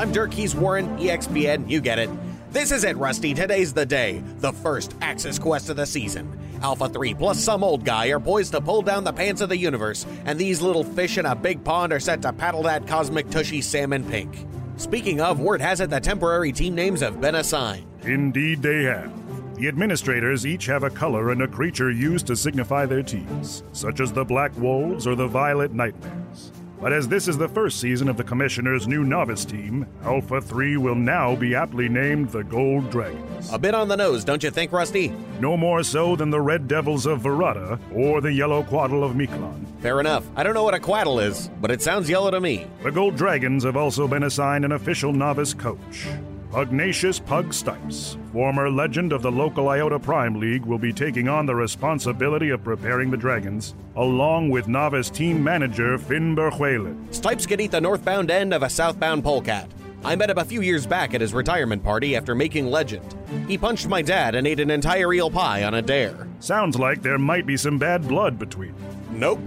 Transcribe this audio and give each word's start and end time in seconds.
I'm 0.00 0.12
Dirk 0.12 0.30
Keys 0.30 0.56
Warren, 0.56 0.96
EXPN, 0.96 1.68
you 1.68 1.82
get 1.82 1.98
it. 1.98 2.08
This 2.50 2.72
is 2.72 2.84
it, 2.84 2.96
Rusty. 2.96 3.34
Today's 3.34 3.74
the 3.74 3.84
day. 3.84 4.22
The 4.38 4.50
first 4.50 4.94
Axis 5.02 5.38
quest 5.38 5.68
of 5.68 5.76
the 5.76 5.84
season. 5.84 6.40
Alpha 6.62 6.88
3 6.88 7.12
plus 7.12 7.38
some 7.38 7.62
old 7.62 7.84
guy 7.84 8.06
are 8.06 8.18
poised 8.18 8.52
to 8.52 8.62
pull 8.62 8.80
down 8.80 9.04
the 9.04 9.12
pants 9.12 9.42
of 9.42 9.50
the 9.50 9.58
universe, 9.58 10.06
and 10.24 10.38
these 10.38 10.62
little 10.62 10.84
fish 10.84 11.18
in 11.18 11.26
a 11.26 11.34
big 11.34 11.62
pond 11.64 11.92
are 11.92 12.00
set 12.00 12.22
to 12.22 12.32
paddle 12.32 12.62
that 12.62 12.86
cosmic 12.86 13.28
tushy 13.28 13.60
salmon 13.60 14.02
pink. 14.02 14.46
Speaking 14.78 15.20
of, 15.20 15.38
word 15.38 15.60
has 15.60 15.82
it 15.82 15.90
the 15.90 16.00
temporary 16.00 16.50
team 16.50 16.74
names 16.74 17.02
have 17.02 17.20
been 17.20 17.34
assigned. 17.34 17.84
Indeed, 18.02 18.62
they 18.62 18.84
have. 18.84 19.12
The 19.56 19.68
administrators 19.68 20.46
each 20.46 20.64
have 20.64 20.82
a 20.82 20.88
color 20.88 21.30
and 21.30 21.42
a 21.42 21.46
creature 21.46 21.90
used 21.90 22.26
to 22.28 22.36
signify 22.36 22.86
their 22.86 23.02
teams, 23.02 23.64
such 23.72 24.00
as 24.00 24.14
the 24.14 24.24
Black 24.24 24.56
Wolves 24.56 25.06
or 25.06 25.14
the 25.14 25.28
Violet 25.28 25.74
Nightmares. 25.74 26.52
But 26.80 26.94
as 26.94 27.06
this 27.06 27.28
is 27.28 27.36
the 27.36 27.48
first 27.48 27.78
season 27.78 28.08
of 28.08 28.16
the 28.16 28.24
Commissioner's 28.24 28.88
new 28.88 29.04
novice 29.04 29.44
team, 29.44 29.86
Alpha 30.02 30.40
3 30.40 30.78
will 30.78 30.94
now 30.94 31.36
be 31.36 31.54
aptly 31.54 31.90
named 31.90 32.30
the 32.30 32.42
Gold 32.42 32.90
Dragons. 32.90 33.52
A 33.52 33.58
bit 33.58 33.74
on 33.74 33.88
the 33.88 33.96
nose, 33.98 34.24
don't 34.24 34.42
you 34.42 34.50
think, 34.50 34.72
Rusty? 34.72 35.12
No 35.40 35.58
more 35.58 35.82
so 35.82 36.16
than 36.16 36.30
the 36.30 36.40
Red 36.40 36.68
Devils 36.68 37.04
of 37.04 37.20
Verada 37.20 37.78
or 37.94 38.22
the 38.22 38.32
Yellow 38.32 38.62
Quaddle 38.62 39.04
of 39.04 39.12
Miklon. 39.12 39.66
Fair 39.80 40.00
enough. 40.00 40.24
I 40.36 40.42
don't 40.42 40.54
know 40.54 40.64
what 40.64 40.74
a 40.74 40.80
quaddle 40.80 41.20
is, 41.20 41.50
but 41.60 41.70
it 41.70 41.82
sounds 41.82 42.08
yellow 42.08 42.30
to 42.30 42.40
me. 42.40 42.66
The 42.82 42.90
Gold 42.90 43.16
Dragons 43.16 43.64
have 43.64 43.76
also 43.76 44.08
been 44.08 44.22
assigned 44.22 44.64
an 44.64 44.72
official 44.72 45.12
novice 45.12 45.52
coach. 45.52 46.06
Pugnacious 46.50 47.20
Pug 47.20 47.54
Stipes, 47.54 48.16
former 48.32 48.68
legend 48.68 49.12
of 49.12 49.22
the 49.22 49.30
local 49.30 49.68
Iota 49.68 50.00
Prime 50.00 50.40
League, 50.40 50.64
will 50.64 50.78
be 50.78 50.92
taking 50.92 51.28
on 51.28 51.46
the 51.46 51.54
responsibility 51.54 52.50
of 52.50 52.64
preparing 52.64 53.08
the 53.08 53.16
Dragons, 53.16 53.76
along 53.94 54.50
with 54.50 54.66
novice 54.66 55.10
team 55.10 55.44
manager 55.44 55.96
Finn 55.96 56.34
Berhuelen. 56.34 57.14
Stipes 57.14 57.46
can 57.46 57.60
eat 57.60 57.70
the 57.70 57.80
northbound 57.80 58.32
end 58.32 58.52
of 58.52 58.64
a 58.64 58.68
southbound 58.68 59.22
polecat. 59.22 59.70
I 60.02 60.16
met 60.16 60.28
him 60.28 60.38
a 60.38 60.44
few 60.44 60.60
years 60.60 60.86
back 60.86 61.14
at 61.14 61.20
his 61.20 61.32
retirement 61.32 61.84
party 61.84 62.16
after 62.16 62.34
making 62.34 62.66
legend. 62.66 63.14
He 63.46 63.56
punched 63.56 63.86
my 63.86 64.02
dad 64.02 64.34
and 64.34 64.44
ate 64.44 64.58
an 64.58 64.72
entire 64.72 65.12
eel 65.12 65.30
pie 65.30 65.62
on 65.62 65.74
a 65.74 65.82
dare. 65.82 66.26
Sounds 66.40 66.76
like 66.76 67.00
there 67.00 67.18
might 67.18 67.46
be 67.46 67.56
some 67.56 67.78
bad 67.78 68.08
blood 68.08 68.40
between. 68.40 68.74
Nope. 69.12 69.38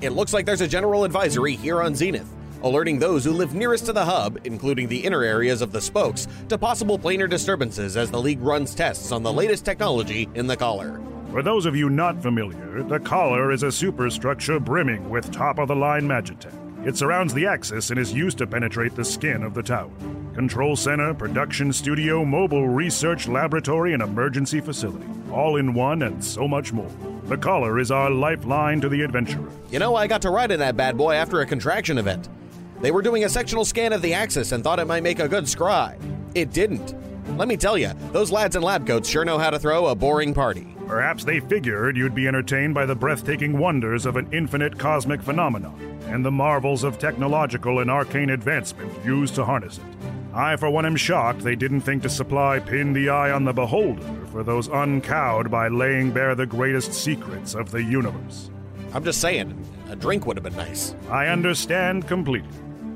It 0.00 0.10
looks 0.10 0.32
like 0.32 0.46
there's 0.46 0.62
a 0.62 0.68
general 0.68 1.04
advisory 1.04 1.56
here 1.56 1.82
on 1.82 1.94
Zenith 1.94 2.37
alerting 2.62 2.98
those 2.98 3.24
who 3.24 3.32
live 3.32 3.54
nearest 3.54 3.86
to 3.86 3.92
the 3.92 4.04
hub, 4.04 4.38
including 4.44 4.88
the 4.88 5.04
inner 5.04 5.22
areas 5.22 5.62
of 5.62 5.72
the 5.72 5.80
spokes, 5.80 6.26
to 6.48 6.58
possible 6.58 6.98
planar 6.98 7.28
disturbances 7.28 7.96
as 7.96 8.10
the 8.10 8.20
League 8.20 8.40
runs 8.40 8.74
tests 8.74 9.12
on 9.12 9.22
the 9.22 9.32
latest 9.32 9.64
technology 9.64 10.28
in 10.34 10.46
the 10.46 10.56
collar. 10.56 11.00
For 11.30 11.42
those 11.42 11.66
of 11.66 11.76
you 11.76 11.90
not 11.90 12.22
familiar, 12.22 12.82
the 12.82 13.00
collar 13.00 13.52
is 13.52 13.62
a 13.62 13.70
superstructure 13.70 14.58
brimming 14.58 15.10
with 15.10 15.30
top 15.30 15.58
of 15.58 15.68
the 15.68 15.76
line 15.76 16.02
magitech. 16.02 16.54
It 16.86 16.96
surrounds 16.96 17.34
the 17.34 17.46
axis 17.46 17.90
and 17.90 17.98
is 17.98 18.14
used 18.14 18.38
to 18.38 18.46
penetrate 18.46 18.94
the 18.94 19.04
skin 19.04 19.42
of 19.42 19.52
the 19.52 19.62
tower. 19.62 19.90
Control 20.34 20.76
center, 20.76 21.12
production 21.12 21.72
studio, 21.72 22.24
mobile 22.24 22.68
research 22.68 23.28
laboratory, 23.28 23.92
and 23.92 24.02
emergency 24.02 24.60
facility. 24.60 25.04
All 25.32 25.56
in 25.56 25.74
one 25.74 26.02
and 26.02 26.24
so 26.24 26.48
much 26.48 26.72
more. 26.72 26.90
The 27.24 27.36
collar 27.36 27.78
is 27.78 27.90
our 27.90 28.08
lifeline 28.08 28.80
to 28.80 28.88
the 28.88 29.02
adventurer. 29.02 29.50
You 29.70 29.80
know, 29.80 29.96
I 29.96 30.06
got 30.06 30.22
to 30.22 30.30
ride 30.30 30.52
in 30.52 30.60
that 30.60 30.76
bad 30.76 30.96
boy 30.96 31.14
after 31.14 31.40
a 31.40 31.46
contraction 31.46 31.98
event. 31.98 32.28
They 32.80 32.90
were 32.90 33.02
doing 33.02 33.24
a 33.24 33.28
sectional 33.28 33.64
scan 33.64 33.92
of 33.92 34.02
the 34.02 34.14
axis 34.14 34.52
and 34.52 34.62
thought 34.62 34.78
it 34.78 34.86
might 34.86 35.02
make 35.02 35.18
a 35.18 35.28
good 35.28 35.48
scribe. 35.48 36.00
It 36.34 36.52
didn't. 36.52 36.94
Let 37.36 37.48
me 37.48 37.56
tell 37.56 37.76
you, 37.76 37.92
those 38.12 38.30
lads 38.30 38.56
in 38.56 38.62
lab 38.62 38.86
coats 38.86 39.08
sure 39.08 39.24
know 39.24 39.38
how 39.38 39.50
to 39.50 39.58
throw 39.58 39.86
a 39.86 39.94
boring 39.94 40.32
party. 40.32 40.76
Perhaps 40.86 41.24
they 41.24 41.40
figured 41.40 41.96
you'd 41.96 42.14
be 42.14 42.28
entertained 42.28 42.74
by 42.74 42.86
the 42.86 42.94
breathtaking 42.94 43.58
wonders 43.58 44.06
of 44.06 44.16
an 44.16 44.28
infinite 44.32 44.78
cosmic 44.78 45.20
phenomenon 45.20 46.00
and 46.06 46.24
the 46.24 46.30
marvels 46.30 46.84
of 46.84 46.98
technological 46.98 47.80
and 47.80 47.90
arcane 47.90 48.30
advancement 48.30 48.90
used 49.04 49.34
to 49.34 49.44
harness 49.44 49.78
it. 49.78 49.84
I, 50.32 50.56
for 50.56 50.70
one, 50.70 50.86
am 50.86 50.96
shocked 50.96 51.40
they 51.40 51.56
didn't 51.56 51.80
think 51.80 52.02
to 52.02 52.08
supply 52.08 52.60
Pin 52.60 52.92
the 52.92 53.08
Eye 53.10 53.32
on 53.32 53.44
the 53.44 53.52
Beholder 53.52 54.26
for 54.30 54.42
those 54.42 54.68
uncowed 54.68 55.50
by 55.50 55.68
laying 55.68 56.10
bare 56.12 56.34
the 56.34 56.46
greatest 56.46 56.94
secrets 56.94 57.54
of 57.54 57.70
the 57.70 57.82
universe. 57.82 58.50
I'm 58.94 59.04
just 59.04 59.20
saying, 59.20 59.62
a 59.90 59.96
drink 59.96 60.26
would 60.26 60.36
have 60.36 60.44
been 60.44 60.56
nice. 60.56 60.94
I 61.10 61.26
understand 61.26 62.06
completely. 62.06 62.48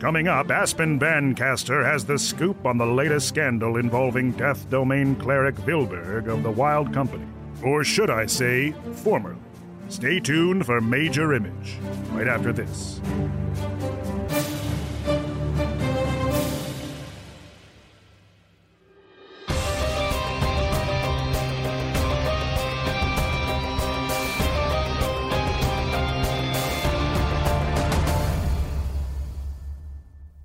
Coming 0.02 0.26
up, 0.26 0.50
Aspen 0.50 0.98
Bandcaster 0.98 1.84
has 1.84 2.04
the 2.04 2.18
scoop 2.18 2.66
on 2.66 2.76
the 2.76 2.84
latest 2.84 3.28
scandal 3.28 3.76
involving 3.76 4.32
Death 4.32 4.68
Domain 4.68 5.14
cleric 5.14 5.54
Vilberg 5.54 6.26
of 6.26 6.42
the 6.42 6.50
Wild 6.50 6.92
Company. 6.92 7.24
Or 7.62 7.84
should 7.84 8.10
I 8.10 8.26
say, 8.26 8.72
formerly. 9.04 9.38
Stay 9.88 10.18
tuned 10.18 10.66
for 10.66 10.80
Major 10.80 11.34
Image, 11.34 11.78
right 12.10 12.26
after 12.26 12.52
this. 12.52 13.00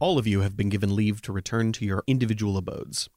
All 0.08 0.18
of 0.18 0.26
you 0.26 0.40
have 0.40 0.56
been 0.56 0.70
given 0.70 0.96
leave 0.96 1.22
to 1.22 1.34
return 1.34 1.74
to 1.74 1.84
your 1.84 2.02
individual 2.08 2.56
abodes. 2.56 3.10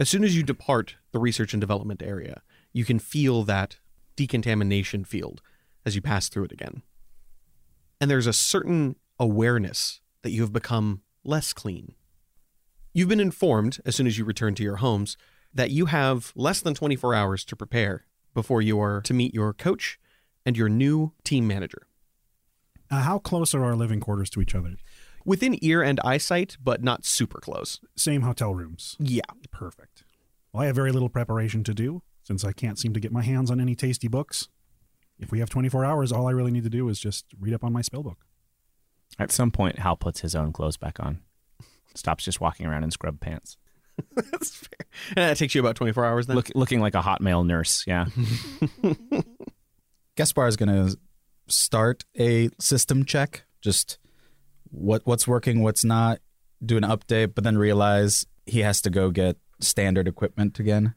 As 0.00 0.10
soon 0.10 0.24
as 0.24 0.36
you 0.36 0.42
depart 0.42 0.96
the 1.12 1.20
research 1.20 1.54
and 1.54 1.60
development 1.60 2.02
area, 2.02 2.42
you 2.72 2.84
can 2.84 2.98
feel 2.98 3.44
that 3.44 3.76
decontamination 4.16 5.04
field 5.04 5.40
as 5.86 5.94
you 5.94 6.02
pass 6.02 6.28
through 6.28 6.46
it 6.46 6.52
again. 6.52 6.82
And 8.00 8.10
there's 8.10 8.26
a 8.26 8.32
certain 8.32 8.96
awareness 9.20 10.00
that 10.22 10.32
you 10.32 10.40
have 10.40 10.52
become 10.52 11.02
less 11.22 11.52
clean. 11.52 11.94
You've 12.92 13.08
been 13.08 13.20
informed, 13.20 13.78
as 13.86 13.94
soon 13.94 14.08
as 14.08 14.18
you 14.18 14.24
return 14.24 14.56
to 14.56 14.64
your 14.64 14.78
homes, 14.78 15.16
that 15.54 15.70
you 15.70 15.86
have 15.86 16.32
less 16.34 16.60
than 16.60 16.74
24 16.74 17.14
hours 17.14 17.44
to 17.44 17.54
prepare 17.54 18.04
before 18.34 18.60
you 18.60 18.80
are 18.80 19.00
to 19.02 19.14
meet 19.14 19.32
your 19.32 19.52
coach 19.52 20.00
and 20.44 20.56
your 20.56 20.68
new 20.68 21.12
team 21.22 21.46
manager. 21.46 21.86
Uh, 22.90 23.02
how 23.02 23.20
close 23.20 23.54
are 23.54 23.64
our 23.64 23.76
living 23.76 24.00
quarters 24.00 24.28
to 24.30 24.40
each 24.40 24.56
other? 24.56 24.74
Within 25.24 25.58
ear 25.62 25.82
and 25.82 26.00
eyesight, 26.04 26.56
but 26.62 26.82
not 26.82 27.04
super 27.04 27.40
close. 27.40 27.80
Same 27.96 28.22
hotel 28.22 28.54
rooms. 28.54 28.96
Yeah. 28.98 29.22
Perfect. 29.50 30.04
Well, 30.52 30.62
I 30.62 30.66
have 30.66 30.76
very 30.76 30.92
little 30.92 31.08
preparation 31.08 31.64
to 31.64 31.74
do 31.74 32.02
since 32.22 32.44
I 32.44 32.52
can't 32.52 32.78
seem 32.78 32.92
to 32.94 33.00
get 33.00 33.12
my 33.12 33.22
hands 33.22 33.50
on 33.50 33.60
any 33.60 33.74
tasty 33.74 34.08
books. 34.08 34.48
If 35.18 35.30
we 35.30 35.38
have 35.40 35.50
24 35.50 35.84
hours, 35.84 36.12
all 36.12 36.26
I 36.26 36.32
really 36.32 36.50
need 36.50 36.64
to 36.64 36.70
do 36.70 36.88
is 36.88 36.98
just 36.98 37.26
read 37.38 37.54
up 37.54 37.64
on 37.64 37.72
my 37.72 37.82
spell 37.82 38.02
book. 38.02 38.24
At 39.18 39.30
some 39.30 39.50
point, 39.50 39.78
Hal 39.78 39.96
puts 39.96 40.20
his 40.20 40.34
own 40.34 40.52
clothes 40.52 40.76
back 40.76 40.98
on, 40.98 41.20
stops 41.94 42.24
just 42.24 42.40
walking 42.40 42.66
around 42.66 42.82
in 42.82 42.90
scrub 42.90 43.20
pants. 43.20 43.56
That's 44.14 44.50
fair. 44.50 44.86
And 45.10 45.30
that 45.30 45.36
takes 45.36 45.54
you 45.54 45.60
about 45.60 45.76
24 45.76 46.04
hours 46.04 46.26
then? 46.26 46.34
Look, 46.34 46.50
looking 46.54 46.80
like 46.80 46.94
a 46.94 47.02
hot 47.02 47.20
male 47.20 47.44
nurse, 47.44 47.84
yeah. 47.86 48.06
Gaspar 50.16 50.48
is 50.48 50.56
going 50.56 50.68
to 50.68 50.98
start 51.48 52.04
a 52.18 52.48
system 52.58 53.04
check, 53.04 53.44
just 53.60 53.98
what 54.74 55.02
what's 55.04 55.26
working, 55.26 55.62
what's 55.62 55.84
not, 55.84 56.20
do 56.64 56.76
an 56.76 56.82
update, 56.82 57.34
but 57.34 57.44
then 57.44 57.56
realize 57.58 58.26
he 58.46 58.60
has 58.60 58.80
to 58.82 58.90
go 58.90 59.10
get 59.10 59.36
standard 59.60 60.08
equipment 60.08 60.58
again. 60.58 60.94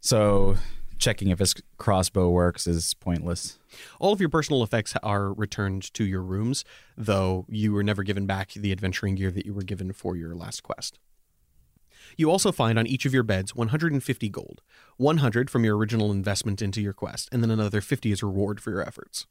So 0.00 0.56
checking 0.98 1.28
if 1.28 1.38
his 1.40 1.54
crossbow 1.78 2.30
works 2.30 2.66
is 2.66 2.94
pointless. 2.94 3.58
All 3.98 4.12
of 4.12 4.20
your 4.20 4.28
personal 4.28 4.62
effects 4.62 4.94
are 5.02 5.32
returned 5.32 5.92
to 5.94 6.04
your 6.04 6.22
rooms, 6.22 6.64
though 6.96 7.44
you 7.48 7.72
were 7.72 7.82
never 7.82 8.02
given 8.02 8.26
back 8.26 8.52
the 8.52 8.72
adventuring 8.72 9.16
gear 9.16 9.30
that 9.32 9.46
you 9.46 9.52
were 9.52 9.62
given 9.62 9.92
for 9.92 10.16
your 10.16 10.34
last 10.34 10.62
quest. 10.62 10.98
You 12.16 12.30
also 12.30 12.52
find 12.52 12.78
on 12.78 12.86
each 12.86 13.06
of 13.06 13.14
your 13.14 13.22
beds 13.22 13.54
150 13.54 14.28
gold, 14.28 14.60
100 14.96 15.50
from 15.50 15.64
your 15.64 15.76
original 15.76 16.12
investment 16.12 16.62
into 16.62 16.80
your 16.80 16.92
quest, 16.92 17.28
and 17.32 17.42
then 17.42 17.50
another 17.50 17.80
50 17.80 18.12
as 18.12 18.22
reward 18.22 18.60
for 18.60 18.70
your 18.70 18.82
efforts. 18.82 19.26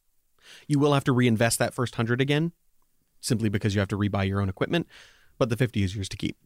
You 0.68 0.80
will 0.80 0.94
have 0.94 1.04
to 1.06 1.12
reinvest 1.12 1.60
that 1.60 1.74
first 1.74 1.94
100 1.94 2.20
again, 2.20 2.52
simply 3.22 3.50
because 3.50 3.74
you 3.74 3.80
have 3.80 3.88
to 3.90 3.98
rebuy 3.98 4.28
your 4.28 4.42
own 4.42 4.50
equipment, 4.50 4.88
but 5.38 5.50
the 5.50 5.58
50 5.58 5.84
is 5.84 5.96
yours 5.96 6.10
to 6.10 6.18
keep. 6.18 6.38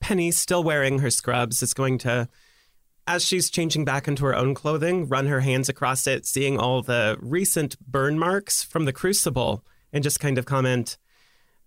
Penny, 0.00 0.30
still 0.30 0.64
wearing 0.64 1.00
her 1.00 1.10
scrubs, 1.10 1.62
is 1.62 1.74
going 1.74 1.98
to, 1.98 2.28
as 3.06 3.24
she's 3.24 3.50
changing 3.50 3.84
back 3.84 4.08
into 4.08 4.24
her 4.24 4.34
own 4.34 4.54
clothing, 4.54 5.06
run 5.08 5.26
her 5.26 5.40
hands 5.40 5.68
across 5.68 6.06
it, 6.06 6.26
seeing 6.26 6.58
all 6.58 6.82
the 6.82 7.16
recent 7.20 7.78
burn 7.80 8.18
marks 8.18 8.62
from 8.62 8.84
the 8.84 8.92
crucible, 8.92 9.64
and 9.92 10.02
just 10.02 10.18
kind 10.18 10.38
of 10.38 10.46
comment, 10.46 10.96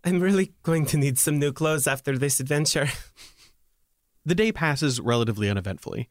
I'm 0.03 0.19
really 0.19 0.53
going 0.63 0.85
to 0.87 0.97
need 0.97 1.17
some 1.17 1.39
new 1.39 1.51
clothes 1.53 1.87
after 1.87 2.17
this 2.17 2.39
adventure. 2.39 2.89
the 4.25 4.35
day 4.35 4.51
passes 4.51 4.99
relatively 4.99 5.49
uneventfully. 5.49 6.09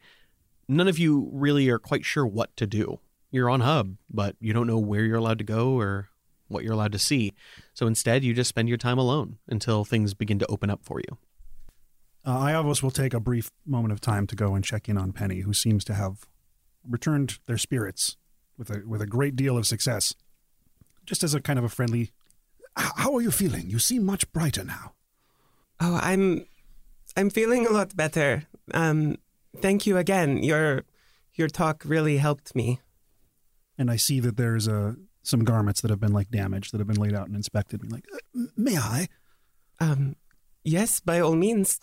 None 0.68 0.88
of 0.88 0.98
you 0.98 1.28
really 1.32 1.68
are 1.68 1.78
quite 1.78 2.04
sure 2.04 2.26
what 2.26 2.56
to 2.56 2.66
do. 2.66 3.00
You're 3.30 3.50
on 3.50 3.60
Hub, 3.60 3.96
but 4.08 4.36
you 4.40 4.52
don't 4.52 4.66
know 4.66 4.78
where 4.78 5.04
you're 5.04 5.18
allowed 5.18 5.38
to 5.38 5.44
go 5.44 5.78
or 5.78 6.08
what 6.54 6.64
you're 6.64 6.72
allowed 6.72 6.92
to 6.92 6.98
see. 6.98 7.32
So 7.74 7.86
instead, 7.86 8.24
you 8.24 8.32
just 8.32 8.48
spend 8.48 8.68
your 8.68 8.78
time 8.78 8.98
alone 8.98 9.36
until 9.48 9.84
things 9.84 10.14
begin 10.14 10.38
to 10.38 10.46
open 10.46 10.70
up 10.70 10.80
for 10.82 11.00
you. 11.00 11.18
Uh, 12.24 12.38
Iavos 12.38 12.82
will 12.82 12.90
take 12.90 13.12
a 13.12 13.20
brief 13.20 13.50
moment 13.66 13.92
of 13.92 14.00
time 14.00 14.26
to 14.28 14.34
go 14.34 14.54
and 14.54 14.64
check 14.64 14.88
in 14.88 14.96
on 14.96 15.12
Penny, 15.12 15.40
who 15.40 15.52
seems 15.52 15.84
to 15.84 15.94
have 15.94 16.26
returned 16.88 17.38
their 17.46 17.58
spirits 17.58 18.16
with 18.56 18.70
a 18.70 18.82
with 18.86 19.02
a 19.02 19.06
great 19.06 19.36
deal 19.36 19.58
of 19.58 19.66
success. 19.66 20.14
Just 21.04 21.22
as 21.22 21.34
a 21.34 21.40
kind 21.40 21.58
of 21.58 21.64
a 21.64 21.68
friendly, 21.68 22.12
how 22.76 23.14
are 23.14 23.20
you 23.20 23.30
feeling? 23.30 23.68
You 23.68 23.78
seem 23.78 24.04
much 24.04 24.30
brighter 24.32 24.64
now. 24.64 24.94
Oh, 25.80 25.98
I'm 26.02 26.46
I'm 27.16 27.28
feeling 27.28 27.66
a 27.66 27.70
lot 27.70 27.94
better. 27.94 28.46
Um 28.72 29.16
thank 29.60 29.86
you 29.86 29.98
again. 29.98 30.42
Your 30.42 30.84
your 31.34 31.48
talk 31.48 31.82
really 31.84 32.18
helped 32.18 32.54
me. 32.54 32.80
And 33.76 33.90
I 33.90 33.96
see 33.96 34.20
that 34.20 34.36
there's 34.36 34.68
uh, 34.68 34.94
some 35.25 35.43
garments 35.43 35.81
that 35.81 35.91
have 35.91 36.00
been 36.00 36.12
like 36.12 36.31
damaged 36.31 36.73
that 36.73 36.79
have 36.79 36.87
been 36.87 37.00
laid 37.00 37.15
out 37.15 37.26
and 37.26 37.35
inspected. 37.35 37.82
And 37.82 37.91
like, 37.91 38.05
"Uh, 38.15 38.47
may 38.56 38.79
I? 38.79 39.09
Um 39.81 40.17
yes, 40.62 41.00
by 41.00 41.21
all 41.21 41.35
means. 41.35 41.81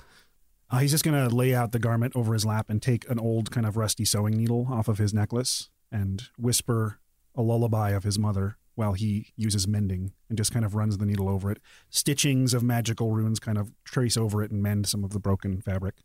Uh, 0.69 0.77
he's 0.79 0.91
just 0.91 1.03
going 1.03 1.29
to 1.29 1.35
lay 1.35 1.53
out 1.53 1.73
the 1.73 1.79
garment 1.79 2.15
over 2.15 2.31
his 2.31 2.45
lap 2.45 2.69
and 2.69 2.81
take 2.81 3.09
an 3.09 3.19
old 3.19 3.51
kind 3.51 3.65
of 3.65 3.75
rusty 3.75 4.05
sewing 4.05 4.37
needle 4.37 4.69
off 4.71 4.87
of 4.87 4.99
his 4.99 5.13
necklace 5.13 5.69
and 5.91 6.29
whisper 6.37 6.97
a 7.35 7.41
lullaby 7.41 7.89
of 7.89 8.05
his 8.05 8.17
mother 8.17 8.55
while 8.75 8.93
he 8.93 9.33
uses 9.35 9.67
mending 9.67 10.13
and 10.29 10.37
just 10.37 10.53
kind 10.53 10.63
of 10.63 10.73
runs 10.73 10.97
the 10.97 11.05
needle 11.05 11.27
over 11.27 11.51
it. 11.51 11.59
Stitchings 11.91 12.53
of 12.53 12.63
magical 12.63 13.11
runes 13.11 13.37
kind 13.37 13.57
of 13.57 13.73
trace 13.83 14.15
over 14.15 14.41
it 14.41 14.49
and 14.49 14.63
mend 14.63 14.87
some 14.87 15.03
of 15.03 15.11
the 15.11 15.19
broken 15.19 15.61
fabric. 15.61 15.95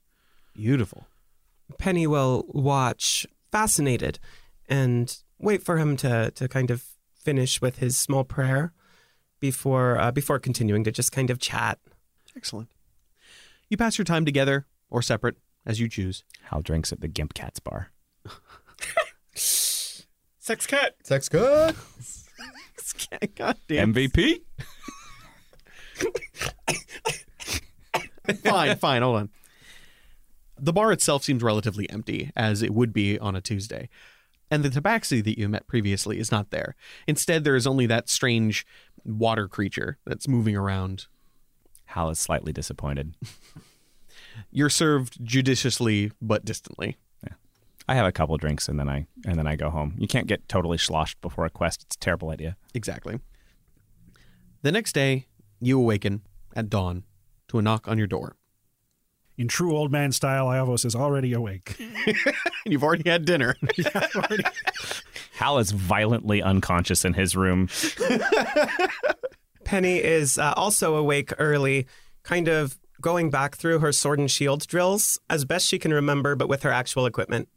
Beautiful. 0.52 1.06
Penny 1.78 2.06
will 2.06 2.44
watch 2.48 3.24
fascinated 3.52 4.18
and 4.68 5.16
wait 5.38 5.62
for 5.62 5.78
him 5.78 5.96
to 5.98 6.32
to 6.32 6.48
kind 6.48 6.70
of 6.70 6.84
finish 7.26 7.60
with 7.60 7.78
his 7.78 7.96
small 7.96 8.22
prayer 8.22 8.72
before 9.40 10.00
uh, 10.00 10.12
before 10.12 10.38
continuing 10.38 10.84
to 10.84 10.92
just 10.92 11.10
kind 11.10 11.28
of 11.28 11.40
chat. 11.40 11.80
Excellent. 12.36 12.68
You 13.68 13.76
pass 13.76 13.98
your 13.98 14.04
time 14.04 14.24
together 14.24 14.64
or 14.88 15.02
separate 15.02 15.36
as 15.66 15.80
you 15.80 15.88
choose. 15.88 16.22
Hal 16.44 16.62
drinks 16.62 16.92
at 16.92 17.00
the 17.00 17.08
Gimp 17.08 17.34
Cats 17.34 17.58
bar. 17.58 17.90
Sex 19.34 20.68
cut. 20.68 20.94
Sex 21.02 21.28
good. 21.28 21.74
God 23.34 23.56
damn. 23.66 23.92
MVP? 23.92 24.42
fine, 28.44 28.76
fine. 28.76 29.02
Hold 29.02 29.16
on. 29.16 29.30
The 30.58 30.72
bar 30.72 30.92
itself 30.92 31.24
seems 31.24 31.42
relatively 31.42 31.90
empty, 31.90 32.30
as 32.36 32.62
it 32.62 32.72
would 32.72 32.92
be 32.92 33.18
on 33.18 33.34
a 33.34 33.40
Tuesday. 33.40 33.88
And 34.50 34.64
the 34.64 34.68
tabaxi 34.68 35.22
that 35.24 35.38
you 35.38 35.48
met 35.48 35.66
previously 35.66 36.18
is 36.18 36.30
not 36.30 36.50
there. 36.50 36.76
Instead, 37.06 37.44
there 37.44 37.56
is 37.56 37.66
only 37.66 37.86
that 37.86 38.08
strange 38.08 38.64
water 39.04 39.48
creature 39.48 39.98
that's 40.06 40.28
moving 40.28 40.56
around. 40.56 41.06
Hal 41.86 42.10
is 42.10 42.18
slightly 42.18 42.52
disappointed. 42.52 43.14
You're 44.50 44.70
served 44.70 45.24
judiciously 45.24 46.12
but 46.20 46.44
distantly. 46.44 46.96
Yeah. 47.24 47.34
I 47.88 47.94
have 47.94 48.06
a 48.06 48.12
couple 48.12 48.36
drinks 48.36 48.68
and 48.68 48.78
then 48.78 48.88
I 48.88 49.06
and 49.24 49.36
then 49.36 49.46
I 49.46 49.56
go 49.56 49.70
home. 49.70 49.94
You 49.98 50.06
can't 50.06 50.26
get 50.26 50.48
totally 50.48 50.78
sloshed 50.78 51.20
before 51.20 51.44
a 51.44 51.50
quest. 51.50 51.82
It's 51.82 51.96
a 51.96 52.00
terrible 52.00 52.30
idea. 52.30 52.56
Exactly. 52.74 53.18
The 54.62 54.72
next 54.72 54.92
day, 54.92 55.26
you 55.60 55.78
awaken 55.78 56.22
at 56.54 56.68
dawn 56.68 57.04
to 57.48 57.58
a 57.58 57.62
knock 57.62 57.88
on 57.88 57.98
your 57.98 58.06
door. 58.06 58.36
In 59.38 59.48
true 59.48 59.76
old 59.76 59.92
man 59.92 60.12
style, 60.12 60.46
Iavos 60.46 60.84
is 60.86 60.94
already 60.94 61.34
awake. 61.34 61.76
and 62.06 62.16
You've 62.64 62.82
already 62.82 63.08
had 63.08 63.24
dinner. 63.26 63.56
Hal 65.34 65.58
is 65.58 65.72
violently 65.72 66.42
unconscious 66.42 67.04
in 67.04 67.12
his 67.12 67.36
room. 67.36 67.68
Penny 69.64 69.98
is 69.98 70.38
uh, 70.38 70.54
also 70.56 70.94
awake 70.96 71.32
early, 71.38 71.86
kind 72.22 72.48
of 72.48 72.78
going 73.00 73.28
back 73.28 73.56
through 73.56 73.80
her 73.80 73.92
sword 73.92 74.18
and 74.18 74.30
shield 74.30 74.66
drills 74.66 75.18
as 75.28 75.44
best 75.44 75.66
she 75.66 75.78
can 75.78 75.92
remember, 75.92 76.34
but 76.34 76.48
with 76.48 76.62
her 76.62 76.70
actual 76.70 77.04
equipment. 77.04 77.48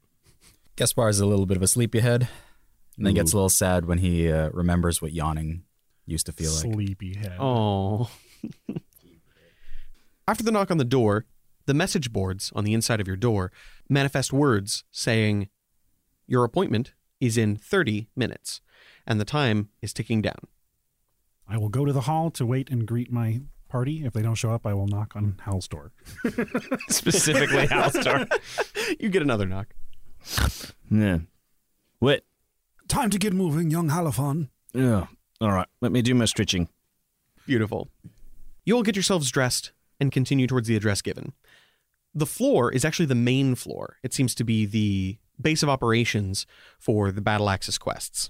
Gaspar 0.75 1.07
is 1.07 1.19
a 1.21 1.25
little 1.25 1.45
bit 1.45 1.55
of 1.55 1.63
a 1.63 1.67
sleepyhead, 1.67 2.27
and 2.97 3.05
then 3.05 3.13
gets 3.13 3.31
a 3.31 3.35
little 3.35 3.49
sad 3.49 3.85
when 3.85 3.99
he 3.99 4.29
uh, 4.29 4.49
remembers 4.49 5.01
what 5.01 5.13
yawning 5.13 5.63
used 6.05 6.25
to 6.25 6.33
feel 6.33 6.51
like. 6.51 6.73
Sleepyhead. 6.73 7.37
Oh. 7.39 8.09
After 10.27 10.43
the 10.43 10.51
knock 10.51 10.71
on 10.71 10.77
the 10.77 10.85
door, 10.85 11.25
the 11.69 11.73
message 11.75 12.11
boards 12.11 12.51
on 12.55 12.63
the 12.63 12.73
inside 12.73 12.99
of 12.99 13.05
your 13.05 13.15
door 13.15 13.51
manifest 13.87 14.33
words 14.33 14.83
saying, 14.89 15.49
Your 16.25 16.43
appointment 16.43 16.93
is 17.21 17.37
in 17.37 17.55
30 17.57 18.07
minutes, 18.15 18.59
and 19.05 19.21
the 19.21 19.25
time 19.25 19.69
is 19.79 19.93
ticking 19.93 20.19
down. 20.19 20.47
I 21.47 21.57
will 21.57 21.69
go 21.69 21.85
to 21.85 21.93
the 21.93 22.01
hall 22.01 22.31
to 22.31 22.45
wait 22.45 22.71
and 22.71 22.87
greet 22.87 23.11
my 23.11 23.41
party. 23.67 24.03
If 24.03 24.13
they 24.13 24.23
don't 24.23 24.33
show 24.33 24.51
up, 24.51 24.65
I 24.65 24.73
will 24.73 24.87
knock 24.87 25.15
on 25.15 25.35
Hal's 25.45 25.67
door. 25.67 25.91
Specifically 26.89 27.67
Hal's 27.67 27.93
door. 27.93 28.25
You 28.99 29.09
get 29.09 29.21
another 29.21 29.45
knock. 29.45 29.75
Yeah. 30.89 31.19
What? 31.99 32.23
Time 32.87 33.11
to 33.11 33.19
get 33.19 33.33
moving, 33.33 33.69
young 33.69 33.89
Halifon. 33.89 34.49
Yeah. 34.73 35.05
All 35.39 35.51
right. 35.51 35.67
Let 35.79 35.91
me 35.91 36.01
do 36.01 36.15
my 36.15 36.25
stretching. 36.25 36.69
Beautiful. 37.45 37.89
You 38.65 38.75
all 38.75 38.81
get 38.81 38.95
yourselves 38.95 39.29
dressed 39.29 39.71
and 39.99 40.11
continue 40.11 40.47
towards 40.47 40.67
the 40.67 40.75
address 40.75 41.01
given. 41.01 41.33
The 42.19 42.25
floor 42.25 42.69
is 42.69 42.83
actually 42.83 43.05
the 43.05 43.15
main 43.15 43.55
floor. 43.55 43.95
It 44.03 44.13
seems 44.13 44.35
to 44.35 44.43
be 44.43 44.65
the 44.65 45.17
base 45.39 45.63
of 45.63 45.69
operations 45.69 46.45
for 46.77 47.13
the 47.13 47.21
Battle 47.21 47.49
Axis 47.49 47.77
quests. 47.77 48.29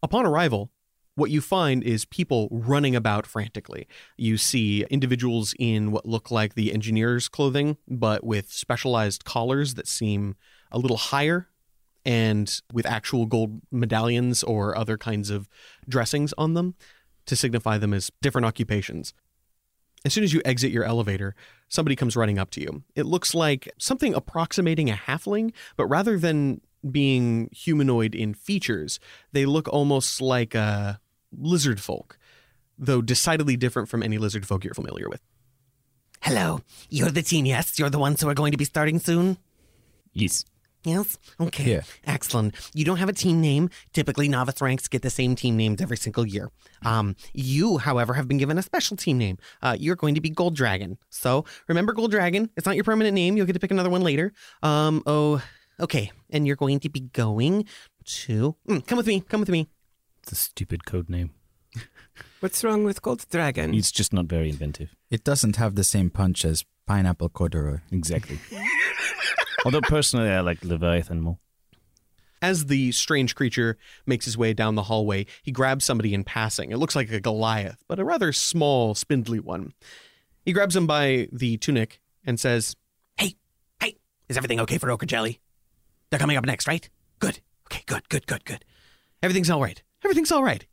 Upon 0.00 0.24
arrival, 0.24 0.70
what 1.16 1.32
you 1.32 1.40
find 1.40 1.82
is 1.82 2.04
people 2.04 2.46
running 2.52 2.94
about 2.94 3.26
frantically. 3.26 3.88
You 4.16 4.38
see 4.38 4.84
individuals 4.90 5.56
in 5.58 5.90
what 5.90 6.06
look 6.06 6.30
like 6.30 6.54
the 6.54 6.72
engineer's 6.72 7.26
clothing, 7.26 7.78
but 7.88 8.22
with 8.22 8.52
specialized 8.52 9.24
collars 9.24 9.74
that 9.74 9.88
seem 9.88 10.36
a 10.70 10.78
little 10.78 10.96
higher 10.96 11.48
and 12.04 12.62
with 12.72 12.86
actual 12.86 13.26
gold 13.26 13.60
medallions 13.72 14.44
or 14.44 14.78
other 14.78 14.96
kinds 14.96 15.30
of 15.30 15.48
dressings 15.88 16.32
on 16.38 16.54
them 16.54 16.76
to 17.26 17.34
signify 17.34 17.76
them 17.76 17.92
as 17.92 18.12
different 18.22 18.46
occupations. 18.46 19.14
As 20.04 20.12
soon 20.12 20.22
as 20.22 20.34
you 20.34 20.42
exit 20.44 20.70
your 20.70 20.84
elevator, 20.84 21.34
somebody 21.74 21.96
comes 21.96 22.16
running 22.16 22.38
up 22.38 22.50
to 22.50 22.60
you. 22.60 22.82
It 22.94 23.04
looks 23.04 23.34
like 23.34 23.68
something 23.78 24.14
approximating 24.14 24.88
a 24.90 24.94
halfling, 24.94 25.52
but 25.76 25.86
rather 25.86 26.18
than 26.18 26.60
being 26.90 27.48
humanoid 27.52 28.14
in 28.14 28.34
features, 28.34 29.00
they 29.32 29.46
look 29.46 29.68
almost 29.68 30.20
like 30.20 30.54
a 30.54 31.00
lizard 31.36 31.80
folk, 31.80 32.18
though 32.78 33.02
decidedly 33.02 33.56
different 33.56 33.88
from 33.88 34.02
any 34.02 34.18
lizard 34.18 34.46
folk 34.46 34.64
you're 34.64 34.74
familiar 34.74 35.08
with. 35.08 35.20
Hello. 36.20 36.60
You're 36.88 37.10
the 37.10 37.22
team, 37.22 37.44
yes? 37.44 37.78
You're 37.78 37.90
the 37.90 37.98
ones 37.98 38.20
who 38.20 38.28
are 38.28 38.34
going 38.34 38.52
to 38.52 38.58
be 38.58 38.64
starting 38.64 38.98
soon? 38.98 39.36
Yes. 40.12 40.44
Yes? 40.84 41.18
Okay. 41.40 41.64
Yeah. 41.64 41.80
Excellent. 42.06 42.54
You 42.74 42.84
don't 42.84 42.98
have 42.98 43.08
a 43.08 43.12
team 43.12 43.40
name. 43.40 43.70
Typically, 43.92 44.28
novice 44.28 44.60
ranks 44.60 44.86
get 44.86 45.02
the 45.02 45.10
same 45.10 45.34
team 45.34 45.56
names 45.56 45.80
every 45.80 45.96
single 45.96 46.26
year. 46.26 46.50
Um, 46.84 47.16
you, 47.32 47.78
however, 47.78 48.14
have 48.14 48.28
been 48.28 48.36
given 48.36 48.58
a 48.58 48.62
special 48.62 48.96
team 48.96 49.16
name. 49.16 49.38
Uh, 49.62 49.76
you're 49.78 49.96
going 49.96 50.14
to 50.14 50.20
be 50.20 50.28
Gold 50.30 50.54
Dragon. 50.54 50.98
So 51.08 51.46
remember 51.68 51.94
Gold 51.94 52.10
Dragon. 52.10 52.50
It's 52.56 52.66
not 52.66 52.74
your 52.76 52.84
permanent 52.84 53.14
name. 53.14 53.36
You'll 53.36 53.46
get 53.46 53.54
to 53.54 53.60
pick 53.60 53.70
another 53.70 53.88
one 53.90 54.02
later. 54.02 54.32
Um, 54.62 55.02
oh, 55.06 55.42
okay. 55.80 56.12
And 56.30 56.46
you're 56.46 56.56
going 56.56 56.80
to 56.80 56.90
be 56.90 57.00
going 57.00 57.64
to. 58.04 58.54
Mm, 58.68 58.86
come 58.86 58.98
with 58.98 59.06
me. 59.06 59.20
Come 59.20 59.40
with 59.40 59.48
me. 59.48 59.68
It's 60.22 60.32
a 60.32 60.36
stupid 60.36 60.84
code 60.84 61.08
name. 61.08 61.30
What's 62.40 62.62
wrong 62.62 62.84
with 62.84 63.00
Gold 63.00 63.24
Dragon? 63.30 63.74
It's 63.74 63.90
just 63.90 64.12
not 64.12 64.26
very 64.26 64.50
inventive. 64.50 64.94
It 65.10 65.24
doesn't 65.24 65.56
have 65.56 65.76
the 65.76 65.84
same 65.84 66.10
punch 66.10 66.44
as 66.44 66.64
pineapple 66.86 67.30
corduroy. 67.30 67.78
Exactly. 67.90 68.38
Although 69.64 69.80
personally, 69.80 70.28
I 70.28 70.40
like 70.40 70.64
Leviathan 70.64 71.20
more. 71.20 71.38
As 72.42 72.66
the 72.66 72.92
strange 72.92 73.34
creature 73.34 73.78
makes 74.04 74.26
his 74.26 74.36
way 74.36 74.52
down 74.52 74.74
the 74.74 74.82
hallway, 74.82 75.24
he 75.42 75.50
grabs 75.50 75.84
somebody 75.84 76.12
in 76.12 76.24
passing. 76.24 76.72
It 76.72 76.76
looks 76.76 76.94
like 76.94 77.10
a 77.10 77.20
Goliath, 77.20 77.82
but 77.88 77.98
a 77.98 78.04
rather 78.04 78.32
small, 78.32 78.94
spindly 78.94 79.40
one. 79.40 79.72
He 80.44 80.52
grabs 80.52 80.76
him 80.76 80.86
by 80.86 81.28
the 81.32 81.56
tunic 81.56 82.00
and 82.26 82.38
says, 82.38 82.76
Hey, 83.16 83.36
hey, 83.80 83.96
is 84.28 84.36
everything 84.36 84.60
okay 84.60 84.76
for 84.76 84.90
Ochre 84.90 85.06
Jelly? 85.06 85.40
They're 86.10 86.18
coming 86.18 86.36
up 86.36 86.44
next, 86.44 86.68
right? 86.68 86.88
Good. 87.18 87.40
Okay, 87.68 87.82
good, 87.86 88.06
good, 88.10 88.26
good, 88.26 88.44
good. 88.44 88.64
Everything's 89.22 89.48
all 89.48 89.62
right. 89.62 89.82
Everything's 90.04 90.30
all 90.30 90.44
right. 90.44 90.66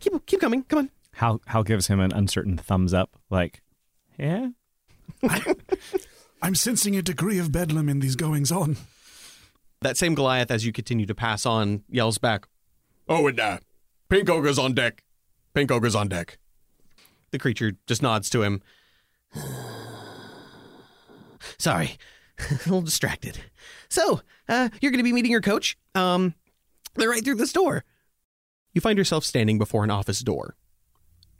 Keep, 0.00 0.24
keep 0.24 0.40
coming. 0.40 0.62
Come 0.62 0.78
on. 0.78 0.90
Hal, 1.12 1.42
Hal 1.46 1.62
gives 1.62 1.88
him 1.88 2.00
an 2.00 2.12
uncertain 2.12 2.56
thumbs 2.56 2.94
up, 2.94 3.16
like, 3.28 3.60
yeah? 4.18 4.48
I'm 6.40 6.54
sensing 6.54 6.96
a 6.96 7.02
degree 7.02 7.38
of 7.38 7.50
bedlam 7.52 7.88
in 7.88 8.00
these 8.00 8.16
goings 8.16 8.52
on. 8.52 8.76
That 9.80 9.96
same 9.96 10.14
Goliath, 10.14 10.50
as 10.50 10.64
you 10.66 10.72
continue 10.72 11.06
to 11.06 11.14
pass 11.14 11.46
on, 11.46 11.82
yells 11.88 12.18
back, 12.18 12.46
Oh, 13.08 13.26
and 13.26 13.40
uh, 13.40 13.58
Pink 14.10 14.28
Ogre's 14.28 14.58
on 14.58 14.74
deck. 14.74 15.02
Pink 15.54 15.70
Ogre's 15.70 15.94
on 15.94 16.08
deck. 16.08 16.38
The 17.30 17.38
creature 17.38 17.72
just 17.86 18.02
nods 18.02 18.28
to 18.30 18.42
him. 18.42 18.60
Sorry, 21.58 21.96
a 22.38 22.52
little 22.52 22.82
distracted. 22.82 23.38
So, 23.88 24.20
uh, 24.48 24.68
you're 24.80 24.92
going 24.92 24.98
to 24.98 25.04
be 25.04 25.12
meeting 25.12 25.30
your 25.30 25.40
coach? 25.40 25.78
Um, 25.94 26.34
they're 26.96 27.08
right 27.08 27.24
through 27.24 27.36
this 27.36 27.52
door. 27.52 27.84
You 28.74 28.80
find 28.80 28.98
yourself 28.98 29.24
standing 29.24 29.58
before 29.58 29.84
an 29.84 29.90
office 29.90 30.20
door. 30.20 30.54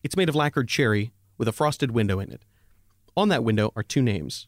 It's 0.03 0.17
made 0.17 0.29
of 0.31 0.35
lacquered 0.35 0.69
cherry 0.69 1.13
with 1.37 1.49
a 1.49 1.53
frosted 1.53 1.91
window 1.91 2.19
in 2.21 2.33
it. 2.33 2.43
On 3.17 3.29
that 3.29 3.45
window 3.45 3.73
are 3.77 3.83
two 3.83 4.03
names 4.03 4.47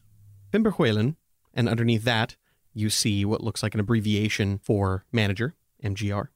Pimberhuelen, 0.51 1.15
and 1.53 1.69
underneath 1.69 2.03
that, 2.03 2.35
you 2.73 2.89
see 2.89 3.25
what 3.25 3.43
looks 3.43 3.61
like 3.63 3.73
an 3.73 3.79
abbreviation 3.79 4.59
for 4.59 5.05
manager, 5.11 5.55
MGR. 5.83 6.27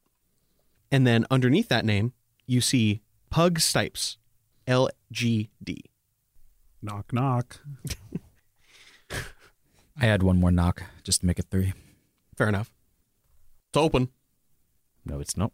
And 0.92 1.06
then 1.08 1.26
underneath 1.32 1.70
that 1.70 1.86
name, 1.86 2.14
you 2.46 2.62
see 2.62 3.02
Pug 3.30 3.60
Stipes, 3.60 4.18
LGD. 4.68 5.80
Knock, 6.82 7.12
knock. 7.14 7.62
I 9.98 10.06
had 10.06 10.24
one 10.24 10.40
more 10.40 10.52
knock 10.52 10.84
just 11.04 11.22
to 11.22 11.26
make 11.26 11.40
it 11.40 11.46
three. 11.50 11.74
Fair 12.38 12.50
enough. 12.50 12.72
It's 13.70 13.78
open. 13.78 14.10
No, 15.06 15.20
it's 15.20 15.38
not. 15.38 15.52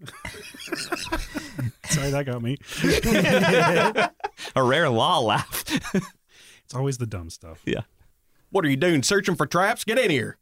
Sorry, 1.84 2.10
that 2.10 2.26
got 2.26 2.42
me. 2.42 2.58
A 4.56 4.62
rare 4.62 4.88
law 4.90 5.20
laugh. 5.20 5.64
It's 6.72 6.78
always 6.78 6.96
the 6.96 7.06
dumb 7.06 7.28
stuff. 7.28 7.60
yeah. 7.66 7.82
What 8.48 8.64
are 8.64 8.70
you 8.70 8.78
doing? 8.78 9.02
Searching 9.02 9.34
for 9.36 9.46
traps? 9.46 9.84
Get 9.84 9.98
in 9.98 10.10
here. 10.10 10.38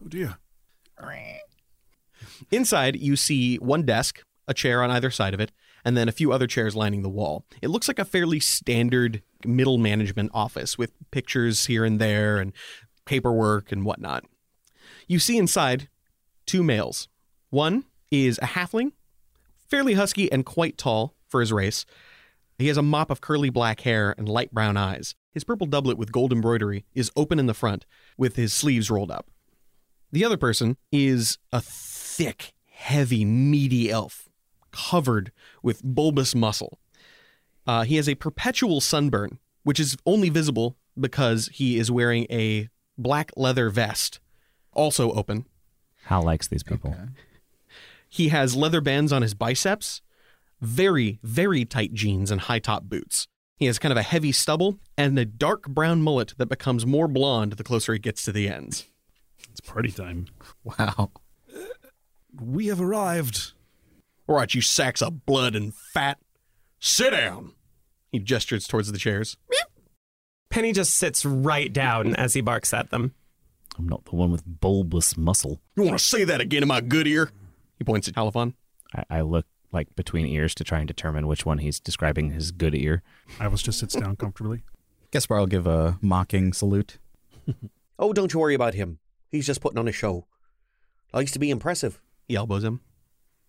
Oh 0.00 0.06
dear. 0.06 0.36
Inside, 2.52 2.94
you 2.94 3.16
see 3.16 3.56
one 3.56 3.82
desk, 3.82 4.22
a 4.46 4.54
chair 4.54 4.84
on 4.84 4.92
either 4.92 5.10
side 5.10 5.34
of 5.34 5.40
it, 5.40 5.50
and 5.84 5.96
then 5.96 6.08
a 6.08 6.12
few 6.12 6.32
other 6.32 6.46
chairs 6.46 6.76
lining 6.76 7.02
the 7.02 7.08
wall. 7.08 7.44
It 7.60 7.70
looks 7.70 7.88
like 7.88 7.98
a 7.98 8.04
fairly 8.04 8.38
standard 8.38 9.22
middle 9.44 9.76
management 9.78 10.30
office 10.32 10.78
with 10.78 10.92
pictures 11.10 11.66
here 11.66 11.84
and 11.84 12.00
there 12.00 12.38
and 12.38 12.52
paperwork 13.04 13.72
and 13.72 13.84
whatnot. 13.84 14.22
You 15.08 15.18
see 15.18 15.36
inside 15.38 15.88
two 16.46 16.62
males. 16.62 17.08
One 17.50 17.84
is 18.12 18.38
a 18.38 18.46
halfling, 18.46 18.92
fairly 19.68 19.94
husky 19.94 20.30
and 20.30 20.46
quite 20.46 20.78
tall 20.78 21.16
for 21.26 21.40
his 21.40 21.52
race. 21.52 21.84
He 22.58 22.68
has 22.68 22.76
a 22.76 22.82
mop 22.82 23.10
of 23.10 23.20
curly 23.20 23.50
black 23.50 23.80
hair 23.80 24.14
and 24.16 24.28
light 24.28 24.52
brown 24.52 24.76
eyes. 24.76 25.14
His 25.32 25.44
purple 25.44 25.66
doublet 25.66 25.98
with 25.98 26.12
gold 26.12 26.32
embroidery 26.32 26.84
is 26.94 27.10
open 27.16 27.38
in 27.38 27.46
the 27.46 27.54
front 27.54 27.84
with 28.16 28.36
his 28.36 28.52
sleeves 28.52 28.90
rolled 28.90 29.10
up. 29.10 29.30
The 30.12 30.24
other 30.24 30.36
person 30.36 30.76
is 30.92 31.38
a 31.52 31.60
thick, 31.60 32.54
heavy, 32.70 33.24
meaty 33.24 33.90
elf 33.90 34.28
covered 34.70 35.32
with 35.62 35.82
bulbous 35.82 36.34
muscle. 36.34 36.78
Uh, 37.66 37.82
he 37.82 37.96
has 37.96 38.08
a 38.08 38.14
perpetual 38.14 38.80
sunburn, 38.80 39.38
which 39.64 39.80
is 39.80 39.96
only 40.06 40.28
visible 40.28 40.76
because 40.98 41.48
he 41.52 41.78
is 41.78 41.90
wearing 41.90 42.26
a 42.30 42.68
black 42.96 43.32
leather 43.36 43.70
vest, 43.70 44.20
also 44.72 45.12
open. 45.12 45.46
Hal 46.04 46.22
likes 46.22 46.46
these 46.46 46.62
people. 46.62 46.94
He 48.08 48.28
has 48.28 48.54
leather 48.54 48.80
bands 48.80 49.12
on 49.12 49.22
his 49.22 49.34
biceps, 49.34 50.02
very, 50.64 51.18
very 51.22 51.64
tight 51.64 51.92
jeans, 51.92 52.30
and 52.30 52.42
high 52.42 52.58
top 52.58 52.84
boots. 52.84 53.26
He 53.56 53.66
has 53.66 53.78
kind 53.78 53.92
of 53.92 53.98
a 53.98 54.02
heavy 54.02 54.32
stubble 54.32 54.78
and 54.98 55.18
a 55.18 55.24
dark 55.24 55.68
brown 55.68 56.02
mullet 56.02 56.34
that 56.38 56.46
becomes 56.46 56.84
more 56.84 57.06
blonde 57.06 57.52
the 57.52 57.64
closer 57.64 57.92
he 57.92 57.98
gets 57.98 58.24
to 58.24 58.32
the 58.32 58.48
ends. 58.48 58.88
It's 59.50 59.60
party 59.60 59.90
time. 59.90 60.26
Wow. 60.64 61.12
We 62.40 62.66
have 62.66 62.80
arrived. 62.80 63.52
All 64.26 64.36
right, 64.36 64.52
you 64.52 64.60
sacks 64.60 65.02
of 65.02 65.24
blood 65.26 65.54
and 65.54 65.72
fat, 65.74 66.18
sit 66.80 67.10
down. 67.10 67.52
He 68.10 68.18
gestures 68.18 68.66
towards 68.66 68.90
the 68.90 68.98
chairs. 68.98 69.36
Penny 70.50 70.72
just 70.72 70.94
sits 70.94 71.24
right 71.24 71.72
down 71.72 72.16
as 72.16 72.34
he 72.34 72.40
barks 72.40 72.72
at 72.72 72.90
them. 72.90 73.14
I'm 73.76 73.88
not 73.88 74.04
the 74.04 74.16
one 74.16 74.30
with 74.30 74.44
bulbous 74.46 75.16
muscle. 75.16 75.60
You 75.76 75.82
want 75.82 75.98
to 75.98 76.04
say 76.04 76.24
that 76.24 76.40
again 76.40 76.62
in 76.62 76.68
my 76.68 76.80
good 76.80 77.06
ear? 77.06 77.30
He 77.76 77.84
points 77.84 78.08
at 78.08 78.14
Halifon. 78.14 78.54
I, 78.94 79.04
I 79.10 79.20
look 79.22 79.46
like 79.74 79.94
between 79.96 80.26
ears 80.26 80.54
to 80.54 80.64
try 80.64 80.78
and 80.78 80.88
determine 80.88 81.26
which 81.26 81.44
one 81.44 81.58
he's 81.58 81.80
describing 81.80 82.30
his 82.30 82.52
good 82.52 82.74
ear. 82.74 83.02
Iris 83.38 83.62
just 83.62 83.78
sits 83.78 83.94
down 83.94 84.16
comfortably. 84.16 84.62
Gaspar 85.10 85.38
will 85.38 85.46
give 85.46 85.66
a 85.66 85.98
mocking 86.00 86.52
salute. 86.52 86.98
Oh, 87.96 88.12
don't 88.12 88.32
you 88.32 88.40
worry 88.40 88.54
about 88.54 88.74
him. 88.74 88.98
He's 89.30 89.46
just 89.46 89.60
putting 89.60 89.78
on 89.78 89.86
a 89.86 89.92
show. 89.92 90.26
Likes 91.12 91.30
to 91.32 91.38
be 91.38 91.50
impressive. 91.50 92.00
He 92.26 92.34
elbows 92.34 92.64
him. 92.64 92.80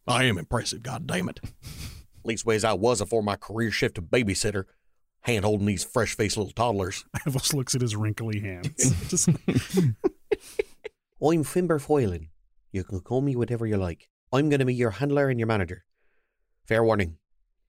I 0.07 0.25
am 0.25 0.37
impressive, 0.37 0.83
god 0.83 1.07
damn 1.07 1.29
it. 1.29 1.39
Leastways 2.25 2.63
I 2.63 2.73
was 2.73 3.01
afore 3.01 3.23
my 3.23 3.37
career 3.37 3.71
shift 3.71 3.95
to 3.95 4.03
babysitter, 4.03 4.65
hand 5.21 5.45
holding 5.45 5.65
these 5.65 5.83
fresh 5.83 6.15
faced 6.15 6.37
little 6.37 6.53
toddlers. 6.53 7.05
Avos 7.25 7.55
looks 7.55 7.73
at 7.73 7.81
his 7.81 7.95
wrinkly 7.95 8.39
hands. 8.39 8.67
Just, 9.09 9.29
I'm 9.29 9.95
Fimber 11.43 11.81
Foylan. 11.81 12.27
You 12.71 12.83
can 12.83 12.99
call 12.99 13.21
me 13.21 13.35
whatever 13.35 13.65
you 13.65 13.77
like. 13.77 14.09
I'm 14.31 14.49
going 14.49 14.59
to 14.59 14.65
be 14.65 14.75
your 14.75 14.91
handler 14.91 15.29
and 15.29 15.39
your 15.39 15.47
manager. 15.47 15.85
Fair 16.65 16.83
warning. 16.83 17.17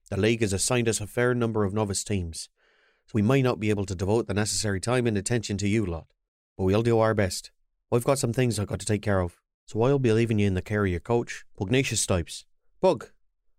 The 0.09 0.19
league 0.19 0.41
has 0.41 0.53
assigned 0.53 0.89
us 0.89 0.99
a 0.99 1.05
fair 1.05 1.35
number 1.35 1.63
of 1.63 1.73
novice 1.73 2.03
teams, 2.03 2.49
so 3.05 3.11
we 3.13 3.21
might 3.21 3.43
not 3.43 3.59
be 3.59 3.69
able 3.69 3.85
to 3.85 3.93
devote 3.93 4.25
the 4.25 4.33
necessary 4.33 4.79
time 4.79 5.05
and 5.05 5.15
attention 5.15 5.55
to 5.57 5.67
you 5.67 5.85
lot. 5.85 6.07
But 6.57 6.63
we'll 6.63 6.81
do 6.81 6.97
our 6.97 7.13
best. 7.13 7.51
I've 7.91 8.03
got 8.03 8.17
some 8.17 8.33
things 8.33 8.57
I've 8.57 8.67
got 8.67 8.79
to 8.79 8.87
take 8.87 9.03
care 9.03 9.19
of, 9.19 9.37
so 9.67 9.83
I'll 9.83 9.99
be 9.99 10.11
leaving 10.11 10.39
you 10.39 10.47
in 10.47 10.55
the 10.55 10.63
care 10.63 10.83
of 10.83 10.89
your 10.89 10.99
coach, 10.99 11.45
Pugnacious 11.55 12.01
Stipes. 12.01 12.45
Pug, 12.81 13.09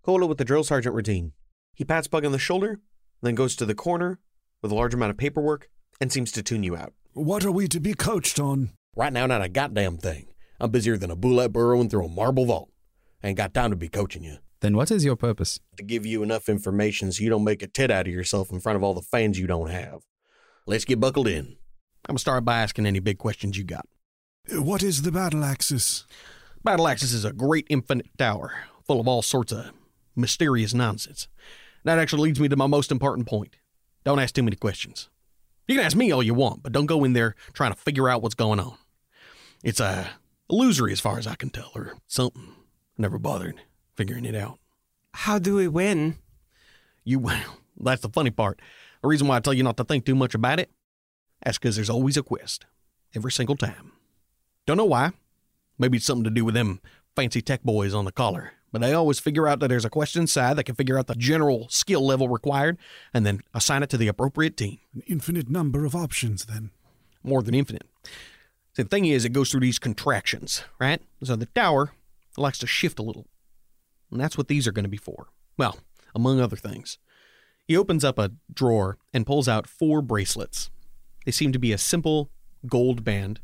call 0.03 0.25
it 0.25 0.27
with 0.27 0.39
the 0.39 0.45
drill 0.45 0.65
sergeant 0.65 0.97
routine. 0.97 1.35
He 1.73 1.85
pats 1.85 2.09
Pug 2.09 2.25
on 2.25 2.33
the 2.33 2.39
shoulder, 2.41 2.81
then 3.23 3.37
goes 3.37 3.55
to 3.57 3.65
the 3.65 3.77
corner 3.77 4.19
with 4.61 4.73
a 4.73 4.75
large 4.75 4.95
amount 4.95 5.11
of 5.11 5.19
paperwork 5.19 5.71
and 6.01 6.13
seems 6.13 6.33
to 6.33 6.43
tune 6.43 6.65
you 6.65 6.75
out. 6.77 6.95
what 7.13 7.45
are 7.45 7.53
we 7.53 7.69
to 7.69 7.79
be 7.79 7.95
coached 7.95 8.41
on? 8.41 8.71
Right 8.97 9.13
now, 9.13 9.27
not 9.27 9.43
a 9.43 9.49
goddamn 9.49 9.99
thing. 9.99 10.27
I'm 10.59 10.73
busier 10.73 10.97
than 10.97 11.13
a 11.13 11.17
bullet 11.17 11.51
burrowing 11.51 11.89
through 11.89 12.07
a 12.07 12.09
marble 12.09 12.47
vault. 12.47 12.71
I 13.23 13.29
Ain't 13.29 13.37
got 13.37 13.55
time 13.55 13.71
to 13.71 13.77
be 13.77 13.89
coaching 13.89 14.25
you. 14.25 14.39
Then 14.61 14.77
what 14.77 14.91
is 14.91 15.05
your 15.05 15.17
purpose? 15.17 15.61
To 15.77 15.85
give 15.85 16.05
you 16.05 16.23
enough 16.23 16.49
information 16.49 17.13
so 17.13 17.23
you 17.23 17.31
don't 17.31 17.45
make 17.45 17.63
a 17.63 17.69
tit 17.69 17.91
out 17.91 18.07
of 18.07 18.13
yourself 18.13 18.51
in 18.51 18.61
front 18.61 18.77
of 18.77 18.83
all 18.83 18.95
the 18.95 19.03
fans 19.03 19.39
you 19.39 19.47
don't 19.47 19.71
have. 19.71 20.03
Let's 20.67 20.85
get 20.85 21.01
buckled 21.01 21.29
in. 21.29 21.57
I'm 22.09 22.15
gonna 22.15 22.19
start 22.19 22.45
by 22.45 22.61
asking 22.61 22.87
any 22.87 23.01
big 23.01 23.19
questions 23.19 23.57
you 23.57 23.65
got. 23.65 23.87
What 24.51 24.83
is 24.83 25.03
the 25.03 25.13
battle 25.13 25.45
axis? 25.45 26.07
Battle 26.65 26.89
Axis 26.89 27.13
is 27.13 27.25
a 27.25 27.33
great 27.33 27.67
infinite 27.71 28.09
tower 28.19 28.53
full 28.85 29.01
of 29.01 29.07
all 29.07 29.23
sorts 29.23 29.53
of 29.53 29.71
mysterious 30.17 30.75
nonsense. 30.75 31.29
That 31.85 31.99
actually 31.99 32.23
leads 32.23 32.41
me 32.41 32.49
to 32.49 32.57
my 32.57 32.67
most 32.67 32.91
important 32.91 33.29
point. 33.29 33.57
Don't 34.05 34.19
ask 34.19 34.35
too 34.35 34.43
many 34.43 34.57
questions. 34.57 35.09
You 35.67 35.77
can 35.77 35.85
ask 35.85 35.97
me 35.97 36.11
all 36.11 36.23
you 36.23 36.35
want, 36.35 36.63
but 36.63 36.73
don't 36.73 36.87
go 36.87 37.05
in 37.05 37.13
there 37.13 37.37
trying 37.53 37.73
to 37.73 37.79
figure 37.79 38.09
out 38.09 38.23
what's 38.23 38.35
going 38.35 38.59
on. 38.59 38.77
It's 39.63 39.81
uh, 39.81 40.09
illusory 40.51 40.93
as 40.93 41.01
far 41.01 41.19
as 41.19 41.27
I 41.27 41.37
can 41.37 41.51
tell, 41.51 41.71
or 41.75 41.99
something. 42.07 42.55
Never 42.97 43.19
bothered 43.19 43.61
figuring 43.99 44.25
it 44.25 44.37
out. 44.37 44.59
How 45.13 45.41
do 45.41 45.57
we 45.57 45.67
win? 45.67 46.17
You, 47.05 47.19
well, 47.19 47.59
that's 47.79 48.03
the 48.03 48.09
funny 48.09 48.31
part. 48.31 48.63
The 49.03 49.09
reason 49.09 49.27
why 49.27 49.37
I 49.37 49.41
tell 49.41 49.53
you 49.53 49.65
not 49.65 49.77
to 49.77 49.85
think 49.85 50.07
too 50.07 50.15
much 50.15 50.35
about 50.35 50.61
it, 50.61 50.71
that's 51.43 51.59
because 51.59 51.77
there's 51.77 51.91
always 51.91 52.17
a 52.17 52.23
quest. 52.23 52.65
Every 53.15 53.33
single 53.33 53.57
time. 53.57 53.93
Don't 54.67 54.77
know 54.77 54.85
why. 54.85 55.13
Maybe 55.79 55.97
it's 55.97 56.07
something 56.07 56.25
to 56.25 56.31
do 56.31 56.45
with 56.45 56.55
them 56.55 56.81
fancy 57.17 57.41
tech 57.41 57.63
boys 57.63 57.95
on 57.95 58.05
the 58.05 58.13
collar. 58.13 58.53
But 58.71 58.83
they 58.83 58.93
always 58.93 59.19
figure 59.19 59.49
out 59.49 59.61
that 59.61 59.69
there's 59.69 59.85
a 59.85 59.91
question 59.91 60.23
inside 60.23 60.55
that 60.55 60.65
can 60.65 60.75
figure 60.75 60.99
out 60.99 61.07
the 61.07 61.15
general 61.15 61.69
skill 61.71 62.07
level 62.07 62.29
required 62.29 62.77
and 63.15 63.25
then 63.25 63.41
assign 63.55 63.83
it 63.83 63.89
to 63.91 63.97
the 63.97 64.09
appropriate 64.09 64.57
team. 64.57 64.79
An 64.95 65.03
infinite 65.07 65.49
number 65.49 65.85
of 65.87 65.97
options, 65.97 66.45
then. 66.45 66.71
More 67.25 67.43
than 67.43 67.55
infinite. 67.55 67.87
The 68.77 68.85
thing 68.85 69.07
is, 69.07 69.25
it 69.25 69.33
goes 69.33 69.51
through 69.51 69.61
these 69.61 69.79
contractions, 69.79 70.63
right? 70.79 71.01
So 71.25 71.35
the 71.35 71.47
tower 71.47 71.93
likes 72.37 72.59
to 72.59 72.67
shift 72.67 72.99
a 72.99 73.03
little. 73.03 73.27
And 74.11 74.21
that's 74.21 74.39
what 74.39 74.49
these 74.49 74.67
are 74.67 74.73
going 74.73 74.85
to 74.85 74.89
be 74.89 74.97
for. 74.97 75.29
Well, 75.57 75.79
among 76.15 76.41
other 76.41 76.57
things. 76.57 76.99
He 77.67 77.77
opens 77.77 78.05
up 78.05 78.19
a 78.19 78.33
drawer 78.53 78.99
and 79.13 79.27
pulls 79.27 79.49
out 79.49 79.67
four 79.67 80.01
bracelets. 80.01 80.71
They 81.27 81.33
seem 81.33 81.53
to 81.53 81.59
be 81.59 81.73
a 81.73 81.79
simple 81.79 82.31
gold 82.67 83.05
band 83.05 83.41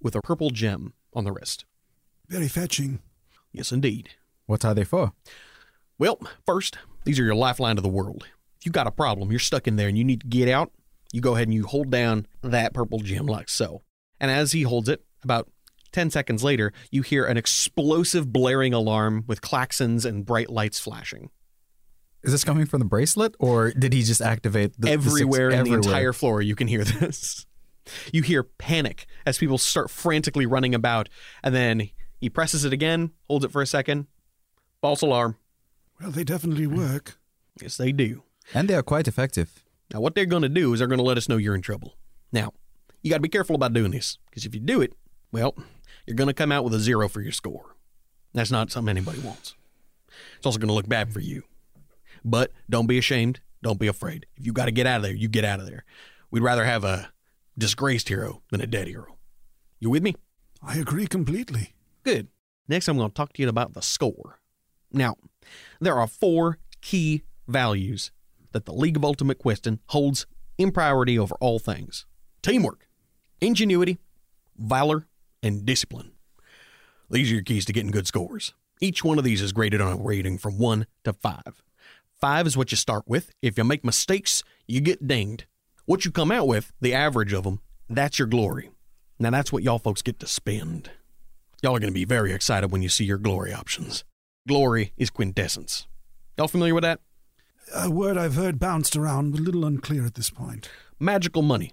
with 0.00 0.14
a 0.14 0.22
purple 0.22 0.50
gem 0.50 0.92
on 1.12 1.24
the 1.24 1.32
wrist. 1.32 1.64
Very 2.28 2.48
fetching. 2.48 3.00
Yes, 3.52 3.72
indeed. 3.72 4.10
What 4.46 4.64
are 4.64 4.74
they 4.74 4.84
for? 4.84 5.12
Well, 5.98 6.20
first, 6.44 6.78
these 7.04 7.18
are 7.18 7.24
your 7.24 7.34
lifeline 7.34 7.76
to 7.76 7.82
the 7.82 7.88
world. 7.88 8.26
If 8.58 8.66
you've 8.66 8.72
got 8.72 8.86
a 8.86 8.92
problem, 8.92 9.30
you're 9.30 9.40
stuck 9.40 9.66
in 9.66 9.76
there 9.76 9.88
and 9.88 9.98
you 9.98 10.04
need 10.04 10.20
to 10.20 10.26
get 10.26 10.48
out, 10.48 10.70
you 11.12 11.20
go 11.20 11.34
ahead 11.34 11.48
and 11.48 11.54
you 11.54 11.66
hold 11.66 11.90
down 11.90 12.26
that 12.42 12.74
purple 12.74 12.98
gem 12.98 13.26
like 13.26 13.48
so. 13.48 13.82
And 14.20 14.30
as 14.30 14.52
he 14.52 14.62
holds 14.62 14.88
it, 14.88 15.04
about 15.22 15.50
10 15.96 16.10
seconds 16.10 16.44
later, 16.44 16.74
you 16.90 17.00
hear 17.00 17.24
an 17.24 17.38
explosive 17.38 18.30
blaring 18.30 18.74
alarm 18.74 19.24
with 19.26 19.40
klaxons 19.40 20.04
and 20.04 20.26
bright 20.26 20.50
lights 20.50 20.78
flashing. 20.78 21.30
Is 22.22 22.32
this 22.32 22.44
coming 22.44 22.66
from 22.66 22.80
the 22.80 22.84
bracelet, 22.84 23.34
or 23.38 23.70
did 23.70 23.94
he 23.94 24.02
just 24.02 24.20
activate 24.20 24.74
the, 24.78 24.88
the 24.94 25.02
six- 25.02 25.06
everywhere 25.06 25.48
in 25.48 25.64
the 25.64 25.72
entire 25.72 26.12
floor 26.12 26.42
you 26.42 26.54
can 26.54 26.68
hear 26.68 26.84
this. 26.84 27.46
You 28.12 28.22
hear 28.22 28.42
panic 28.42 29.06
as 29.24 29.38
people 29.38 29.58
start 29.58 29.90
frantically 29.90 30.44
running 30.44 30.74
about 30.74 31.08
and 31.44 31.54
then 31.54 31.90
he 32.20 32.28
presses 32.28 32.64
it 32.64 32.72
again 32.72 33.12
holds 33.28 33.44
it 33.44 33.52
for 33.52 33.62
a 33.62 33.66
second. 33.66 34.08
False 34.80 35.02
alarm. 35.02 35.36
Well, 36.00 36.10
they 36.10 36.24
definitely 36.24 36.66
work. 36.66 37.16
yes 37.62 37.76
they 37.76 37.92
do. 37.92 38.24
And 38.52 38.66
they 38.68 38.74
are 38.74 38.82
quite 38.82 39.06
effective. 39.06 39.62
now 39.94 40.00
what 40.00 40.16
they're 40.16 40.26
going 40.26 40.42
to 40.42 40.48
do 40.48 40.72
is 40.72 40.80
they're 40.80 40.88
going 40.88 40.98
to 40.98 41.04
let 41.04 41.16
us 41.16 41.28
know 41.28 41.36
you're 41.36 41.54
in 41.54 41.62
trouble. 41.62 41.96
Now 42.32 42.52
you 43.02 43.10
got 43.10 43.18
to 43.18 43.22
be 43.22 43.28
careful 43.28 43.54
about 43.54 43.72
doing 43.72 43.92
this 43.92 44.18
because 44.28 44.44
if 44.44 44.52
you 44.52 44.60
do 44.60 44.80
it 44.80 44.92
well 45.30 45.54
you're 46.06 46.16
going 46.16 46.28
to 46.28 46.34
come 46.34 46.52
out 46.52 46.64
with 46.64 46.74
a 46.74 46.80
zero 46.80 47.08
for 47.08 47.20
your 47.20 47.32
score. 47.32 47.76
That's 48.32 48.50
not 48.50 48.70
something 48.70 48.90
anybody 48.90 49.20
wants. 49.20 49.54
It's 50.36 50.46
also 50.46 50.58
going 50.58 50.68
to 50.68 50.74
look 50.74 50.88
bad 50.88 51.12
for 51.12 51.20
you. 51.20 51.42
But 52.24 52.52
don't 52.68 52.86
be 52.86 52.98
ashamed. 52.98 53.40
Don't 53.62 53.78
be 53.78 53.86
afraid. 53.86 54.26
If 54.36 54.46
you 54.46 54.52
got 54.52 54.66
to 54.66 54.70
get 54.70 54.86
out 54.86 54.96
of 54.96 55.02
there 55.02 55.14
you 55.14 55.28
get 55.28 55.44
out 55.44 55.60
of 55.60 55.66
there. 55.66 55.84
We'd 56.30 56.42
rather 56.42 56.64
have 56.64 56.84
a 56.84 57.10
disgraced 57.56 58.08
hero 58.08 58.42
than 58.50 58.60
a 58.60 58.66
dead 58.66 58.88
hero. 58.88 59.16
You 59.80 59.90
with 59.90 60.02
me? 60.02 60.14
I 60.62 60.78
agree 60.78 61.06
completely. 61.06 61.74
Good. 62.02 62.28
Next, 62.68 62.88
I'm 62.88 62.96
going 62.96 63.10
to 63.10 63.14
talk 63.14 63.32
to 63.34 63.42
you 63.42 63.48
about 63.48 63.74
the 63.74 63.82
score. 63.82 64.40
Now, 64.92 65.16
there 65.80 65.98
are 65.98 66.06
four 66.06 66.58
key 66.80 67.22
values 67.46 68.10
that 68.52 68.64
the 68.64 68.72
League 68.72 68.96
of 68.96 69.04
Ultimate 69.04 69.38
Questing 69.38 69.80
holds 69.86 70.26
in 70.58 70.72
priority 70.72 71.18
over 71.18 71.34
all 71.40 71.58
things. 71.58 72.06
Teamwork, 72.42 72.88
ingenuity, 73.40 73.98
valor, 74.56 75.06
and 75.46 75.64
discipline. 75.64 76.12
These 77.10 77.30
are 77.30 77.34
your 77.34 77.44
keys 77.44 77.64
to 77.66 77.72
getting 77.72 77.90
good 77.90 78.06
scores. 78.06 78.52
Each 78.80 79.04
one 79.04 79.18
of 79.18 79.24
these 79.24 79.40
is 79.40 79.52
graded 79.52 79.80
on 79.80 79.92
a 79.92 80.02
rating 80.02 80.38
from 80.38 80.58
1 80.58 80.86
to 81.04 81.12
5. 81.12 81.62
5 82.20 82.46
is 82.46 82.56
what 82.56 82.70
you 82.70 82.76
start 82.76 83.04
with. 83.06 83.30
If 83.40 83.56
you 83.56 83.64
make 83.64 83.84
mistakes, 83.84 84.42
you 84.66 84.80
get 84.80 85.06
dinged. 85.06 85.46
What 85.84 86.04
you 86.04 86.10
come 86.10 86.32
out 86.32 86.48
with, 86.48 86.72
the 86.80 86.94
average 86.94 87.32
of 87.32 87.44
them, 87.44 87.60
that's 87.88 88.18
your 88.18 88.26
glory. 88.26 88.70
Now 89.18 89.30
that's 89.30 89.52
what 89.52 89.62
y'all 89.62 89.78
folks 89.78 90.02
get 90.02 90.18
to 90.20 90.26
spend. 90.26 90.90
Y'all 91.62 91.76
are 91.76 91.80
going 91.80 91.92
to 91.92 91.94
be 91.94 92.04
very 92.04 92.32
excited 92.32 92.70
when 92.70 92.82
you 92.82 92.88
see 92.88 93.04
your 93.04 93.18
glory 93.18 93.52
options. 93.52 94.04
Glory 94.46 94.92
is 94.96 95.10
quintessence. 95.10 95.86
Y'all 96.36 96.48
familiar 96.48 96.74
with 96.74 96.84
that? 96.84 97.00
A 97.74 97.90
word 97.90 98.18
I've 98.18 98.34
heard 98.34 98.58
bounced 98.58 98.96
around, 98.96 99.30
but 99.30 99.40
a 99.40 99.42
little 99.42 99.64
unclear 99.64 100.04
at 100.04 100.14
this 100.14 100.30
point. 100.30 100.68
Magical 101.00 101.42
money. 101.42 101.72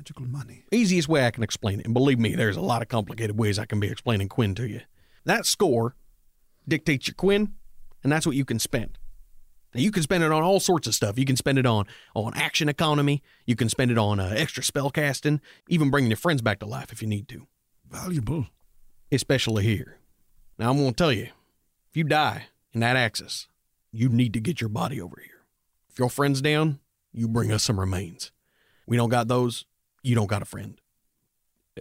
Magical 0.00 0.24
money. 0.24 0.64
Easiest 0.72 1.10
way 1.10 1.26
I 1.26 1.30
can 1.30 1.42
explain 1.42 1.78
it, 1.78 1.84
and 1.84 1.92
believe 1.92 2.18
me, 2.18 2.34
there's 2.34 2.56
a 2.56 2.62
lot 2.62 2.80
of 2.80 2.88
complicated 2.88 3.38
ways 3.38 3.58
I 3.58 3.66
can 3.66 3.80
be 3.80 3.90
explaining 3.90 4.30
Quinn 4.30 4.54
to 4.54 4.66
you. 4.66 4.80
That 5.26 5.44
score 5.44 5.94
dictates 6.66 7.06
your 7.06 7.16
Quinn, 7.16 7.52
and 8.02 8.10
that's 8.10 8.24
what 8.24 8.34
you 8.34 8.46
can 8.46 8.58
spend. 8.58 8.96
Now 9.74 9.82
you 9.82 9.90
can 9.90 10.02
spend 10.02 10.24
it 10.24 10.32
on 10.32 10.42
all 10.42 10.58
sorts 10.58 10.86
of 10.86 10.94
stuff. 10.94 11.18
You 11.18 11.26
can 11.26 11.36
spend 11.36 11.58
it 11.58 11.66
on 11.66 11.84
on 12.14 12.32
action 12.34 12.70
economy. 12.70 13.22
You 13.44 13.56
can 13.56 13.68
spend 13.68 13.90
it 13.90 13.98
on 13.98 14.18
uh, 14.18 14.32
extra 14.34 14.62
spell 14.62 14.88
casting, 14.88 15.42
even 15.68 15.90
bringing 15.90 16.10
your 16.10 16.16
friends 16.16 16.40
back 16.40 16.60
to 16.60 16.66
life 16.66 16.92
if 16.92 17.02
you 17.02 17.08
need 17.08 17.28
to. 17.28 17.46
Valuable. 17.90 18.46
Especially 19.12 19.64
here. 19.64 19.98
Now 20.58 20.70
I'm 20.70 20.78
going 20.78 20.92
to 20.92 20.96
tell 20.96 21.12
you, 21.12 21.28
if 21.90 21.96
you 21.96 22.04
die 22.04 22.46
in 22.72 22.80
that 22.80 22.96
axis, 22.96 23.48
you 23.92 24.08
need 24.08 24.32
to 24.32 24.40
get 24.40 24.62
your 24.62 24.70
body 24.70 24.98
over 24.98 25.20
here. 25.22 25.42
If 25.90 25.98
your 25.98 26.08
friend's 26.08 26.40
down, 26.40 26.78
you 27.12 27.28
bring 27.28 27.52
us 27.52 27.64
some 27.64 27.78
remains. 27.78 28.32
We 28.86 28.96
don't 28.96 29.10
got 29.10 29.28
those. 29.28 29.66
You 30.02 30.14
don't 30.14 30.26
got 30.26 30.42
a 30.42 30.46
friend. 30.46 30.80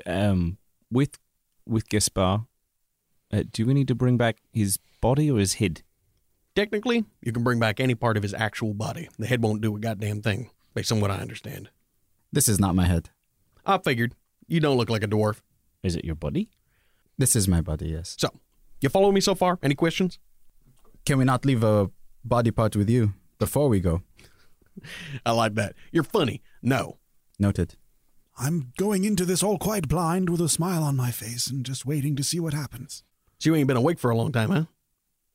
Um, 0.05 0.57
with 0.91 1.17
with 1.65 1.87
Gaspar, 1.89 2.45
uh, 3.31 3.43
do 3.51 3.65
we 3.65 3.73
need 3.73 3.87
to 3.87 3.95
bring 3.95 4.17
back 4.17 4.37
his 4.51 4.79
body 5.01 5.29
or 5.29 5.39
his 5.39 5.55
head? 5.55 5.83
Technically, 6.55 7.05
you 7.21 7.31
can 7.31 7.43
bring 7.43 7.59
back 7.59 7.79
any 7.79 7.95
part 7.95 8.17
of 8.17 8.23
his 8.23 8.33
actual 8.33 8.73
body. 8.73 9.07
The 9.17 9.27
head 9.27 9.41
won't 9.41 9.61
do 9.61 9.75
a 9.75 9.79
goddamn 9.79 10.21
thing, 10.21 10.49
based 10.73 10.91
on 10.91 10.99
what 10.99 11.11
I 11.11 11.17
understand. 11.17 11.69
This 12.31 12.49
is 12.49 12.59
not 12.59 12.75
my 12.75 12.85
head. 12.85 13.09
I 13.65 13.77
figured 13.77 14.15
you 14.47 14.59
don't 14.59 14.77
look 14.77 14.89
like 14.89 15.03
a 15.03 15.07
dwarf. 15.07 15.41
Is 15.83 15.95
it 15.95 16.05
your 16.05 16.15
body? 16.15 16.49
This 17.17 17.35
is 17.35 17.47
my 17.47 17.61
body, 17.61 17.89
yes. 17.89 18.15
So, 18.19 18.29
you 18.81 18.89
follow 18.89 19.11
me 19.11 19.21
so 19.21 19.35
far? 19.35 19.59
Any 19.61 19.75
questions? 19.75 20.19
Can 21.05 21.17
we 21.17 21.25
not 21.25 21.45
leave 21.45 21.63
a 21.63 21.89
body 22.23 22.51
part 22.51 22.75
with 22.75 22.89
you 22.89 23.13
before 23.37 23.69
we 23.69 23.79
go? 23.79 24.01
I 25.25 25.31
like 25.31 25.55
that. 25.55 25.75
You're 25.91 26.03
funny. 26.03 26.41
No. 26.61 26.97
Noted. 27.37 27.75
I'm 28.41 28.71
going 28.77 29.03
into 29.03 29.25
this 29.25 29.43
all 29.43 29.57
quite 29.57 29.89
blind 29.89 30.29
with 30.29 30.39
a 30.39 30.47
smile 30.47 30.81
on 30.81 30.95
my 30.95 31.11
face 31.11 31.47
and 31.47 31.65
just 31.65 31.85
waiting 31.85 32.15
to 32.15 32.23
see 32.23 32.39
what 32.39 32.53
happens. 32.53 33.03
So 33.37 33.49
you 33.49 33.55
ain't 33.55 33.67
been 33.67 33.75
awake 33.75 33.99
for 33.99 34.09
a 34.09 34.15
long 34.15 34.31
time, 34.31 34.49
huh? 34.49 34.63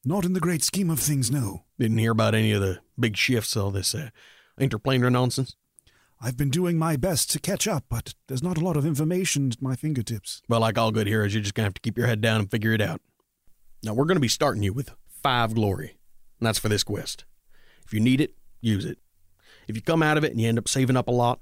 Not 0.06 0.24
in 0.24 0.32
the 0.32 0.40
great 0.40 0.62
scheme 0.62 0.88
of 0.88 1.00
things, 1.00 1.30
no. 1.30 1.64
Didn't 1.78 1.98
hear 1.98 2.12
about 2.12 2.34
any 2.34 2.52
of 2.52 2.62
the 2.62 2.80
big 2.98 3.16
shifts, 3.16 3.56
all 3.56 3.70
this 3.70 3.94
uh, 3.94 4.08
interplanar 4.58 5.12
nonsense? 5.12 5.54
I've 6.20 6.38
been 6.38 6.48
doing 6.48 6.78
my 6.78 6.96
best 6.96 7.30
to 7.32 7.40
catch 7.40 7.68
up, 7.68 7.84
but 7.90 8.14
there's 8.26 8.42
not 8.42 8.56
a 8.56 8.64
lot 8.64 8.76
of 8.76 8.86
information 8.86 9.52
at 9.52 9.60
my 9.60 9.76
fingertips. 9.76 10.40
Well, 10.48 10.60
like 10.60 10.78
all 10.78 10.90
good 10.90 11.06
heroes, 11.06 11.34
you're 11.34 11.42
just 11.42 11.54
going 11.54 11.64
to 11.64 11.66
have 11.66 11.74
to 11.74 11.80
keep 11.82 11.98
your 11.98 12.06
head 12.06 12.22
down 12.22 12.40
and 12.40 12.50
figure 12.50 12.72
it 12.72 12.80
out. 12.80 13.02
Now, 13.82 13.92
we're 13.92 14.06
going 14.06 14.16
to 14.16 14.20
be 14.20 14.28
starting 14.28 14.62
you 14.62 14.72
with 14.72 14.90
five 15.22 15.54
glory, 15.54 15.98
and 16.40 16.46
that's 16.46 16.58
for 16.58 16.70
this 16.70 16.84
quest. 16.84 17.26
If 17.84 17.92
you 17.92 18.00
need 18.00 18.22
it, 18.22 18.34
use 18.62 18.86
it. 18.86 18.98
If 19.68 19.76
you 19.76 19.82
come 19.82 20.02
out 20.02 20.16
of 20.16 20.24
it 20.24 20.32
and 20.32 20.40
you 20.40 20.48
end 20.48 20.58
up 20.58 20.68
saving 20.68 20.96
up 20.96 21.08
a 21.08 21.12
lot, 21.12 21.40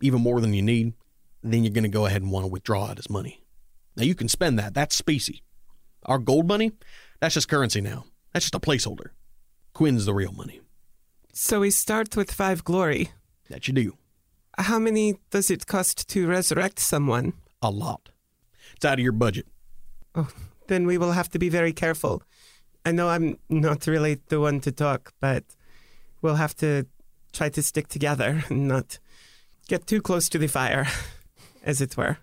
even 0.00 0.20
more 0.20 0.40
than 0.40 0.54
you 0.54 0.62
need, 0.62 0.92
then 1.52 1.64
you're 1.64 1.72
going 1.72 1.84
to 1.84 1.88
go 1.88 2.06
ahead 2.06 2.22
and 2.22 2.30
want 2.30 2.44
to 2.44 2.48
withdraw 2.50 2.90
it 2.90 2.98
as 2.98 3.10
money. 3.10 3.42
Now, 3.96 4.04
you 4.04 4.14
can 4.14 4.28
spend 4.28 4.58
that. 4.58 4.74
That's 4.74 4.94
specie. 4.94 5.42
Our 6.04 6.18
gold 6.18 6.46
money, 6.46 6.72
that's 7.20 7.34
just 7.34 7.48
currency 7.48 7.80
now. 7.80 8.04
That's 8.32 8.44
just 8.44 8.54
a 8.54 8.60
placeholder. 8.60 9.08
Quinn's 9.72 10.06
the 10.06 10.14
real 10.14 10.32
money. 10.32 10.60
So 11.32 11.60
we 11.60 11.70
start 11.70 12.16
with 12.16 12.30
five 12.30 12.64
glory. 12.64 13.10
That 13.50 13.68
you 13.68 13.74
do. 13.74 13.96
How 14.58 14.78
many 14.78 15.16
does 15.30 15.50
it 15.50 15.66
cost 15.66 16.08
to 16.08 16.26
resurrect 16.26 16.78
someone? 16.78 17.34
A 17.60 17.70
lot. 17.70 18.10
It's 18.74 18.84
out 18.84 18.94
of 18.94 19.00
your 19.00 19.12
budget. 19.12 19.46
Oh, 20.14 20.28
then 20.68 20.86
we 20.86 20.98
will 20.98 21.12
have 21.12 21.28
to 21.30 21.38
be 21.38 21.48
very 21.48 21.72
careful. 21.72 22.22
I 22.84 22.92
know 22.92 23.08
I'm 23.08 23.38
not 23.48 23.86
really 23.86 24.20
the 24.28 24.40
one 24.40 24.60
to 24.60 24.72
talk, 24.72 25.12
but 25.20 25.44
we'll 26.22 26.36
have 26.36 26.54
to 26.56 26.86
try 27.32 27.48
to 27.50 27.62
stick 27.62 27.88
together 27.88 28.44
and 28.48 28.68
not 28.68 28.98
get 29.68 29.86
too 29.86 30.00
close 30.00 30.28
to 30.30 30.38
the 30.38 30.46
fire, 30.46 30.86
as 31.66 31.82
it 31.82 31.96
were. 31.96 32.18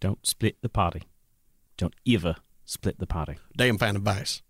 Don't 0.00 0.26
split 0.26 0.56
the 0.62 0.68
party. 0.68 1.02
Don't 1.76 1.94
ever 2.08 2.36
split 2.64 2.98
the 2.98 3.06
party. 3.06 3.36
Damn 3.56 3.78
fine 3.78 3.94
advice. 3.94 4.42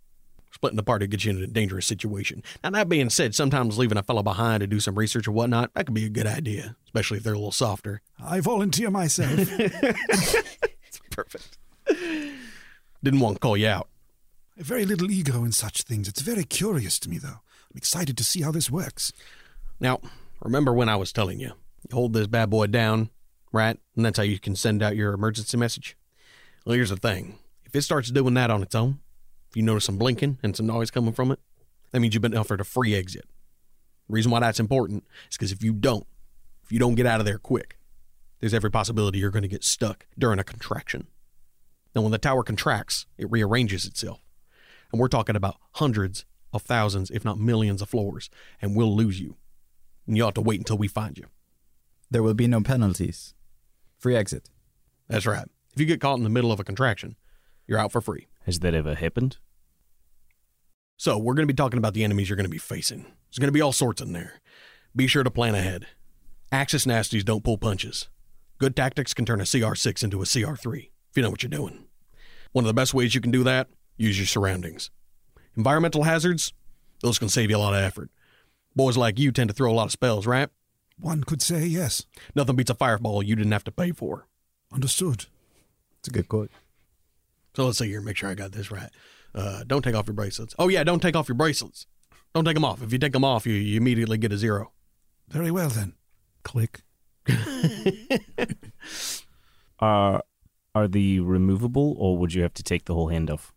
Splitting 0.50 0.76
the 0.76 0.82
party 0.82 1.06
gets 1.06 1.26
you 1.26 1.32
in 1.32 1.42
a 1.42 1.46
dangerous 1.46 1.86
situation. 1.86 2.42
Now, 2.64 2.70
that 2.70 2.88
being 2.88 3.10
said, 3.10 3.34
sometimes 3.34 3.76
leaving 3.76 3.98
a 3.98 4.02
fellow 4.02 4.22
behind 4.22 4.62
to 4.62 4.66
do 4.66 4.80
some 4.80 4.98
research 4.98 5.28
or 5.28 5.32
whatnot, 5.32 5.74
that 5.74 5.84
could 5.84 5.94
be 5.94 6.06
a 6.06 6.10
good 6.10 6.26
idea, 6.26 6.74
especially 6.86 7.18
if 7.18 7.24
they're 7.24 7.34
a 7.34 7.38
little 7.38 7.52
softer. 7.52 8.00
I 8.18 8.40
volunteer 8.40 8.90
myself. 8.90 9.34
it's 9.38 11.00
Perfect. 11.10 11.58
Didn't 13.02 13.20
want 13.20 13.36
to 13.36 13.40
call 13.40 13.56
you 13.56 13.68
out. 13.68 13.88
I 14.56 14.60
have 14.60 14.66
very 14.66 14.86
little 14.86 15.10
ego 15.10 15.44
in 15.44 15.52
such 15.52 15.82
things. 15.82 16.08
It's 16.08 16.22
very 16.22 16.44
curious 16.44 16.98
to 17.00 17.10
me, 17.10 17.18
though. 17.18 17.40
I'm 17.70 17.76
excited 17.76 18.16
to 18.16 18.24
see 18.24 18.40
how 18.40 18.50
this 18.50 18.70
works. 18.70 19.12
Now, 19.78 20.00
remember 20.40 20.72
when 20.72 20.88
I 20.88 20.96
was 20.96 21.12
telling 21.12 21.40
you, 21.40 21.52
you 21.88 21.94
hold 21.94 22.14
this 22.14 22.26
bad 22.26 22.48
boy 22.48 22.68
down, 22.68 23.10
right? 23.52 23.78
And 23.96 24.04
that's 24.04 24.18
how 24.18 24.24
you 24.24 24.38
can 24.38 24.56
send 24.56 24.82
out 24.82 24.96
your 24.96 25.12
emergency 25.12 25.56
message. 25.56 25.96
Well, 26.64 26.74
here's 26.74 26.90
the 26.90 26.96
thing 26.96 27.38
if 27.64 27.74
it 27.74 27.82
starts 27.82 28.10
doing 28.10 28.34
that 28.34 28.50
on 28.50 28.62
its 28.62 28.74
own, 28.74 29.00
if 29.50 29.56
you 29.56 29.62
notice 29.62 29.84
some 29.84 29.98
blinking 29.98 30.38
and 30.42 30.56
some 30.56 30.66
noise 30.66 30.90
coming 30.90 31.12
from 31.12 31.30
it, 31.30 31.40
that 31.92 32.00
means 32.00 32.14
you've 32.14 32.22
been 32.22 32.36
offered 32.36 32.60
a 32.60 32.64
free 32.64 32.94
exit. 32.94 33.24
The 34.08 34.14
reason 34.14 34.30
why 34.30 34.40
that's 34.40 34.60
important 34.60 35.04
is 35.30 35.36
because 35.36 35.52
if 35.52 35.62
you 35.62 35.72
don't, 35.72 36.06
if 36.64 36.72
you 36.72 36.78
don't 36.78 36.94
get 36.94 37.06
out 37.06 37.20
of 37.20 37.26
there 37.26 37.38
quick, 37.38 37.78
there's 38.40 38.54
every 38.54 38.70
possibility 38.70 39.18
you're 39.18 39.30
going 39.30 39.42
to 39.42 39.48
get 39.48 39.64
stuck 39.64 40.06
during 40.18 40.38
a 40.38 40.44
contraction. 40.44 41.06
Now, 41.94 42.02
when 42.02 42.12
the 42.12 42.18
tower 42.18 42.42
contracts, 42.42 43.06
it 43.16 43.30
rearranges 43.30 43.84
itself. 43.84 44.20
And 44.92 45.00
we're 45.00 45.08
talking 45.08 45.36
about 45.36 45.56
hundreds 45.72 46.24
of 46.52 46.62
thousands, 46.62 47.10
if 47.10 47.24
not 47.24 47.38
millions 47.38 47.82
of 47.82 47.88
floors, 47.88 48.30
and 48.60 48.76
we'll 48.76 48.94
lose 48.94 49.20
you. 49.20 49.36
And 50.06 50.16
you 50.16 50.24
ought 50.24 50.34
to 50.36 50.40
wait 50.40 50.60
until 50.60 50.78
we 50.78 50.88
find 50.88 51.18
you. 51.18 51.26
There 52.10 52.22
will 52.22 52.34
be 52.34 52.46
no 52.46 52.60
penalties. 52.60 53.34
Free 53.98 54.16
exit. 54.16 54.48
That's 55.08 55.26
right. 55.26 55.46
If 55.74 55.80
you 55.80 55.86
get 55.86 56.00
caught 56.00 56.18
in 56.18 56.24
the 56.24 56.30
middle 56.30 56.52
of 56.52 56.60
a 56.60 56.64
contraction, 56.64 57.16
you're 57.66 57.78
out 57.78 57.92
for 57.92 58.00
free. 58.00 58.28
Has 58.46 58.60
that 58.60 58.74
ever 58.74 58.94
happened? 58.94 59.38
So, 60.96 61.16
we're 61.16 61.34
going 61.34 61.46
to 61.46 61.52
be 61.52 61.56
talking 61.56 61.78
about 61.78 61.94
the 61.94 62.02
enemies 62.02 62.28
you're 62.28 62.36
going 62.36 62.44
to 62.44 62.50
be 62.50 62.58
facing. 62.58 63.02
There's 63.02 63.38
going 63.38 63.48
to 63.48 63.52
be 63.52 63.60
all 63.60 63.72
sorts 63.72 64.02
in 64.02 64.12
there. 64.12 64.40
Be 64.96 65.06
sure 65.06 65.22
to 65.22 65.30
plan 65.30 65.54
ahead. 65.54 65.86
Axis 66.50 66.86
nasties 66.86 67.24
don't 67.24 67.44
pull 67.44 67.58
punches. 67.58 68.08
Good 68.58 68.74
tactics 68.74 69.14
can 69.14 69.24
turn 69.24 69.40
a 69.40 69.44
CR6 69.44 70.02
into 70.02 70.22
a 70.22 70.24
CR3 70.24 70.90
if 71.10 71.16
you 71.16 71.22
know 71.22 71.30
what 71.30 71.42
you're 71.42 71.50
doing. 71.50 71.84
One 72.52 72.64
of 72.64 72.66
the 72.66 72.74
best 72.74 72.94
ways 72.94 73.14
you 73.14 73.20
can 73.20 73.30
do 73.30 73.44
that, 73.44 73.68
use 73.96 74.18
your 74.18 74.26
surroundings. 74.26 74.90
Environmental 75.56 76.04
hazards, 76.04 76.52
those 77.02 77.18
can 77.18 77.28
save 77.28 77.50
you 77.50 77.56
a 77.56 77.58
lot 77.58 77.74
of 77.74 77.80
effort. 77.80 78.10
Boys 78.74 78.96
like 78.96 79.18
you 79.18 79.30
tend 79.30 79.50
to 79.50 79.54
throw 79.54 79.70
a 79.70 79.74
lot 79.74 79.86
of 79.86 79.92
spells, 79.92 80.26
right? 80.26 80.48
One 81.00 81.24
could 81.24 81.42
say 81.42 81.64
yes. 81.64 82.04
Nothing 82.34 82.56
beats 82.56 82.70
a 82.70 82.74
fireball 82.74 83.22
you 83.22 83.36
didn't 83.36 83.52
have 83.52 83.64
to 83.64 83.72
pay 83.72 83.92
for. 83.92 84.26
Understood. 84.72 85.26
It's 85.98 86.08
a 86.08 86.10
good 86.10 86.28
quote. 86.28 86.50
So 87.54 87.66
let's 87.66 87.78
see 87.78 87.88
here, 87.88 88.00
make 88.00 88.16
sure 88.16 88.30
I 88.30 88.34
got 88.34 88.52
this 88.52 88.70
right. 88.70 88.90
Uh, 89.34 89.64
don't 89.66 89.82
take 89.82 89.94
off 89.94 90.06
your 90.06 90.14
bracelets. 90.14 90.54
Oh, 90.58 90.68
yeah, 90.68 90.84
don't 90.84 91.00
take 91.00 91.16
off 91.16 91.28
your 91.28 91.34
bracelets. 91.34 91.86
Don't 92.34 92.44
take 92.44 92.54
them 92.54 92.64
off. 92.64 92.82
If 92.82 92.92
you 92.92 92.98
take 92.98 93.12
them 93.12 93.24
off, 93.24 93.46
you, 93.46 93.54
you 93.54 93.76
immediately 93.76 94.18
get 94.18 94.32
a 94.32 94.38
zero. 94.38 94.72
Very 95.28 95.50
well, 95.50 95.68
then. 95.68 95.94
Click. 96.42 96.82
Are 99.78 100.22
are 100.74 100.88
the 100.88 101.20
removable, 101.20 101.94
or 101.98 102.16
would 102.18 102.34
you 102.34 102.42
have 102.42 102.54
to 102.54 102.62
take 102.62 102.84
the 102.84 102.94
whole 102.94 103.08
hand 103.08 103.30
off? 103.30 103.52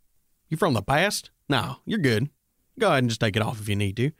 You 0.49 0.57
from 0.57 0.73
the 0.73 0.81
past? 0.81 1.31
No, 1.47 1.77
you're 1.85 1.99
good. 1.99 2.29
Go 2.79 2.87
ahead 2.87 2.99
and 2.99 3.09
just 3.09 3.21
take 3.21 3.35
it 3.35 3.41
off 3.41 3.61
if 3.61 3.69
you 3.69 3.75
need 3.75 3.95
to, 3.97 4.11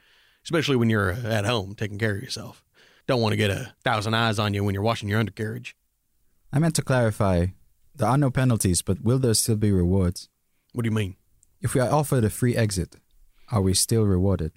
especially 0.44 0.76
when 0.76 0.90
you're 0.90 1.14
uh, 1.14 1.24
at 1.24 1.46
home 1.46 1.76
taking 1.76 1.98
care 1.98 2.16
of 2.16 2.22
yourself. 2.22 2.64
Don't 3.08 3.22
want 3.22 3.34
to 3.34 3.38
get 3.38 3.50
a 3.50 3.74
thousand 3.84 4.14
eyes 4.14 4.40
on 4.40 4.54
you 4.54 4.64
when 4.64 4.74
you're 4.74 4.84
washing 4.84 5.10
your 5.10 5.20
undercarriage. 5.20 5.76
I 6.54 6.60
meant 6.60 6.76
to 6.76 6.82
clarify. 6.82 7.48
There 7.96 8.08
are 8.08 8.18
no 8.18 8.32
penalties, 8.32 8.82
but 8.82 9.02
will 9.02 9.20
there 9.20 9.34
still 9.34 9.58
be 9.58 9.72
rewards? 9.72 10.30
What 10.74 10.84
do 10.84 10.88
you 10.88 10.96
mean? 10.96 11.16
If 11.62 11.74
we 11.74 11.82
are 11.82 11.92
offered 11.92 12.24
a 12.24 12.30
free 12.30 12.56
exit, 12.56 12.96
are 13.52 13.62
we 13.62 13.74
still 13.74 14.04
rewarded? 14.04 14.54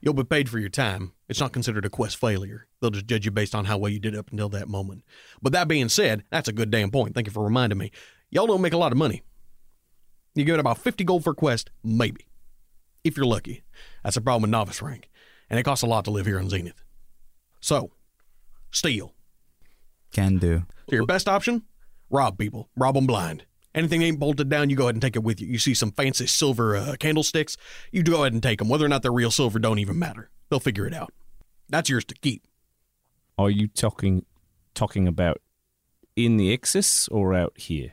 You'll 0.00 0.14
be 0.14 0.24
paid 0.24 0.48
for 0.48 0.58
your 0.58 0.68
time. 0.68 1.12
It's 1.28 1.40
not 1.40 1.52
considered 1.52 1.86
a 1.86 1.90
quest 1.90 2.16
failure. 2.16 2.66
They'll 2.80 2.90
just 2.90 3.06
judge 3.06 3.24
you 3.24 3.30
based 3.30 3.54
on 3.54 3.64
how 3.64 3.78
well 3.78 3.90
you 3.90 3.98
did 3.98 4.14
up 4.14 4.30
until 4.30 4.50
that 4.50 4.68
moment. 4.68 5.02
But 5.40 5.52
that 5.52 5.68
being 5.68 5.88
said, 5.88 6.24
that's 6.30 6.48
a 6.48 6.52
good 6.52 6.70
damn 6.70 6.90
point. 6.90 7.14
Thank 7.14 7.26
you 7.26 7.32
for 7.32 7.42
reminding 7.42 7.78
me. 7.78 7.90
Y'all 8.30 8.46
don't 8.46 8.60
make 8.60 8.74
a 8.74 8.78
lot 8.78 8.92
of 8.92 8.98
money. 8.98 9.22
You 10.34 10.44
get 10.44 10.60
about 10.60 10.78
50 10.78 11.04
gold 11.04 11.24
for 11.24 11.30
a 11.30 11.34
quest, 11.34 11.70
maybe. 11.82 12.28
If 13.02 13.16
you're 13.16 13.24
lucky. 13.24 13.62
That's 14.02 14.16
a 14.16 14.20
problem 14.20 14.42
with 14.42 14.50
novice 14.50 14.82
rank. 14.82 15.08
And 15.48 15.58
it 15.58 15.62
costs 15.62 15.82
a 15.82 15.86
lot 15.86 16.04
to 16.04 16.10
live 16.10 16.26
here 16.26 16.38
on 16.38 16.50
Zenith. 16.50 16.83
So, 17.64 17.92
steal. 18.72 19.14
Can 20.12 20.36
do. 20.36 20.66
So 20.90 20.96
your 20.96 21.06
best 21.06 21.26
option? 21.26 21.62
Rob 22.10 22.36
people. 22.36 22.68
Rob 22.76 22.94
them 22.94 23.06
blind. 23.06 23.46
Anything 23.74 24.02
ain't 24.02 24.20
bolted 24.20 24.50
down, 24.50 24.68
you 24.68 24.76
go 24.76 24.82
ahead 24.82 24.96
and 24.96 25.00
take 25.00 25.16
it 25.16 25.22
with 25.22 25.40
you. 25.40 25.46
You 25.46 25.58
see 25.58 25.72
some 25.72 25.90
fancy 25.90 26.26
silver 26.26 26.76
uh, 26.76 26.96
candlesticks, 27.00 27.56
you 27.90 28.02
go 28.02 28.20
ahead 28.20 28.34
and 28.34 28.42
take 28.42 28.58
them. 28.58 28.68
Whether 28.68 28.84
or 28.84 28.88
not 28.88 29.00
they're 29.00 29.10
real 29.10 29.30
silver 29.30 29.58
don't 29.58 29.78
even 29.78 29.98
matter. 29.98 30.28
They'll 30.50 30.60
figure 30.60 30.86
it 30.86 30.92
out. 30.92 31.14
That's 31.70 31.88
yours 31.88 32.04
to 32.04 32.14
keep. 32.16 32.46
Are 33.38 33.48
you 33.48 33.66
talking 33.66 34.26
talking 34.74 35.08
about 35.08 35.40
in 36.16 36.36
the 36.36 36.52
Axis 36.52 37.08
or 37.08 37.32
out 37.32 37.54
here? 37.56 37.92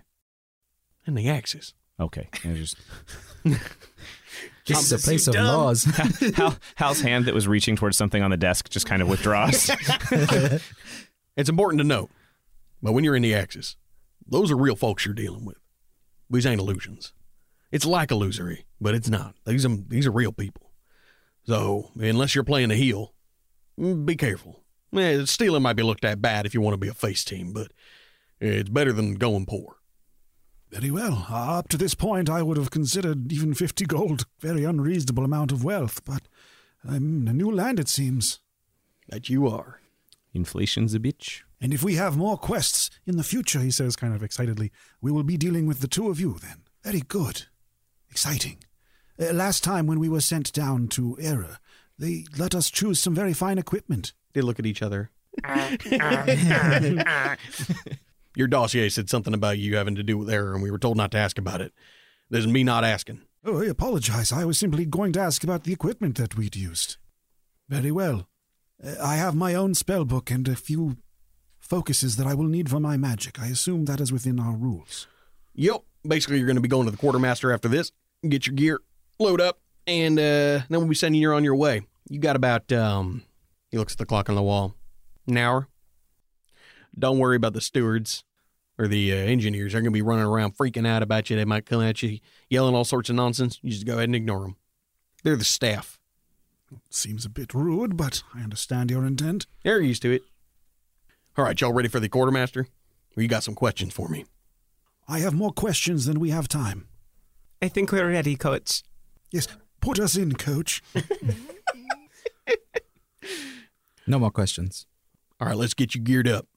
In 1.08 1.16
the 1.16 1.30
axis. 1.30 1.74
Okay. 1.98 2.28
I 2.44 2.54
just 2.56 2.76
This 4.76 4.92
is 4.92 5.04
a 5.04 5.06
place 5.06 5.28
of 5.28 5.34
dumb. 5.34 5.46
laws. 5.46 5.84
Hal, 6.36 6.58
Hal's 6.76 7.02
hand 7.02 7.26
that 7.26 7.34
was 7.34 7.48
reaching 7.48 7.76
towards 7.76 7.98
something 7.98 8.22
on 8.22 8.32
the 8.32 8.38
desk 8.38 8.70
just 8.70 8.86
kind 8.86 9.02
of 9.02 9.08
withdraws. 9.08 9.70
It's 11.38 11.50
important 11.50 11.80
to 11.80 11.88
note, 11.88 12.12
but 12.84 12.92
when 12.92 13.06
you're 13.06 13.16
in 13.16 13.22
the 13.22 13.34
axis, 13.34 13.78
those 14.28 14.52
are 14.52 14.58
real 14.58 14.76
folks 14.76 15.06
you're 15.06 15.16
dealing 15.16 15.46
with. 15.46 15.56
These 16.30 16.46
ain't 16.46 16.60
illusions. 16.60 17.14
It's 17.72 17.86
like 17.86 18.12
illusory, 18.12 18.66
but 18.82 18.94
it's 18.96 19.10
not. 19.10 19.36
These 19.46 19.66
are, 19.66 19.78
these 19.88 20.06
are 20.06 20.12
real 20.12 20.34
people. 20.34 20.72
So, 21.46 21.92
unless 21.96 22.36
you're 22.36 22.44
playing 22.44 22.70
the 22.70 22.76
heel, 22.76 23.14
mm, 23.80 24.06
be 24.06 24.16
careful. 24.16 24.64
Eh, 24.96 25.24
stealing 25.26 25.64
might 25.64 25.78
be 25.78 25.84
looked 25.84 26.04
at 26.04 26.22
bad 26.22 26.46
if 26.46 26.54
you 26.54 26.60
want 26.60 26.74
to 26.74 26.78
be 26.78 26.90
a 26.90 26.94
face 26.94 27.24
team, 27.24 27.54
but 27.54 27.72
it's 28.42 28.70
better 28.70 28.92
than 28.92 29.16
going 29.16 29.46
poor. 29.46 29.78
Very 30.72 30.90
well. 30.90 31.28
Uh, 31.30 31.58
up 31.58 31.68
to 31.70 31.78
this 31.78 31.94
point, 31.94 32.30
I 32.30 32.42
would 32.42 32.56
have 32.56 32.72
considered 32.72 33.32
even 33.32 33.54
50 33.54 33.86
gold 33.86 34.22
a 34.22 34.26
very 34.40 34.64
unreasonable 34.64 35.26
amount 35.26 35.52
of 35.52 35.66
wealth, 35.66 36.04
but 36.06 36.24
I'm 36.88 37.24
in 37.24 37.28
a 37.28 37.34
new 37.34 37.52
land, 37.52 37.80
it 37.80 37.90
seems. 37.90 38.40
That 39.10 39.30
you 39.30 39.48
are. 39.48 39.82
Inflation's 40.34 40.94
a 40.94 41.00
bitch. 41.00 41.42
And 41.60 41.74
if 41.74 41.84
we 41.84 41.96
have 41.96 42.16
more 42.16 42.38
quests 42.38 42.90
in 43.06 43.18
the 43.18 43.24
future, 43.24 43.60
he 43.60 43.70
says 43.70 43.98
kind 43.98 44.16
of 44.16 44.24
excitedly, 44.24 44.72
we 45.02 45.12
will 45.12 45.24
be 45.24 45.36
dealing 45.36 45.66
with 45.66 45.82
the 45.82 45.90
two 45.90 46.10
of 46.10 46.22
you 46.22 46.38
then. 46.42 46.64
Very 46.84 47.02
good. 47.02 47.44
Exciting. 48.10 48.64
Uh, 49.20 49.34
last 49.34 49.66
time 49.66 49.88
when 49.88 50.00
we 50.00 50.08
were 50.08 50.22
sent 50.22 50.54
down 50.54 50.88
to 50.88 51.18
Error, 51.20 51.58
they 52.00 52.24
let 52.38 52.56
us 52.56 52.72
choose 52.72 53.00
some 53.00 53.14
very 53.14 53.34
fine 53.34 53.58
equipment. 53.58 54.14
They 54.34 54.42
look 54.42 54.58
at 54.58 54.66
each 54.66 54.82
other. 54.82 55.12
Your 58.36 58.48
dossier 58.48 58.90
said 58.90 59.10
something 59.10 59.34
about 59.34 59.58
you 59.58 59.76
having 59.76 59.96
to 59.96 60.04
do 60.04 60.18
with 60.18 60.30
error, 60.30 60.54
and 60.54 60.64
we 60.64 60.72
were 60.72 60.80
told 60.80 60.98
not 60.98 61.12
to 61.12 61.18
ask 61.18 61.38
about 61.38 61.62
it. 61.62 61.74
This 62.30 62.46
is 62.46 62.52
me 62.52 62.64
not 62.64 62.84
asking. 62.84 63.22
Oh, 63.44 63.62
I 63.62 63.66
apologize. 63.66 64.32
I 64.32 64.46
was 64.46 64.58
simply 64.58 64.86
going 64.86 65.14
to 65.14 65.20
ask 65.20 65.44
about 65.44 65.64
the 65.64 65.74
equipment 65.74 66.16
that 66.18 66.38
we'd 66.38 66.56
used. 66.56 66.98
Very 67.68 67.92
well. 67.92 68.28
Uh, 68.84 68.96
I 69.02 69.16
have 69.16 69.36
my 69.36 69.56
own 69.56 69.74
spell 69.74 70.06
book 70.06 70.32
and 70.32 70.48
a 70.48 70.56
few 70.56 70.98
focuses 71.60 72.16
that 72.18 72.28
I 72.28 72.34
will 72.34 72.46
need 72.46 72.70
for 72.70 72.80
my 72.80 72.98
magic. 72.98 73.40
I 73.40 73.48
assume 73.48 73.86
that 73.86 74.00
is 74.00 74.12
within 74.12 74.40
our 74.40 74.54
rules. 74.54 75.08
Yep. 75.56 75.84
Basically, 76.08 76.38
you're 76.38 76.48
going 76.48 76.56
to 76.56 76.62
be 76.62 76.68
going 76.68 76.86
to 76.86 76.92
the 76.92 76.98
quartermaster 76.98 77.52
after 77.52 77.68
this. 77.68 77.92
Get 78.28 78.48
your 78.48 78.56
gear, 78.56 78.80
load 79.20 79.42
up, 79.42 79.60
and 79.88 80.18
uh, 80.18 80.62
then 80.70 80.80
we'll 80.80 80.88
be 80.88 80.96
sending 80.96 81.22
you 81.22 81.34
on 81.34 81.44
your 81.44 81.56
way. 81.56 81.82
You 82.10 82.20
got 82.20 82.36
about 82.36 82.72
um. 82.72 83.24
He 83.70 83.78
looks 83.78 83.94
at 83.94 84.00
the 84.00 84.06
clock 84.06 84.30
on 84.30 84.36
the 84.36 84.44
wall. 84.44 84.76
An 85.28 85.38
hour. 85.38 85.68
Don't 86.98 87.20
worry 87.20 87.36
about 87.36 87.54
the 87.54 87.62
stewards 87.62 88.24
or 88.78 88.88
the 88.88 89.12
uh, 89.12 89.16
engineers. 89.16 89.74
They're 89.74 89.82
going 89.82 89.92
to 89.92 89.98
be 89.98 90.02
running 90.02 90.26
around 90.26 90.58
freaking 90.58 90.88
out 90.88 91.04
about 91.04 91.30
you. 91.30 91.36
They 91.36 91.46
might 91.46 91.66
come 91.66 91.82
at 91.82 92.02
you 92.04 92.20
yelling 92.50 92.76
all 92.76 92.86
sorts 92.86 93.10
of 93.10 93.16
nonsense. 93.16 93.60
You 93.62 93.72
just 93.72 93.86
go 93.86 93.94
ahead 93.94 94.06
and 94.06 94.16
ignore 94.16 94.42
them. 94.42 94.56
They're 95.24 95.36
the 95.36 95.44
staff. 95.44 96.00
Seems 96.90 97.26
a 97.26 97.30
bit 97.30 97.54
rude, 97.54 97.98
but 97.98 98.24
I 98.34 98.42
understand 98.42 98.92
your 98.92 99.06
intent. 99.06 99.46
They're 99.64 99.82
used 99.82 100.02
to 100.04 100.12
it. 100.12 100.22
All 101.38 101.46
right, 101.46 101.60
y'all 101.60 101.74
ready 101.74 101.90
for 101.90 102.00
the 102.00 102.10
quartermaster? 102.10 102.68
Or 103.16 103.24
you 103.24 103.28
got 103.28 103.44
some 103.44 103.56
questions 103.56 103.94
for 103.94 104.08
me? 104.08 104.26
I 105.08 105.20
have 105.20 105.34
more 105.34 105.52
questions 105.52 106.06
than 106.06 106.20
we 106.20 106.30
have 106.30 106.48
time. 106.48 106.88
I 107.62 107.68
think 107.68 107.92
we're 107.92 108.10
ready, 108.10 108.36
coach. 108.36 108.84
Yes, 109.32 109.48
put 109.82 110.00
us 110.00 110.16
in, 110.16 110.34
coach. 110.36 110.82
No 114.08 114.20
more 114.20 114.32
questions. 114.32 114.88
All 115.40 115.48
right, 115.48 115.56
let's 115.56 115.74
get 115.74 115.96
you 115.96 116.02
geared 116.02 116.28
up. 116.28 116.48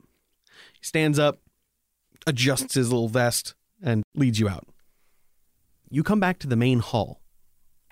He 0.85 0.89
stands 0.89 1.19
up, 1.19 1.41
adjusts 2.27 2.75
his 2.75 2.93
little 2.93 3.09
vest, 3.09 3.55
and 3.83 4.03
leads 4.15 4.39
you 4.39 4.51
out. 4.51 4.69
You 5.89 6.03
come 6.03 6.21
back 6.21 6.39
to 6.41 6.47
the 6.47 6.57
main 6.57 6.81
hall. 6.81 7.23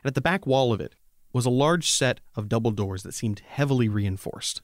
And 0.05 0.11
at 0.11 0.14
the 0.14 0.20
back 0.20 0.46
wall 0.46 0.74
of 0.74 0.81
it 0.83 0.94
was 1.33 1.46
a 1.46 1.50
large 1.50 1.90
set 1.90 2.20
of 2.37 2.50
double 2.50 2.70
doors 2.70 3.02
that 3.05 3.14
seemed 3.14 3.40
heavily 3.48 3.88
reinforced. 3.88 4.61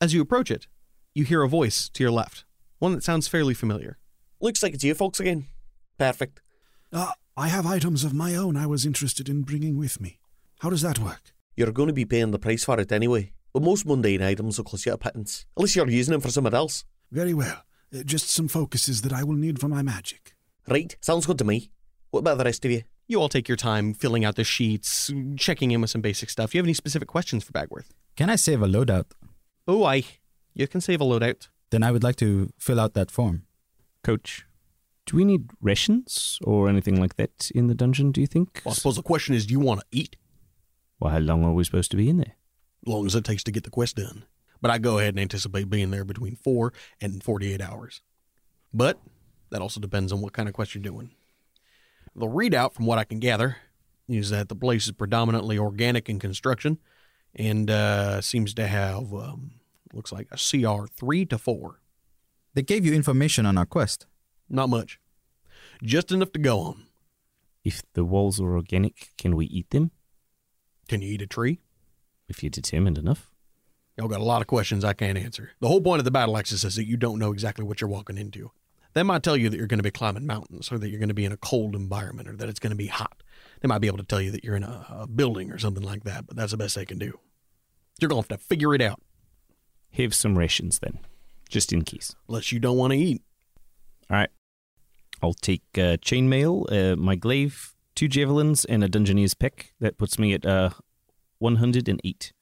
As 0.00 0.14
you 0.14 0.20
approach 0.22 0.52
it, 0.52 0.68
you 1.16 1.24
hear 1.24 1.42
a 1.42 1.48
voice 1.48 1.88
to 1.88 2.04
your 2.04 2.12
left, 2.12 2.44
one 2.78 2.92
that 2.92 3.02
sounds 3.02 3.26
fairly 3.26 3.54
familiar. 3.54 3.98
Looks 4.40 4.62
like 4.62 4.74
it's 4.74 4.84
you 4.84 4.94
folks 4.94 5.18
again. 5.18 5.46
Perfect. 5.98 6.42
Uh, 6.92 7.10
I 7.36 7.48
have 7.48 7.66
items 7.66 8.04
of 8.04 8.14
my 8.14 8.36
own 8.36 8.56
I 8.56 8.66
was 8.68 8.86
interested 8.86 9.28
in 9.28 9.42
bringing 9.42 9.76
with 9.76 10.00
me. 10.00 10.20
How 10.60 10.70
does 10.70 10.82
that 10.82 11.00
work? 11.00 11.32
You're 11.56 11.72
going 11.72 11.88
to 11.88 11.92
be 11.92 12.04
paying 12.04 12.30
the 12.30 12.38
price 12.38 12.62
for 12.62 12.78
it 12.78 12.92
anyway. 12.92 13.32
But 13.52 13.64
most 13.64 13.84
mundane 13.84 14.22
items 14.22 14.58
will 14.58 14.64
cost 14.64 14.86
you 14.86 14.92
a 14.92 14.96
pittance, 14.96 15.44
unless 15.56 15.74
you're 15.74 15.90
using 15.90 16.12
them 16.12 16.20
for 16.20 16.30
something 16.30 16.54
else. 16.54 16.84
Very 17.12 17.34
well. 17.34 17.62
Uh, 17.94 18.02
just 18.02 18.30
some 18.30 18.48
focuses 18.48 19.02
that 19.02 19.12
I 19.12 19.22
will 19.22 19.34
need 19.34 19.60
for 19.60 19.68
my 19.68 19.82
magic. 19.82 20.34
Right, 20.66 20.96
sounds 21.02 21.26
good 21.26 21.36
to 21.38 21.44
me. 21.44 21.70
What 22.10 22.20
about 22.20 22.38
the 22.38 22.44
rest 22.44 22.64
of 22.64 22.70
you? 22.70 22.82
You 23.06 23.20
all 23.20 23.28
take 23.28 23.48
your 23.48 23.56
time 23.56 23.92
filling 23.92 24.24
out 24.24 24.36
the 24.36 24.44
sheets, 24.44 25.12
checking 25.36 25.72
in 25.72 25.82
with 25.82 25.90
some 25.90 26.00
basic 26.00 26.30
stuff. 26.30 26.50
Do 26.50 26.56
you 26.56 26.60
have 26.60 26.66
any 26.66 26.72
specific 26.72 27.08
questions 27.08 27.44
for 27.44 27.52
Bagworth? 27.52 27.90
Can 28.16 28.30
I 28.30 28.36
save 28.36 28.62
a 28.62 28.66
loadout? 28.66 29.12
Oh, 29.68 29.84
I. 29.84 30.04
You 30.54 30.66
can 30.66 30.80
save 30.80 31.02
a 31.02 31.04
loadout. 31.04 31.48
Then 31.70 31.82
I 31.82 31.90
would 31.90 32.02
like 32.02 32.16
to 32.16 32.50
fill 32.58 32.80
out 32.80 32.94
that 32.94 33.10
form. 33.10 33.42
Coach, 34.02 34.46
do 35.04 35.16
we 35.16 35.24
need 35.24 35.50
rations 35.60 36.38
or 36.42 36.68
anything 36.68 36.98
like 36.98 37.16
that 37.16 37.50
in 37.54 37.66
the 37.66 37.74
dungeon, 37.74 38.12
do 38.12 38.22
you 38.22 38.26
think? 38.26 38.62
Well, 38.64 38.72
I 38.72 38.74
suppose 38.74 38.96
the 38.96 39.02
question 39.02 39.34
is 39.34 39.44
do 39.46 39.52
you 39.52 39.60
want 39.60 39.80
to 39.80 39.86
eat? 39.92 40.16
Well, 40.98 41.12
how 41.12 41.18
long 41.18 41.44
are 41.44 41.52
we 41.52 41.64
supposed 41.64 41.90
to 41.90 41.96
be 41.98 42.08
in 42.08 42.16
there? 42.16 42.36
Long 42.86 43.04
as 43.04 43.14
it 43.14 43.24
takes 43.24 43.44
to 43.44 43.50
get 43.50 43.64
the 43.64 43.70
quest 43.70 43.96
done. 43.96 44.24
But 44.62 44.70
I 44.70 44.78
go 44.78 44.98
ahead 44.98 45.14
and 45.14 45.20
anticipate 45.20 45.68
being 45.68 45.90
there 45.90 46.04
between 46.04 46.36
4 46.36 46.72
and 47.00 47.22
48 47.22 47.60
hours. 47.60 48.00
But 48.72 48.98
that 49.50 49.60
also 49.60 49.80
depends 49.80 50.12
on 50.12 50.22
what 50.22 50.32
kind 50.32 50.48
of 50.48 50.54
quest 50.54 50.74
you're 50.74 50.82
doing. 50.82 51.10
The 52.14 52.26
readout, 52.26 52.72
from 52.72 52.86
what 52.86 52.98
I 52.98 53.04
can 53.04 53.18
gather, 53.18 53.56
is 54.08 54.30
that 54.30 54.48
the 54.48 54.56
place 54.56 54.86
is 54.86 54.92
predominantly 54.92 55.58
organic 55.58 56.08
in 56.08 56.18
construction 56.18 56.78
and 57.34 57.70
uh, 57.70 58.20
seems 58.20 58.54
to 58.54 58.66
have, 58.66 59.12
um, 59.12 59.52
looks 59.92 60.12
like 60.12 60.28
a 60.30 60.36
CR 60.36 60.86
3 60.86 61.26
to 61.26 61.38
4. 61.38 61.80
They 62.54 62.62
gave 62.62 62.86
you 62.86 62.94
information 62.94 63.46
on 63.46 63.58
our 63.58 63.66
quest. 63.66 64.06
Not 64.48 64.68
much. 64.68 65.00
Just 65.82 66.12
enough 66.12 66.32
to 66.32 66.38
go 66.38 66.60
on. 66.60 66.86
If 67.64 67.82
the 67.94 68.04
walls 68.04 68.40
are 68.40 68.54
organic, 68.54 69.10
can 69.16 69.34
we 69.36 69.46
eat 69.46 69.70
them? 69.70 69.90
Can 70.88 71.00
you 71.00 71.08
eat 71.14 71.22
a 71.22 71.26
tree? 71.26 71.60
If 72.28 72.42
you're 72.42 72.50
determined 72.50 72.98
enough. 72.98 73.31
Y'all 73.96 74.08
got 74.08 74.20
a 74.20 74.24
lot 74.24 74.40
of 74.40 74.46
questions 74.46 74.84
I 74.84 74.94
can't 74.94 75.18
answer. 75.18 75.50
The 75.60 75.68
whole 75.68 75.80
point 75.80 75.98
of 75.98 76.04
the 76.04 76.10
battle 76.10 76.36
axis 76.38 76.64
is 76.64 76.76
that 76.76 76.86
you 76.86 76.96
don't 76.96 77.18
know 77.18 77.32
exactly 77.32 77.64
what 77.64 77.80
you're 77.80 77.90
walking 77.90 78.16
into. 78.16 78.50
They 78.94 79.02
might 79.02 79.22
tell 79.22 79.36
you 79.36 79.48
that 79.48 79.56
you're 79.56 79.66
going 79.66 79.78
to 79.78 79.82
be 79.84 79.90
climbing 79.90 80.26
mountains 80.26 80.70
or 80.70 80.78
that 80.78 80.88
you're 80.88 80.98
going 80.98 81.08
to 81.08 81.14
be 81.14 81.24
in 81.24 81.32
a 81.32 81.36
cold 81.36 81.74
environment 81.74 82.28
or 82.28 82.36
that 82.36 82.48
it's 82.48 82.58
going 82.60 82.72
to 82.72 82.76
be 82.76 82.88
hot. 82.88 83.22
They 83.60 83.68
might 83.68 83.78
be 83.78 83.86
able 83.86 83.98
to 83.98 84.04
tell 84.04 84.20
you 84.20 84.30
that 84.30 84.44
you're 84.44 84.56
in 84.56 84.64
a, 84.64 84.86
a 84.90 85.06
building 85.06 85.50
or 85.50 85.58
something 85.58 85.82
like 85.82 86.04
that, 86.04 86.26
but 86.26 86.36
that's 86.36 86.50
the 86.52 86.58
best 86.58 86.74
they 86.74 86.84
can 86.84 86.98
do. 86.98 87.18
You're 88.00 88.08
going 88.08 88.22
to 88.22 88.28
have 88.28 88.40
to 88.40 88.44
figure 88.46 88.74
it 88.74 88.82
out 88.82 89.00
Have 89.92 90.14
some 90.14 90.36
rations 90.38 90.78
then, 90.80 90.98
just 91.48 91.72
in 91.72 91.82
case. 91.82 92.14
unless 92.28 92.52
you 92.52 92.60
don't 92.60 92.76
want 92.76 92.92
to 92.92 92.98
eat. 92.98 93.22
All 94.10 94.16
right. 94.16 94.30
I'll 95.22 95.34
take 95.34 95.62
uh, 95.76 95.96
chainmail, 95.98 96.92
uh, 96.92 96.96
my 96.96 97.14
glaive, 97.14 97.74
two 97.94 98.08
javelins, 98.08 98.64
and 98.64 98.82
a 98.82 98.88
dungeoneer's 98.88 99.34
pick. 99.34 99.72
That 99.80 99.96
puts 99.96 100.18
me 100.18 100.32
at 100.34 100.44
uh, 100.44 100.70
108. 101.38 102.32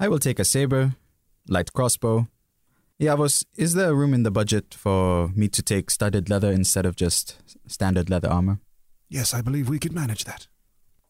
I 0.00 0.08
will 0.08 0.20
take 0.20 0.38
a 0.38 0.44
saber, 0.44 0.94
light 1.48 1.72
crossbow. 1.72 2.28
Yavos, 3.00 3.44
is 3.56 3.74
there 3.74 3.94
room 3.94 4.14
in 4.14 4.22
the 4.22 4.30
budget 4.30 4.74
for 4.74 5.28
me 5.28 5.48
to 5.48 5.62
take 5.62 5.90
studded 5.90 6.30
leather 6.30 6.52
instead 6.52 6.86
of 6.86 6.96
just 6.96 7.36
standard 7.66 8.08
leather 8.08 8.28
armor? 8.28 8.60
Yes, 9.08 9.34
I 9.34 9.40
believe 9.40 9.68
we 9.68 9.78
could 9.78 9.92
manage 9.92 10.24
that. 10.24 10.46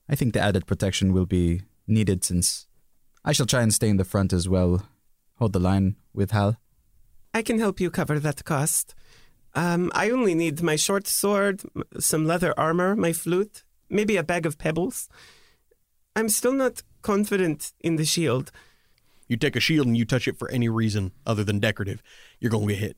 I 0.09 0.15
think 0.15 0.33
the 0.33 0.41
added 0.41 0.67
protection 0.67 1.13
will 1.13 1.27
be 1.27 1.63
needed 1.87 2.25
since 2.25 2.67
I 3.25 3.33
shall 3.33 3.47
try 3.47 3.61
and 3.63 3.75
stay 3.75 3.89
in 3.89 3.99
the 3.99 4.05
front 4.05 4.33
as 4.33 4.49
well. 4.49 4.83
Hold 5.35 5.53
the 5.53 5.61
line 5.61 5.97
with 6.15 6.31
Hal. 6.31 6.57
I 7.35 7.43
can 7.43 7.59
help 7.59 7.81
you 7.81 7.91
cover 7.91 8.19
that 8.19 8.45
cost. 8.45 8.95
Um, 9.55 9.91
I 9.95 10.11
only 10.11 10.35
need 10.35 10.63
my 10.63 10.77
short 10.77 11.07
sword, 11.07 11.63
some 11.99 12.27
leather 12.27 12.59
armor, 12.59 12.97
my 12.97 13.13
flute, 13.13 13.65
maybe 13.91 14.17
a 14.17 14.23
bag 14.23 14.47
of 14.47 14.57
pebbles. 14.57 15.09
I'm 16.17 16.29
still 16.29 16.53
not 16.53 16.83
confident 17.03 17.73
in 17.81 17.97
the 17.97 18.05
shield. 18.05 18.51
You 19.29 19.37
take 19.37 19.57
a 19.57 19.61
shield 19.61 19.87
and 19.87 19.97
you 19.97 20.05
touch 20.05 20.27
it 20.27 20.39
for 20.39 20.51
any 20.51 20.69
reason 20.69 21.13
other 21.27 21.45
than 21.45 21.61
decorative, 21.61 22.03
you're 22.41 22.51
going 22.51 22.67
to 22.67 22.75
get 22.75 22.81
hit. 22.81 22.97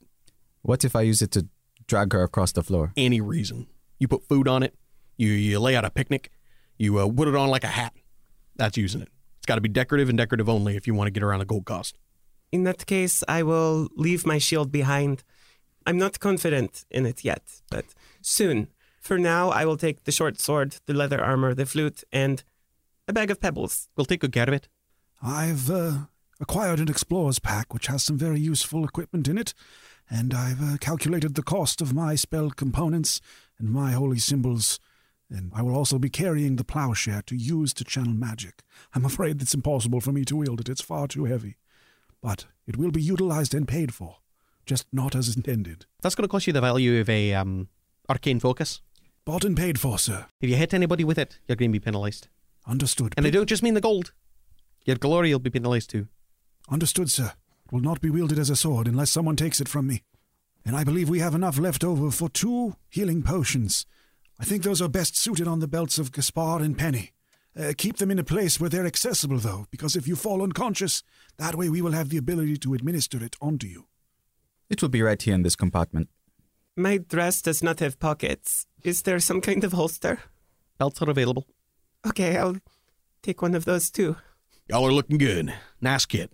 What 0.62 0.84
if 0.84 0.94
I 0.94 1.02
use 1.02 1.22
it 1.22 1.30
to 1.32 1.48
drag 1.86 2.12
her 2.12 2.22
across 2.22 2.52
the 2.52 2.62
floor? 2.62 2.92
Any 2.96 3.20
reason. 3.20 3.66
You 3.98 4.08
put 4.08 4.28
food 4.28 4.46
on 4.46 4.62
it, 4.62 4.74
you, 5.16 5.30
you 5.30 5.58
lay 5.58 5.76
out 5.76 5.84
a 5.84 5.90
picnic, 5.90 6.30
you 6.78 6.98
uh, 6.98 7.08
put 7.10 7.28
it 7.28 7.34
on 7.34 7.48
like 7.48 7.64
a 7.64 7.68
hat. 7.68 7.94
That's 8.56 8.76
using 8.76 9.02
it. 9.02 9.08
It's 9.38 9.46
got 9.46 9.56
to 9.56 9.60
be 9.60 9.68
decorative 9.68 10.08
and 10.08 10.16
decorative 10.16 10.48
only 10.48 10.76
if 10.76 10.86
you 10.86 10.94
want 10.94 11.08
to 11.08 11.10
get 11.10 11.22
around 11.22 11.40
a 11.40 11.44
gold 11.44 11.64
cost. 11.64 11.98
In 12.52 12.64
that 12.64 12.86
case, 12.86 13.22
I 13.28 13.42
will 13.42 13.88
leave 13.96 14.26
my 14.26 14.38
shield 14.38 14.70
behind. 14.70 15.24
I'm 15.86 15.98
not 15.98 16.20
confident 16.20 16.84
in 16.90 17.06
it 17.06 17.24
yet, 17.24 17.42
but 17.70 17.86
soon. 18.20 18.68
For 19.00 19.18
now, 19.18 19.48
I 19.50 19.64
will 19.64 19.76
take 19.76 20.04
the 20.04 20.12
short 20.12 20.38
sword, 20.40 20.76
the 20.86 20.94
leather 20.94 21.22
armor, 21.22 21.54
the 21.54 21.64
flute, 21.64 22.04
and 22.12 22.42
a 23.08 23.12
bag 23.12 23.30
of 23.30 23.40
pebbles. 23.40 23.88
We'll 23.96 24.04
take 24.04 24.20
good 24.20 24.32
care 24.32 24.48
of 24.48 24.52
it. 24.52 24.68
I've 25.22 25.70
uh, 25.70 25.92
acquired 26.40 26.80
an 26.80 26.88
explorer's 26.88 27.38
pack 27.38 27.72
which 27.72 27.86
has 27.86 28.02
some 28.02 28.16
very 28.16 28.40
useful 28.40 28.84
equipment 28.84 29.28
in 29.28 29.38
it, 29.38 29.54
and 30.08 30.34
I've 30.34 30.62
uh, 30.62 30.76
calculated 30.78 31.34
the 31.34 31.42
cost 31.42 31.80
of 31.80 31.94
my 31.94 32.14
spell 32.14 32.50
components 32.50 33.20
and 33.58 33.70
my 33.70 33.92
holy 33.92 34.18
symbols. 34.18 34.80
And 35.28 35.52
I 35.54 35.62
will 35.62 35.76
also 35.76 35.98
be 35.98 36.10
carrying 36.10 36.56
the 36.56 36.64
plowshare 36.64 37.22
to 37.26 37.36
use 37.36 37.72
to 37.74 37.84
channel 37.84 38.14
magic. 38.14 38.62
I'm 38.92 39.04
afraid 39.04 39.40
it's 39.40 39.54
impossible 39.54 40.00
for 40.00 40.10
me 40.10 40.24
to 40.24 40.36
wield 40.36 40.60
it, 40.60 40.68
it's 40.68 40.80
far 40.80 41.06
too 41.06 41.26
heavy. 41.26 41.56
But 42.20 42.46
it 42.66 42.76
will 42.76 42.90
be 42.90 43.00
utilized 43.00 43.54
and 43.54 43.68
paid 43.68 43.94
for, 43.94 44.16
just 44.66 44.86
not 44.92 45.14
as 45.14 45.36
intended. 45.36 45.86
That's 46.02 46.16
going 46.16 46.24
to 46.24 46.28
cost 46.28 46.48
you 46.48 46.52
the 46.52 46.60
value 46.60 47.00
of 47.00 47.08
a 47.08 47.34
um, 47.34 47.68
arcane 48.08 48.40
focus. 48.40 48.80
Bought 49.24 49.44
and 49.44 49.56
paid 49.56 49.78
for, 49.78 49.98
sir. 49.98 50.26
If 50.40 50.50
you 50.50 50.56
hit 50.56 50.74
anybody 50.74 51.04
with 51.04 51.18
it, 51.18 51.38
you're 51.46 51.56
going 51.56 51.70
to 51.70 51.78
be 51.78 51.84
penalized. 51.84 52.26
Understood. 52.66 53.14
And 53.16 53.26
I 53.26 53.30
don't 53.30 53.48
just 53.48 53.62
mean 53.62 53.74
the 53.74 53.80
gold. 53.80 54.12
Your 54.84 54.96
glory 54.96 55.32
will 55.32 55.38
be 55.38 55.50
penalized 55.50 55.90
too. 55.90 56.08
Understood, 56.70 57.10
sir. 57.10 57.32
It 57.66 57.72
will 57.72 57.80
not 57.80 58.00
be 58.00 58.10
wielded 58.10 58.38
as 58.38 58.48
a 58.48 58.56
sword 58.56 58.86
unless 58.86 59.10
someone 59.10 59.36
takes 59.36 59.60
it 59.60 59.68
from 59.68 59.86
me. 59.88 60.02
And 60.64 60.76
I 60.76 60.84
believe 60.84 61.08
we 61.08 61.18
have 61.18 61.34
enough 61.34 61.58
left 61.58 61.82
over 61.82 62.10
for 62.10 62.28
two 62.28 62.76
healing 62.88 63.22
potions. 63.22 63.86
I 64.38 64.44
think 64.44 64.62
those 64.62 64.80
are 64.80 64.88
best 64.88 65.16
suited 65.16 65.48
on 65.48 65.58
the 65.58 65.68
belts 65.68 65.98
of 65.98 66.12
Gaspar 66.12 66.62
and 66.62 66.78
Penny. 66.78 67.12
Uh, 67.58 67.72
keep 67.76 67.96
them 67.96 68.10
in 68.10 68.18
a 68.18 68.24
place 68.24 68.60
where 68.60 68.70
they're 68.70 68.86
accessible, 68.86 69.38
though, 69.38 69.66
because 69.70 69.96
if 69.96 70.06
you 70.06 70.14
fall 70.14 70.42
unconscious, 70.42 71.02
that 71.38 71.56
way 71.56 71.68
we 71.68 71.82
will 71.82 71.92
have 71.92 72.08
the 72.08 72.16
ability 72.16 72.56
to 72.58 72.74
administer 72.74 73.22
it 73.22 73.36
onto 73.40 73.66
you. 73.66 73.86
It 74.68 74.80
will 74.80 74.88
be 74.88 75.02
right 75.02 75.20
here 75.20 75.34
in 75.34 75.42
this 75.42 75.56
compartment. 75.56 76.08
My 76.76 76.98
dress 76.98 77.42
does 77.42 77.62
not 77.62 77.80
have 77.80 77.98
pockets. 77.98 78.66
Is 78.84 79.02
there 79.02 79.18
some 79.18 79.40
kind 79.40 79.64
of 79.64 79.72
holster? 79.72 80.20
Belts 80.78 81.02
are 81.02 81.10
available. 81.10 81.46
Okay, 82.06 82.36
I'll 82.36 82.56
take 83.22 83.42
one 83.42 83.54
of 83.54 83.64
those 83.64 83.90
too. 83.90 84.16
Y'all 84.68 84.86
are 84.86 84.92
looking 84.92 85.18
good. 85.18 85.52
Nice 85.80 86.06
kit. 86.06 86.30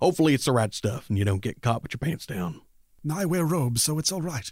Hopefully 0.00 0.34
it's 0.34 0.44
the 0.44 0.52
right 0.52 0.74
stuff 0.74 1.08
and 1.08 1.18
you 1.18 1.24
don't 1.24 1.42
get 1.42 1.62
caught 1.62 1.82
with 1.82 1.92
your 1.92 1.98
pants 1.98 2.26
down. 2.26 2.60
I 3.10 3.24
wear 3.24 3.44
robes, 3.44 3.82
so 3.82 3.98
it's 3.98 4.10
all 4.10 4.20
right. 4.22 4.50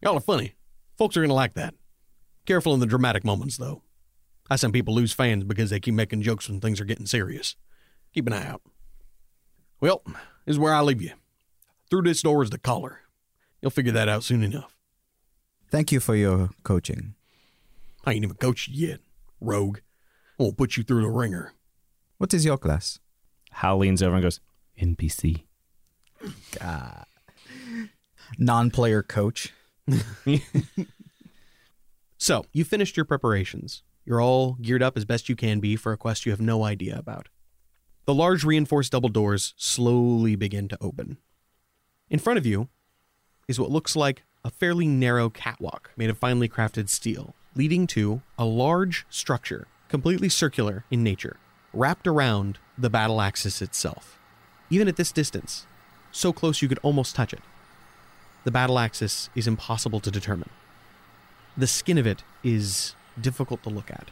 Y'all 0.00 0.16
are 0.16 0.20
funny. 0.20 0.54
Folks 0.96 1.16
are 1.16 1.22
gonna 1.22 1.34
like 1.34 1.54
that. 1.54 1.74
Careful 2.46 2.74
in 2.74 2.80
the 2.80 2.86
dramatic 2.86 3.24
moments, 3.24 3.56
though. 3.56 3.82
I 4.50 4.56
send 4.56 4.72
people 4.72 4.94
lose 4.94 5.12
fans 5.12 5.44
because 5.44 5.70
they 5.70 5.80
keep 5.80 5.94
making 5.94 6.22
jokes 6.22 6.48
when 6.48 6.60
things 6.60 6.80
are 6.80 6.84
getting 6.84 7.06
serious. 7.06 7.56
Keep 8.12 8.26
an 8.26 8.34
eye 8.34 8.46
out. 8.46 8.62
Well, 9.80 10.02
this 10.06 10.54
is 10.54 10.58
where 10.58 10.74
I 10.74 10.80
leave 10.82 11.02
you. 11.02 11.12
Through 11.90 12.02
this 12.02 12.22
door 12.22 12.42
is 12.42 12.50
the 12.50 12.58
collar. 12.58 13.00
You'll 13.60 13.70
figure 13.70 13.92
that 13.92 14.08
out 14.08 14.24
soon 14.24 14.42
enough. 14.42 14.76
Thank 15.70 15.90
you 15.90 16.00
for 16.00 16.14
your 16.14 16.50
coaching. 16.62 17.14
I 18.04 18.12
ain't 18.12 18.24
even 18.24 18.36
coached 18.36 18.68
you 18.68 18.88
yet, 18.88 19.00
rogue. 19.40 19.78
I 20.38 20.42
won't 20.42 20.58
put 20.58 20.76
you 20.76 20.82
through 20.82 21.02
the 21.02 21.08
ringer. 21.08 21.54
What 22.18 22.34
is 22.34 22.44
your 22.44 22.58
class? 22.58 23.00
Hal 23.54 23.78
leans 23.78 24.02
over 24.02 24.14
and 24.14 24.22
goes, 24.22 24.40
NPC. 24.80 25.44
God. 26.58 27.06
Non 28.38 28.70
player 28.70 29.02
coach. 29.02 29.52
So, 32.16 32.46
you 32.54 32.64
finished 32.64 32.96
your 32.96 33.04
preparations. 33.04 33.82
You're 34.06 34.22
all 34.22 34.56
geared 34.62 34.82
up 34.82 34.96
as 34.96 35.04
best 35.04 35.28
you 35.28 35.36
can 35.36 35.60
be 35.60 35.76
for 35.76 35.92
a 35.92 35.98
quest 35.98 36.24
you 36.24 36.32
have 36.32 36.40
no 36.40 36.64
idea 36.64 36.98
about. 36.98 37.28
The 38.06 38.14
large 38.14 38.44
reinforced 38.44 38.92
double 38.92 39.10
doors 39.10 39.52
slowly 39.58 40.34
begin 40.34 40.66
to 40.68 40.78
open. 40.80 41.18
In 42.08 42.18
front 42.18 42.38
of 42.38 42.46
you 42.46 42.68
is 43.46 43.60
what 43.60 43.70
looks 43.70 43.94
like 43.94 44.22
a 44.42 44.50
fairly 44.50 44.86
narrow 44.86 45.28
catwalk 45.28 45.90
made 45.98 46.08
of 46.08 46.16
finely 46.16 46.48
crafted 46.48 46.88
steel, 46.88 47.34
leading 47.54 47.86
to 47.88 48.22
a 48.38 48.46
large 48.46 49.04
structure, 49.10 49.66
completely 49.90 50.30
circular 50.30 50.84
in 50.90 51.02
nature, 51.02 51.36
wrapped 51.74 52.06
around 52.06 52.58
the 52.76 52.90
battle 52.90 53.20
axis 53.20 53.62
itself. 53.62 54.18
Even 54.70 54.88
at 54.88 54.96
this 54.96 55.12
distance, 55.12 55.66
so 56.10 56.32
close 56.32 56.62
you 56.62 56.68
could 56.68 56.78
almost 56.82 57.14
touch 57.14 57.32
it, 57.32 57.42
the 58.44 58.50
battle 58.50 58.78
axis 58.78 59.30
is 59.34 59.46
impossible 59.46 60.00
to 60.00 60.10
determine. 60.10 60.50
The 61.56 61.66
skin 61.66 61.98
of 61.98 62.06
it 62.06 62.22
is 62.42 62.94
difficult 63.20 63.62
to 63.62 63.70
look 63.70 63.90
at. 63.90 64.10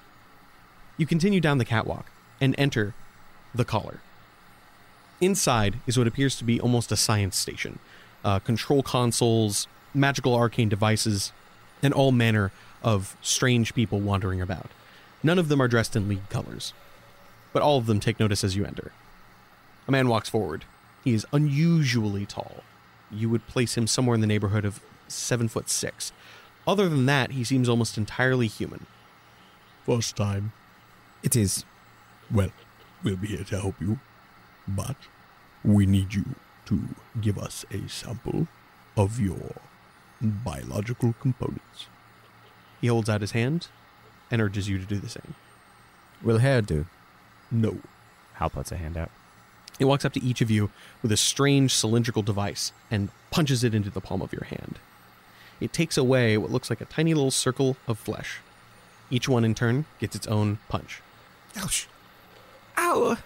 You 0.96 1.06
continue 1.06 1.40
down 1.40 1.58
the 1.58 1.64
catwalk 1.64 2.10
and 2.40 2.54
enter 2.58 2.94
the 3.54 3.64
collar. 3.64 4.00
Inside 5.20 5.76
is 5.86 5.98
what 5.98 6.06
appears 6.06 6.36
to 6.36 6.44
be 6.44 6.60
almost 6.60 6.92
a 6.92 6.96
science 6.96 7.36
station 7.36 7.78
uh, 8.24 8.38
control 8.38 8.82
consoles, 8.82 9.66
magical 9.92 10.34
arcane 10.34 10.68
devices, 10.68 11.32
and 11.82 11.92
all 11.92 12.12
manner 12.12 12.52
of 12.82 13.16
strange 13.20 13.74
people 13.74 14.00
wandering 14.00 14.40
about. 14.40 14.70
None 15.22 15.38
of 15.38 15.48
them 15.48 15.60
are 15.60 15.68
dressed 15.68 15.96
in 15.96 16.08
league 16.08 16.28
colors, 16.28 16.72
but 17.52 17.62
all 17.62 17.78
of 17.78 17.86
them 17.86 18.00
take 18.00 18.20
notice 18.20 18.44
as 18.44 18.56
you 18.56 18.64
enter. 18.64 18.92
A 19.88 19.92
man 19.92 20.08
walks 20.08 20.28
forward. 20.28 20.64
He 21.04 21.14
is 21.14 21.26
unusually 21.32 22.26
tall. 22.26 22.62
You 23.10 23.28
would 23.30 23.46
place 23.46 23.76
him 23.76 23.86
somewhere 23.86 24.14
in 24.14 24.20
the 24.20 24.26
neighborhood 24.26 24.64
of 24.64 24.80
seven 25.08 25.48
foot 25.48 25.68
six. 25.68 26.12
Other 26.66 26.88
than 26.88 27.06
that, 27.06 27.32
he 27.32 27.44
seems 27.44 27.68
almost 27.68 27.98
entirely 27.98 28.46
human. 28.46 28.86
First 29.84 30.16
time. 30.16 30.52
It 31.22 31.36
is. 31.36 31.64
Well, 32.30 32.52
we'll 33.02 33.16
be 33.16 33.28
here 33.28 33.44
to 33.44 33.60
help 33.60 33.80
you. 33.80 33.98
But 34.66 34.96
we 35.64 35.86
need 35.86 36.14
you 36.14 36.24
to 36.66 36.80
give 37.20 37.36
us 37.36 37.64
a 37.70 37.88
sample 37.88 38.46
of 38.96 39.18
your 39.20 39.56
biological 40.20 41.14
components. 41.20 41.86
He 42.80 42.86
holds 42.86 43.08
out 43.08 43.20
his 43.20 43.32
hand 43.32 43.68
and 44.30 44.40
urges 44.40 44.68
you 44.68 44.78
to 44.78 44.84
do 44.84 44.98
the 44.98 45.08
same. 45.08 45.34
Will 46.22 46.38
hair 46.38 46.62
do? 46.62 46.86
No. 47.52 47.76
Hal 48.34 48.50
puts 48.50 48.72
a 48.72 48.76
hand 48.76 48.96
out. 48.96 49.10
He 49.78 49.84
walks 49.84 50.04
up 50.04 50.12
to 50.14 50.24
each 50.24 50.40
of 50.40 50.50
you 50.50 50.70
with 51.02 51.12
a 51.12 51.16
strange 51.16 51.74
cylindrical 51.74 52.22
device 52.22 52.72
and 52.90 53.10
punches 53.30 53.62
it 53.62 53.74
into 53.74 53.90
the 53.90 54.00
palm 54.00 54.22
of 54.22 54.32
your 54.32 54.44
hand. 54.44 54.78
It 55.60 55.72
takes 55.72 55.96
away 55.96 56.36
what 56.36 56.50
looks 56.50 56.70
like 56.70 56.80
a 56.80 56.86
tiny 56.86 57.14
little 57.14 57.30
circle 57.30 57.76
of 57.86 57.98
flesh. 57.98 58.38
Each 59.10 59.28
one 59.28 59.44
in 59.44 59.54
turn 59.54 59.84
gets 59.98 60.16
its 60.16 60.26
own 60.26 60.58
punch. 60.68 61.02
Ouch. 61.56 61.86
Ow! 62.78 63.18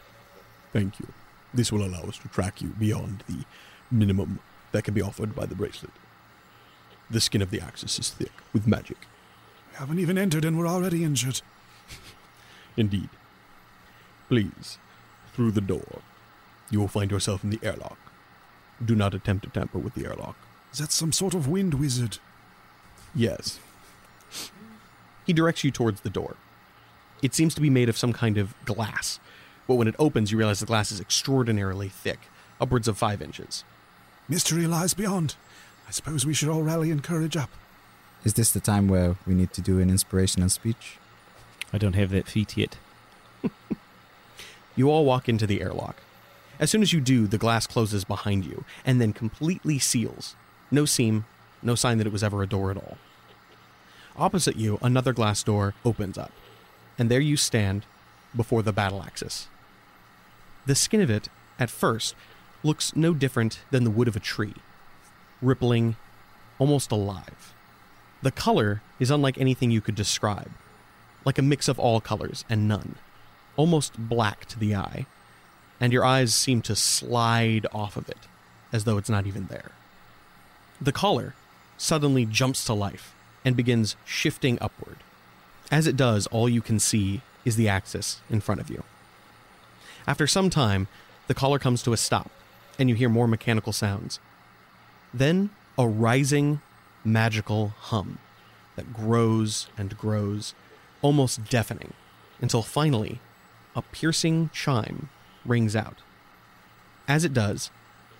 Thank 0.73 0.99
you. 1.01 1.09
This 1.55 1.73
will 1.73 1.85
allow 1.85 2.03
us 2.03 2.19
to 2.19 2.29
track 2.29 2.61
you 2.61 2.69
beyond 2.69 3.23
the 3.29 3.45
minimum 3.91 4.41
that 4.73 4.85
can 4.85 4.95
be 4.95 5.03
offered 5.03 5.35
by 5.35 5.47
the 5.47 5.55
bracelet. 5.55 5.93
The 7.09 7.21
skin 7.21 7.41
of 7.41 7.51
the 7.51 7.61
axis 7.61 7.99
is 7.99 8.11
thick 8.11 8.33
with 8.53 8.67
magic. 8.67 8.99
We 9.71 9.77
haven't 9.79 10.01
even 10.01 10.19
entered 10.19 10.45
and 10.45 10.59
we're 10.59 10.67
already 10.67 11.05
injured. 11.05 11.41
Indeed. 12.77 13.09
Please, 14.29 14.79
through 15.33 15.53
the 15.53 15.61
door, 15.61 16.01
you 16.71 16.81
will 16.81 16.89
find 16.89 17.11
yourself 17.11 17.45
in 17.45 17.51
the 17.51 17.61
airlock. 17.63 17.99
Do 18.85 18.95
not 18.95 19.15
attempt 19.15 19.45
to 19.45 19.51
tamper 19.51 19.79
with 19.79 19.95
the 19.95 20.05
airlock. 20.05 20.37
Is 20.73 20.79
that 20.79 20.93
some 20.93 21.13
sort 21.13 21.35
of 21.35 21.49
wind 21.49 21.75
wizard? 21.75 22.19
Yes, 23.15 23.59
He 25.27 25.33
directs 25.33 25.65
you 25.65 25.71
towards 25.71 26.03
the 26.03 26.11
door. 26.11 26.37
It 27.23 27.35
seems 27.35 27.55
to 27.55 27.61
be 27.61 27.71
made 27.71 27.89
of 27.89 27.97
some 27.97 28.13
kind 28.13 28.37
of 28.37 28.55
glass, 28.65 29.19
but 29.67 29.77
when 29.77 29.89
it 29.89 29.97
opens, 29.99 30.31
you 30.31 30.39
realize 30.39 30.61
the 30.61 30.67
glass 30.67 30.93
is 30.93 31.01
extraordinarily 31.01 31.89
thick, 31.89 32.19
upwards 32.61 32.87
of 32.89 32.99
five 32.99 33.23
inches. 33.23 33.65
Mystery 34.29 34.67
lies 34.67 34.93
beyond. 34.95 35.35
I 35.89 35.93
suppose 35.93 36.27
we 36.27 36.35
should 36.35 36.49
all 36.49 36.63
rally 36.63 36.91
and 36.91 37.03
courage 37.03 37.37
up. 37.37 37.51
Is 38.25 38.35
this 38.35 38.53
the 38.53 38.61
time 38.61 38.89
where 38.89 39.17
we 39.27 39.35
need 39.35 39.53
to 39.55 39.61
do 39.61 39.79
an 39.81 39.89
inspirational 39.89 40.49
speech? 40.49 40.99
I 41.73 41.79
don't 41.79 41.95
have 41.95 42.11
that 42.11 42.29
feat 42.29 42.57
yet. 42.57 42.77
You 44.77 44.91
all 44.91 45.05
walk 45.05 45.29
into 45.29 45.47
the 45.47 45.61
airlock. 45.61 45.97
As 46.61 46.71
soon 46.71 46.83
as 46.83 46.93
you 46.93 47.01
do, 47.01 47.27
the 47.27 47.39
glass 47.39 47.67
closes 47.67 48.05
behind 48.05 48.45
you 48.45 48.65
and 48.85 49.01
then 49.01 49.13
completely 49.13 49.79
seals. 49.79 50.37
No 50.71 50.85
seam, 50.85 51.25
no 51.63 51.75
sign 51.75 51.99
that 51.99 52.07
it 52.07 52.13
was 52.13 52.23
ever 52.23 52.43
a 52.43 52.47
door 52.47 52.71
at 52.71 52.77
all. 52.77 52.99
Opposite 54.17 54.57
you, 54.57 54.79
another 54.81 55.13
glass 55.13 55.43
door 55.43 55.75
opens 55.85 56.17
up, 56.17 56.33
and 56.99 57.11
there 57.11 57.21
you 57.21 57.37
stand 57.37 57.85
before 58.35 58.63
the 58.63 58.73
battle 58.73 59.03
axis. 59.03 59.49
The 60.65 60.75
skin 60.75 61.01
of 61.01 61.11
it, 61.11 61.29
at 61.59 61.71
first, 61.71 62.15
looks 62.63 62.97
no 62.97 63.13
different 63.13 63.61
than 63.71 63.85
the 63.85 63.91
wood 63.91 64.09
of 64.09 64.17
a 64.17 64.21
tree, 64.21 64.55
rippling, 65.43 65.97
almost 66.59 66.91
alive. 66.91 67.55
The 68.23 68.31
color 68.31 68.83
is 68.99 69.11
unlike 69.11 69.39
anything 69.39 69.71
you 69.71 69.83
could 69.83 69.95
describe, 69.95 70.51
like 71.25 71.39
a 71.39 71.43
mix 71.43 71.69
of 71.69 71.79
all 71.79 72.01
colors 72.01 72.45
and 72.49 72.67
none, 72.67 72.97
almost 73.57 73.99
black 73.99 74.45
to 74.47 74.59
the 74.59 74.75
eye, 74.75 75.07
and 75.81 75.93
your 75.93 76.05
eyes 76.05 76.35
seem 76.35 76.63
to 76.63 76.77
slide 76.77 77.67
off 77.73 77.97
of 77.97 78.09
it, 78.09 78.29
as 78.73 78.85
though 78.85 78.99
it's 78.99 79.11
not 79.11 79.27
even 79.27 79.47
there. 79.47 79.73
The 80.81 80.93
collar 80.93 81.35
suddenly 81.77 82.25
jumps 82.25 82.65
to 82.65 82.75
life 82.75 83.15
and 83.45 83.57
begins 83.57 83.97
shifting 84.05 84.59
upward. 84.61 84.97
As 85.71 85.87
it 85.87 85.97
does, 85.97 86.27
all 86.29 86.49
you 86.49 86.63
can 86.63 86.79
see 86.79 87.23
is 87.45 87.57
the 87.57 87.69
axis 87.69 88.21
in 88.31 88.41
front 88.41 88.61
of 88.61 88.71
you. 88.71 88.83
After 90.07 90.27
some 90.27 90.51
time, 90.51 90.89
The 91.27 91.35
collar 91.35 91.59
comes 91.59 91.83
to 91.83 91.93
a 91.93 91.97
stop, 91.97 92.31
and 92.79 92.89
you 92.89 92.95
hear 92.95 93.09
more 93.09 93.27
mechanical 93.27 93.73
sounds. 93.73 94.21
Then 95.13 95.51
a 95.77 95.87
rising, 95.87 96.61
magical 97.05 97.69
hum 97.77 98.19
that 98.77 98.93
grows 98.93 99.69
and 99.77 99.97
grows, 99.99 100.55
almost 101.03 101.45
deafening, 101.45 101.95
until 102.41 102.63
finally 102.63 103.21
a 103.77 103.83
piercing 103.83 104.51
chime 104.53 105.11
rings 105.45 105.77
out. 105.77 105.99
As 107.07 107.25
it 107.25 107.33
does, 107.33 107.71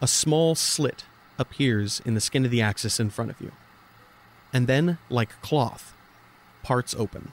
a 0.01 0.07
small 0.07 0.55
slit 0.55 1.07
appears 1.39 2.01
in 2.05 2.15
the 2.15 2.21
skin 2.21 2.45
of 2.45 2.51
the 2.51 2.63
axis 2.63 3.01
in 3.01 3.11
front 3.11 3.31
of 3.31 3.41
you. 3.41 3.51
And 4.53 4.67
then, 4.67 4.99
like 5.11 5.41
cloth, 5.41 5.95
parts 6.63 6.95
open. 6.97 7.33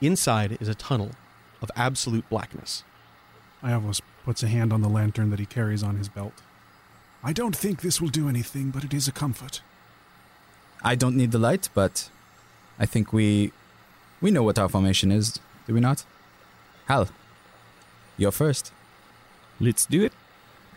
Inside 0.00 0.56
is 0.60 0.68
a 0.68 0.74
tunnel 0.74 1.10
of 1.60 1.70
absolute 1.76 2.28
blackness. 2.30 2.84
Iavos 3.62 4.00
puts 4.24 4.42
a 4.42 4.48
hand 4.48 4.72
on 4.72 4.80
the 4.80 4.88
lantern 4.88 5.30
that 5.30 5.40
he 5.40 5.46
carries 5.46 5.82
on 5.82 5.96
his 5.96 6.08
belt. 6.08 6.34
I 7.22 7.32
don't 7.32 7.56
think 7.56 7.80
this 7.80 8.00
will 8.00 8.08
do 8.08 8.28
anything, 8.28 8.70
but 8.70 8.84
it 8.84 8.94
is 8.94 9.08
a 9.08 9.12
comfort. 9.12 9.60
I 10.82 10.94
don't 10.94 11.16
need 11.16 11.32
the 11.32 11.38
light, 11.38 11.68
but 11.74 12.10
I 12.78 12.86
think 12.86 13.12
we 13.12 13.52
we 14.20 14.30
know 14.30 14.44
what 14.44 14.58
our 14.58 14.68
formation 14.68 15.10
is, 15.10 15.40
do 15.66 15.74
we 15.74 15.80
not? 15.80 16.04
Hal, 16.88 17.08
you're 18.16 18.32
first. 18.32 18.72
Let's 19.60 19.84
do 19.84 20.02
it. 20.02 20.12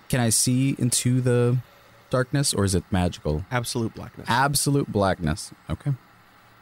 Can 0.10 0.19
I 0.19 0.28
see 0.28 0.76
into 0.78 1.21
the 1.21 1.60
darkness, 2.10 2.54
or 2.54 2.65
is 2.65 2.76
it 2.76 2.84
magical? 2.91 3.45
Absolute 3.50 3.95
blackness. 3.95 4.28
Absolute 4.30 4.91
blackness. 4.91 5.54
Okay. 5.69 5.93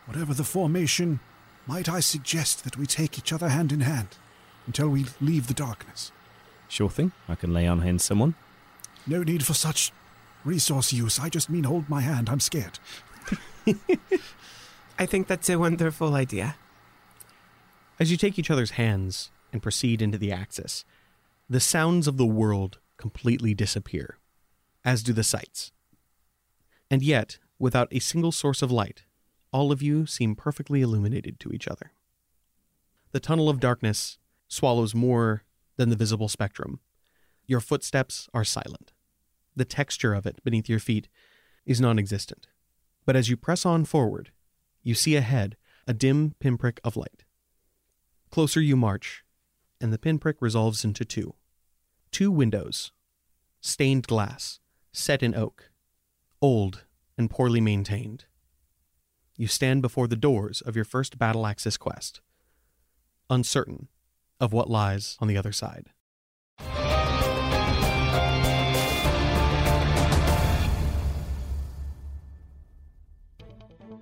Whatever 0.05 0.35
the 0.35 0.43
formation, 0.43 1.19
might 1.65 1.89
I 1.89 1.99
suggest 1.99 2.63
that 2.63 2.77
we 2.77 2.85
take 2.85 3.17
each 3.17 3.33
other 3.33 3.49
hand 3.49 3.71
in 3.71 3.81
hand 3.81 4.17
until 4.67 4.89
we 4.89 5.07
leave 5.19 5.47
the 5.47 5.55
darkness? 5.55 6.12
Sure 6.67 6.89
thing. 6.89 7.12
I 7.27 7.33
can 7.33 7.51
lay 7.51 7.65
on 7.65 7.79
hands 7.79 8.03
someone. 8.03 8.35
No 9.07 9.23
need 9.23 9.43
for 9.43 9.55
such 9.55 9.91
resource 10.45 10.93
use. 10.93 11.17
I 11.19 11.29
just 11.29 11.49
mean 11.49 11.63
hold 11.63 11.89
my 11.89 12.01
hand. 12.01 12.29
I'm 12.29 12.39
scared. 12.39 12.77
I 14.99 15.07
think 15.07 15.25
that's 15.25 15.49
a 15.49 15.57
wonderful 15.57 16.13
idea. 16.13 16.55
As 17.99 18.12
you 18.12 18.17
take 18.17 18.38
each 18.38 18.51
other's 18.51 18.71
hands 18.71 19.31
and 19.51 19.62
proceed 19.62 20.01
into 20.01 20.17
the 20.17 20.31
axis, 20.31 20.85
the 21.49 21.59
sounds 21.59 22.07
of 22.07 22.17
the 22.17 22.25
world 22.25 22.79
completely 22.97 23.53
disappear, 23.53 24.17
as 24.85 25.03
do 25.03 25.13
the 25.13 25.23
sights. 25.23 25.71
And 26.91 27.01
yet, 27.01 27.39
without 27.57 27.88
a 27.91 27.99
single 27.99 28.31
source 28.31 28.62
of 28.62 28.71
light, 28.71 29.03
all 29.51 29.71
of 29.71 29.81
you 29.81 30.05
seem 30.05 30.35
perfectly 30.35 30.81
illuminated 30.81 31.39
to 31.39 31.51
each 31.51 31.67
other. 31.67 31.91
The 33.12 33.19
tunnel 33.19 33.49
of 33.49 33.59
darkness 33.59 34.17
swallows 34.47 34.93
more 34.93 35.43
than 35.77 35.89
the 35.89 35.95
visible 35.95 36.27
spectrum. 36.27 36.79
Your 37.47 37.59
footsteps 37.59 38.29
are 38.33 38.43
silent. 38.43 38.91
The 39.55 39.65
texture 39.65 40.13
of 40.13 40.25
it 40.25 40.43
beneath 40.43 40.69
your 40.69 40.79
feet 40.79 41.09
is 41.65 41.81
non 41.81 41.97
existent. 41.97 42.47
But 43.05 43.15
as 43.15 43.29
you 43.29 43.38
press 43.38 43.65
on 43.65 43.85
forward, 43.85 44.31
you 44.83 44.93
see 44.93 45.15
ahead 45.15 45.57
a 45.88 45.93
dim 45.93 46.35
pinprick 46.39 46.79
of 46.83 46.95
light. 46.95 47.23
Closer 48.29 48.62
you 48.62 48.75
march, 48.75 49.23
and 49.81 49.93
the 49.93 49.97
pinprick 49.97 50.37
resolves 50.41 50.83
into 50.83 51.05
two. 51.05 51.35
Two 52.11 52.31
windows, 52.31 52.91
stained 53.61 54.07
glass, 54.07 54.59
set 54.91 55.23
in 55.23 55.35
oak, 55.35 55.71
old 56.41 56.85
and 57.17 57.29
poorly 57.29 57.61
maintained. 57.61 58.25
You 59.35 59.47
stand 59.47 59.81
before 59.81 60.07
the 60.07 60.15
doors 60.15 60.61
of 60.61 60.75
your 60.75 60.85
first 60.85 61.17
Battle 61.17 61.45
Axis 61.45 61.77
quest, 61.77 62.21
uncertain 63.29 63.87
of 64.39 64.51
what 64.51 64.69
lies 64.69 65.17
on 65.19 65.27
the 65.27 65.37
other 65.37 65.51
side. 65.51 65.91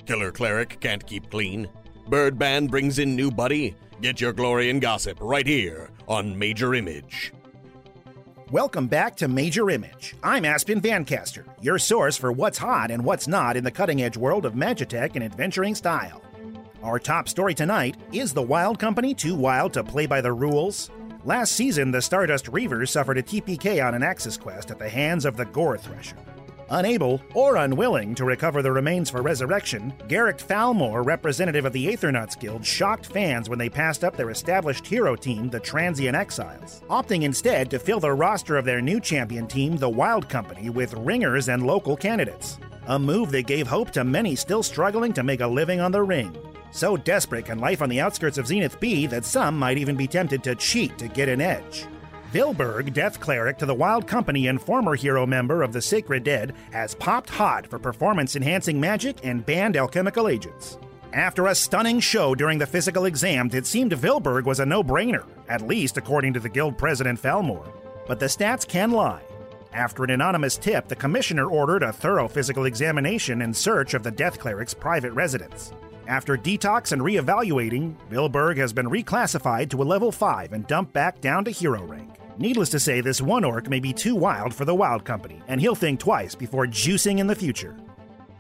Killer 0.05 0.31
Cleric 0.31 0.79
can't 0.79 1.05
keep 1.05 1.29
clean. 1.29 1.67
Birdman 2.09 2.67
brings 2.67 2.99
in 2.99 3.17
new 3.17 3.29
buddy. 3.29 3.75
Get 4.01 4.21
your 4.21 4.31
glory 4.31 4.69
and 4.69 4.81
gossip 4.81 5.17
right 5.19 5.45
here 5.45 5.89
on 6.07 6.37
Major 6.37 6.73
Image. 6.73 7.33
Welcome 8.49 8.87
back 8.87 9.17
to 9.17 9.27
Major 9.27 9.69
Image. 9.69 10.15
I'm 10.23 10.45
Aspen 10.45 10.79
Vancaster, 10.79 11.43
your 11.61 11.77
source 11.77 12.15
for 12.15 12.31
what's 12.31 12.57
hot 12.57 12.91
and 12.91 13.03
what's 13.03 13.27
not 13.27 13.57
in 13.57 13.65
the 13.65 13.71
cutting 13.71 14.01
edge 14.01 14.15
world 14.15 14.45
of 14.45 14.53
Magitech 14.53 15.15
and 15.15 15.23
adventuring 15.23 15.75
style. 15.75 16.21
Our 16.81 16.97
top 16.97 17.27
story 17.27 17.53
tonight 17.53 17.97
is 18.13 18.33
The 18.33 18.41
Wild 18.41 18.79
Company 18.79 19.13
too 19.13 19.35
wild 19.35 19.73
to 19.73 19.83
play 19.83 20.05
by 20.05 20.21
the 20.21 20.31
rules? 20.31 20.89
Last 21.25 21.53
season, 21.53 21.91
the 21.91 22.01
Stardust 22.01 22.45
Reavers 22.45 22.87
suffered 22.87 23.17
a 23.17 23.23
TPK 23.23 23.85
on 23.85 23.93
an 23.95 24.03
Axis 24.03 24.37
quest 24.37 24.71
at 24.71 24.79
the 24.79 24.87
hands 24.87 25.25
of 25.25 25.35
the 25.35 25.45
Gore 25.45 25.77
Thresher. 25.77 26.15
Unable 26.69 27.21
or 27.33 27.55
unwilling 27.55 28.13
to 28.15 28.25
recover 28.25 28.61
the 28.61 28.71
remains 28.71 29.09
for 29.09 29.21
resurrection, 29.21 29.93
Garrick 30.07 30.37
Falmore, 30.37 31.05
representative 31.05 31.65
of 31.65 31.73
the 31.73 31.87
Aethernauts 31.87 32.35
Guild, 32.35 32.65
shocked 32.65 33.05
fans 33.05 33.49
when 33.49 33.57
they 33.57 33.69
passed 33.69 34.03
up 34.03 34.17
their 34.17 34.31
established 34.31 34.85
hero 34.85 35.15
team, 35.15 35.49
the 35.49 35.59
Transient 35.59 36.15
Exiles, 36.15 36.81
opting 36.89 37.23
instead 37.23 37.69
to 37.69 37.79
fill 37.79 37.99
the 37.99 38.11
roster 38.11 38.57
of 38.57 38.65
their 38.65 38.81
new 38.81 38.99
champion 38.99 39.47
team, 39.47 39.77
the 39.77 39.89
Wild 39.89 40.27
Company, 40.27 40.69
with 40.69 40.93
ringers 40.95 41.47
and 41.47 41.65
local 41.65 41.95
candidates. 41.95 42.59
A 42.87 42.99
move 42.99 43.31
that 43.31 43.47
gave 43.47 43.67
hope 43.67 43.91
to 43.91 44.03
many 44.03 44.35
still 44.35 44.63
struggling 44.63 45.13
to 45.13 45.23
make 45.23 45.41
a 45.41 45.47
living 45.47 45.79
on 45.79 45.91
the 45.91 46.03
ring. 46.03 46.35
So 46.71 46.97
desperate 46.97 47.45
can 47.45 47.59
life 47.59 47.81
on 47.81 47.89
the 47.89 48.01
outskirts 48.01 48.37
of 48.37 48.47
Zenith 48.47 48.79
be 48.79 49.07
that 49.07 49.25
some 49.25 49.57
might 49.57 49.77
even 49.77 49.95
be 49.95 50.07
tempted 50.07 50.43
to 50.43 50.55
cheat 50.55 50.97
to 50.97 51.07
get 51.07 51.29
an 51.29 51.41
edge. 51.41 51.85
Vilberg, 52.33 52.93
Death 52.93 53.19
Cleric 53.21 53.57
to 53.57 53.65
the 53.65 53.73
Wild 53.73 54.05
Company 54.05 54.47
and 54.47 54.61
former 54.61 54.95
hero 54.95 55.25
member 55.25 55.63
of 55.63 55.71
the 55.71 55.81
Sacred 55.81 56.25
Dead, 56.25 56.53
has 56.71 56.93
popped 56.93 57.29
hot 57.29 57.65
for 57.65 57.79
performance 57.79 58.35
enhancing 58.35 58.79
magic 58.79 59.19
and 59.23 59.45
banned 59.45 59.77
alchemical 59.77 60.27
agents. 60.27 60.77
After 61.13 61.47
a 61.47 61.55
stunning 61.55 62.01
show 62.01 62.35
during 62.35 62.59
the 62.59 62.65
physical 62.65 63.05
exams, 63.05 63.55
it 63.55 63.65
seemed 63.65 63.93
Vilberg 63.93 64.43
was 64.43 64.59
a 64.59 64.65
no 64.65 64.83
brainer, 64.83 65.25
at 65.47 65.61
least 65.61 65.95
according 65.95 66.33
to 66.33 66.41
the 66.41 66.49
guild 66.49 66.77
president 66.77 67.21
Falmore. 67.21 67.71
But 68.07 68.19
the 68.19 68.25
stats 68.25 68.67
can 68.67 68.91
lie. 68.91 69.23
After 69.71 70.03
an 70.03 70.09
anonymous 70.09 70.57
tip, 70.57 70.89
the 70.89 70.95
commissioner 70.95 71.45
ordered 71.47 71.83
a 71.83 71.93
thorough 71.93 72.27
physical 72.27 72.65
examination 72.65 73.41
in 73.41 73.53
search 73.53 73.93
of 73.93 74.03
the 74.03 74.11
Death 74.11 74.37
Cleric's 74.37 74.73
private 74.73 75.13
residence. 75.13 75.71
After 76.07 76.37
detox 76.37 76.93
and 76.93 77.03
re-evaluating, 77.03 77.97
Vilberg 78.09 78.55
has 78.57 78.71
been 78.71 78.89
reclassified 78.89 79.69
to 79.71 79.81
a 79.81 79.83
level 79.83 80.09
5 80.09 80.53
and 80.53 80.65
dumped 80.65 80.93
back 80.93 81.19
down 81.19 81.43
to 81.43 81.51
hero 81.51 81.83
rank. 81.83 82.15
Needless 82.37 82.69
to 82.69 82.79
say, 82.79 83.01
this 83.01 83.21
one 83.21 83.43
orc 83.43 83.69
may 83.69 83.81
be 83.81 83.91
too 83.91 84.15
wild 84.15 84.53
for 84.53 84.63
the 84.63 84.73
Wild 84.73 85.03
Company, 85.03 85.41
and 85.49 85.59
he'll 85.59 85.75
think 85.75 85.99
twice 85.99 86.33
before 86.33 86.65
juicing 86.65 87.19
in 87.19 87.27
the 87.27 87.35
future. 87.35 87.75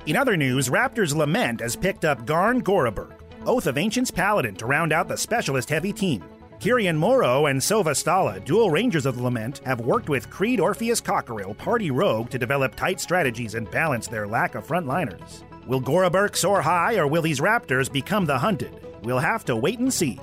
In 0.05 0.15
other 0.15 0.37
news, 0.37 0.69
Raptor's 0.69 1.13
Lament 1.13 1.59
has 1.59 1.75
picked 1.75 2.05
up 2.05 2.25
Garn 2.25 2.63
Goraberg, 2.63 3.11
Oath 3.45 3.67
of 3.67 3.77
Ancients 3.77 4.11
Paladin, 4.11 4.55
to 4.55 4.65
round 4.65 4.93
out 4.93 5.09
the 5.09 5.17
specialist 5.17 5.69
heavy 5.69 5.91
team. 5.91 6.23
Kirian 6.61 6.95
Moro 6.95 7.47
and 7.47 7.59
Sova 7.59 7.91
Stala, 7.91 8.43
dual 8.45 8.71
rangers 8.71 9.05
of 9.05 9.17
the 9.17 9.23
Lament, 9.23 9.59
have 9.65 9.81
worked 9.81 10.07
with 10.07 10.29
Creed 10.29 10.61
Orpheus 10.61 11.01
Cockerill, 11.01 11.57
party 11.57 11.91
rogue, 11.91 12.29
to 12.29 12.39
develop 12.39 12.75
tight 12.75 13.01
strategies 13.01 13.55
and 13.55 13.69
balance 13.71 14.07
their 14.07 14.25
lack 14.25 14.55
of 14.55 14.65
frontliners. 14.65 15.43
Will 15.67 15.81
Goraberg 15.81 16.35
soar 16.37 16.61
high, 16.61 16.95
or 16.95 17.07
will 17.07 17.21
these 17.21 17.41
Raptors 17.41 17.91
become 17.91 18.25
the 18.25 18.37
hunted? 18.37 18.73
We'll 19.03 19.19
have 19.19 19.43
to 19.45 19.55
wait 19.55 19.79
and 19.79 19.93
see. 19.93 20.17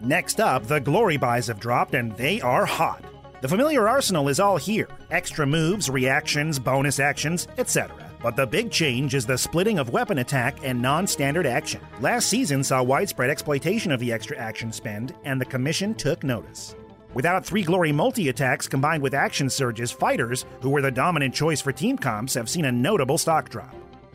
Next 0.00 0.40
up, 0.40 0.66
the 0.66 0.80
glory 0.80 1.16
buys 1.16 1.48
have 1.48 1.58
dropped, 1.58 1.94
and 1.94 2.16
they 2.16 2.40
are 2.40 2.64
hot. 2.64 3.04
The 3.40 3.48
familiar 3.48 3.88
arsenal 3.88 4.28
is 4.28 4.38
all 4.38 4.56
here 4.56 4.88
extra 5.10 5.44
moves, 5.44 5.90
reactions, 5.90 6.58
bonus 6.58 7.00
actions, 7.00 7.48
etc. 7.58 7.90
But 8.22 8.36
the 8.36 8.46
big 8.46 8.70
change 8.70 9.14
is 9.14 9.26
the 9.26 9.38
splitting 9.38 9.78
of 9.78 9.90
weapon 9.90 10.18
attack 10.18 10.58
and 10.62 10.80
non 10.80 11.06
standard 11.06 11.46
action. 11.46 11.80
Last 12.00 12.28
season 12.28 12.62
saw 12.62 12.82
widespread 12.82 13.30
exploitation 13.30 13.90
of 13.90 13.98
the 13.98 14.12
extra 14.12 14.36
action 14.36 14.70
spend, 14.72 15.14
and 15.24 15.40
the 15.40 15.46
Commission 15.46 15.94
took 15.94 16.22
notice. 16.22 16.76
Without 17.12 17.44
three 17.44 17.64
glory 17.64 17.90
multi 17.90 18.28
attacks 18.28 18.68
combined 18.68 19.02
with 19.02 19.14
action 19.14 19.50
surges, 19.50 19.90
fighters, 19.90 20.44
who 20.60 20.70
were 20.70 20.82
the 20.82 20.92
dominant 20.92 21.34
choice 21.34 21.60
for 21.60 21.72
team 21.72 21.98
comps, 21.98 22.34
have 22.34 22.48
seen 22.48 22.66
a 22.66 22.72
notable 22.72 23.18
stock 23.18 23.48
drop. 23.48 23.74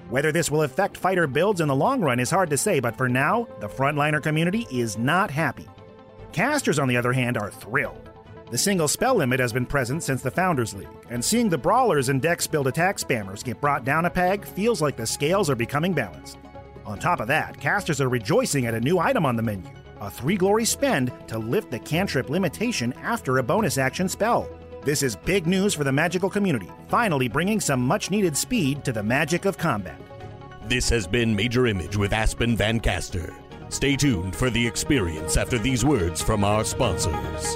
Whether 0.10 0.32
this 0.32 0.52
will 0.52 0.62
affect 0.62 0.98
fighter 0.98 1.26
builds 1.26 1.62
in 1.62 1.68
the 1.68 1.76
long 1.76 2.02
run 2.02 2.20
is 2.20 2.30
hard 2.30 2.50
to 2.52 2.58
say, 2.58 2.80
but 2.80 2.96
for 2.96 3.10
now, 3.10 3.48
the 3.60 3.68
frontliner 3.68 4.22
community 4.22 4.68
is 4.72 4.98
not 4.98 5.32
happy. 5.32 5.68
Casters, 6.32 6.78
on 6.78 6.88
the 6.88 6.98
other 6.98 7.14
hand, 7.14 7.38
are 7.38 7.50
thrilled. 7.50 8.10
The 8.52 8.58
single 8.58 8.88
spell 8.88 9.16
limit 9.16 9.40
has 9.40 9.52
been 9.52 9.66
present 9.66 10.04
since 10.04 10.22
the 10.22 10.30
Founders 10.30 10.76
League, 10.76 10.88
and 11.10 11.26
seeing 11.26 11.50
the 11.50 11.58
brawlers 11.58 12.10
and 12.10 12.22
dex 12.22 12.46
build 12.46 12.68
attack 12.68 12.98
spammers 12.98 13.44
get 13.44 13.60
brought 13.60 13.84
down 13.84 14.06
a 14.06 14.10
peg 14.10 14.46
feels 14.46 14.82
like 14.82 14.96
the 14.96 15.08
scales 15.08 15.50
are 15.50 15.56
becoming 15.56 15.94
balanced. 15.94 16.38
On 16.86 17.00
top 17.00 17.20
of 17.20 17.28
that, 17.28 17.60
casters 17.60 18.00
are 18.00 18.10
rejoicing 18.10 18.68
at 18.68 18.76
a 18.76 18.80
new 18.80 19.00
item 19.00 19.26
on 19.26 19.36
the 19.36 19.42
menu 19.42 19.70
a 20.02 20.10
3 20.12 20.36
glory 20.36 20.66
spend 20.66 21.12
to 21.28 21.40
lift 21.40 21.72
the 21.72 21.80
cantrip 21.80 22.30
limitation 22.30 22.94
after 23.02 23.38
a 23.38 23.44
bonus 23.44 23.78
action 23.78 24.10
spell. 24.10 24.48
This 24.86 25.02
is 25.02 25.16
big 25.16 25.48
news 25.48 25.74
for 25.74 25.84
the 25.84 25.92
magical 25.92 26.30
community, 26.30 26.70
finally 26.90 27.28
bringing 27.28 27.60
some 27.60 27.82
much 27.82 28.12
needed 28.12 28.38
speed 28.38 28.86
to 28.86 28.94
the 28.94 29.02
magic 29.02 29.46
of 29.46 29.58
combat. 29.58 30.00
This 30.66 30.88
has 30.90 31.08
been 31.08 31.36
Major 31.36 31.66
Image 31.66 31.98
with 31.98 32.14
Aspen 32.14 32.56
Van 32.56 32.80
Caster. 32.80 33.34
Stay 33.70 33.96
tuned 33.96 34.36
for 34.36 34.52
the 34.52 34.68
experience 34.68 35.38
after 35.38 35.58
these 35.58 35.84
words 35.84 36.22
from 36.22 36.44
our 36.44 36.64
sponsors. 36.64 37.56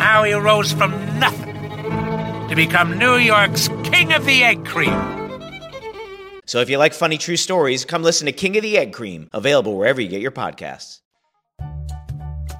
how 0.00 0.24
he 0.24 0.32
rose 0.32 0.72
from 0.72 0.90
nothing 1.18 1.54
to 2.48 2.54
become 2.56 2.98
New 2.98 3.16
York's 3.16 3.68
King 3.84 4.12
of 4.12 4.24
the 4.24 4.42
Egg 4.42 4.64
Cream. 4.64 5.20
So 6.46 6.60
if 6.60 6.68
you 6.68 6.78
like 6.78 6.94
funny 6.94 7.18
true 7.18 7.36
stories, 7.36 7.84
come 7.84 8.02
listen 8.02 8.26
to 8.26 8.32
King 8.32 8.56
of 8.56 8.62
the 8.62 8.76
Egg 8.76 8.92
Cream, 8.92 9.28
available 9.32 9.76
wherever 9.76 10.00
you 10.00 10.08
get 10.08 10.20
your 10.20 10.32
podcasts. 10.32 11.00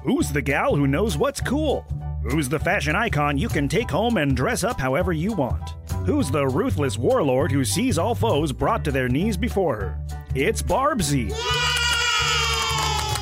Who's 0.03 0.31
the 0.31 0.41
gal 0.41 0.75
who 0.75 0.87
knows 0.87 1.17
what's 1.17 1.41
cool? 1.41 1.85
Who's 2.23 2.47
the 2.47 2.59
fashion 2.59 2.95
icon 2.95 3.37
you 3.37 3.49
can 3.49 3.67
take 3.67 3.89
home 3.89 4.17
and 4.17 4.37
dress 4.37 4.63
up 4.63 4.79
however 4.79 5.11
you 5.11 5.33
want? 5.33 5.71
Who's 6.05 6.31
the 6.31 6.47
ruthless 6.47 6.97
warlord 6.97 7.51
who 7.51 7.65
sees 7.65 7.97
all 7.97 8.15
foes 8.15 8.51
brought 8.51 8.85
to 8.85 8.91
their 8.91 9.09
knees 9.09 9.35
before 9.35 9.75
her? 9.75 10.05
It's 10.35 10.61
Barbsy. 10.61 11.31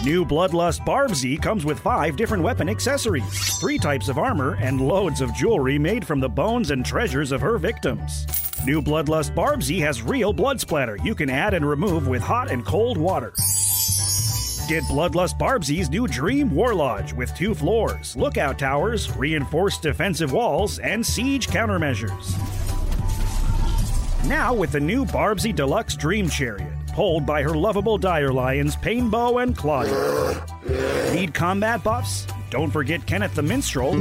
New 0.01 0.23
Bloodlust 0.23 0.85
Barbsy 0.85 1.41
comes 1.41 1.65
with 1.65 1.77
five 1.77 2.15
different 2.15 2.41
weapon 2.41 2.69
accessories, 2.69 3.59
three 3.59 3.77
types 3.77 4.07
of 4.07 4.17
armor, 4.17 4.55
and 4.61 4.79
loads 4.79 5.19
of 5.19 5.35
jewelry 5.35 5.77
made 5.77 6.07
from 6.07 6.21
the 6.21 6.29
bones 6.29 6.71
and 6.71 6.85
treasures 6.85 7.33
of 7.33 7.41
her 7.41 7.57
victims. 7.57 8.25
New 8.65 8.81
Bloodlust 8.81 9.35
Barbsy 9.35 9.81
has 9.81 10.01
real 10.01 10.31
blood 10.31 10.61
splatter 10.61 10.97
you 11.03 11.13
can 11.13 11.29
add 11.29 11.53
and 11.53 11.67
remove 11.67 12.07
with 12.07 12.21
hot 12.21 12.49
and 12.49 12.65
cold 12.65 12.97
water. 12.97 13.33
Get 14.69 14.83
Bloodlust 14.83 15.37
Barbsy's 15.37 15.89
new 15.89 16.07
Dream 16.07 16.49
War 16.55 16.73
Lodge 16.73 17.11
with 17.11 17.35
two 17.35 17.53
floors, 17.53 18.15
lookout 18.15 18.57
towers, 18.57 19.13
reinforced 19.17 19.81
defensive 19.81 20.31
walls, 20.31 20.79
and 20.79 21.05
siege 21.05 21.47
countermeasures. 21.47 22.37
Now 24.29 24.53
with 24.53 24.71
the 24.71 24.79
new 24.79 25.03
Barbsy 25.03 25.53
Deluxe 25.53 25.95
Dream 25.95 26.29
Chariot, 26.29 26.78
pulled 26.99 27.25
by 27.25 27.41
her 27.41 27.55
lovable 27.55 27.97
dire 27.97 28.33
lions 28.33 28.75
Painbow 28.75 29.37
and 29.37 29.55
Claudia. 29.55 30.45
Need 31.13 31.33
combat 31.33 31.81
buffs? 31.81 32.27
Don't 32.49 32.69
forget 32.69 33.05
Kenneth 33.05 33.35
the 33.35 33.41
Minstrel. 33.41 33.93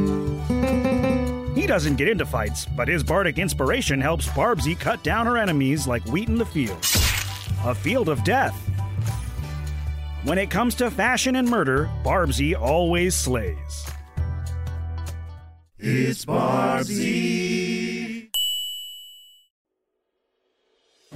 He 1.55 1.68
doesn't 1.68 1.94
get 1.94 2.09
into 2.09 2.26
fights, 2.26 2.66
but 2.66 2.88
his 2.88 3.05
bardic 3.05 3.38
inspiration 3.38 4.01
helps 4.01 4.26
Barbsy 4.26 4.76
cut 4.76 5.01
down 5.05 5.26
her 5.26 5.38
enemies 5.38 5.86
like 5.86 6.05
wheat 6.07 6.28
in 6.28 6.38
the 6.38 6.44
field. 6.44 6.84
A 7.64 7.72
field 7.72 8.09
of 8.09 8.24
death. 8.24 8.57
When 10.24 10.36
it 10.36 10.51
comes 10.51 10.74
to 10.74 10.90
fashion 10.90 11.36
and 11.36 11.49
murder, 11.49 11.88
Barbsy 12.03 12.61
always 12.61 13.14
slays. 13.14 13.86
It's 15.78 16.24
Barbsy. 16.24 17.78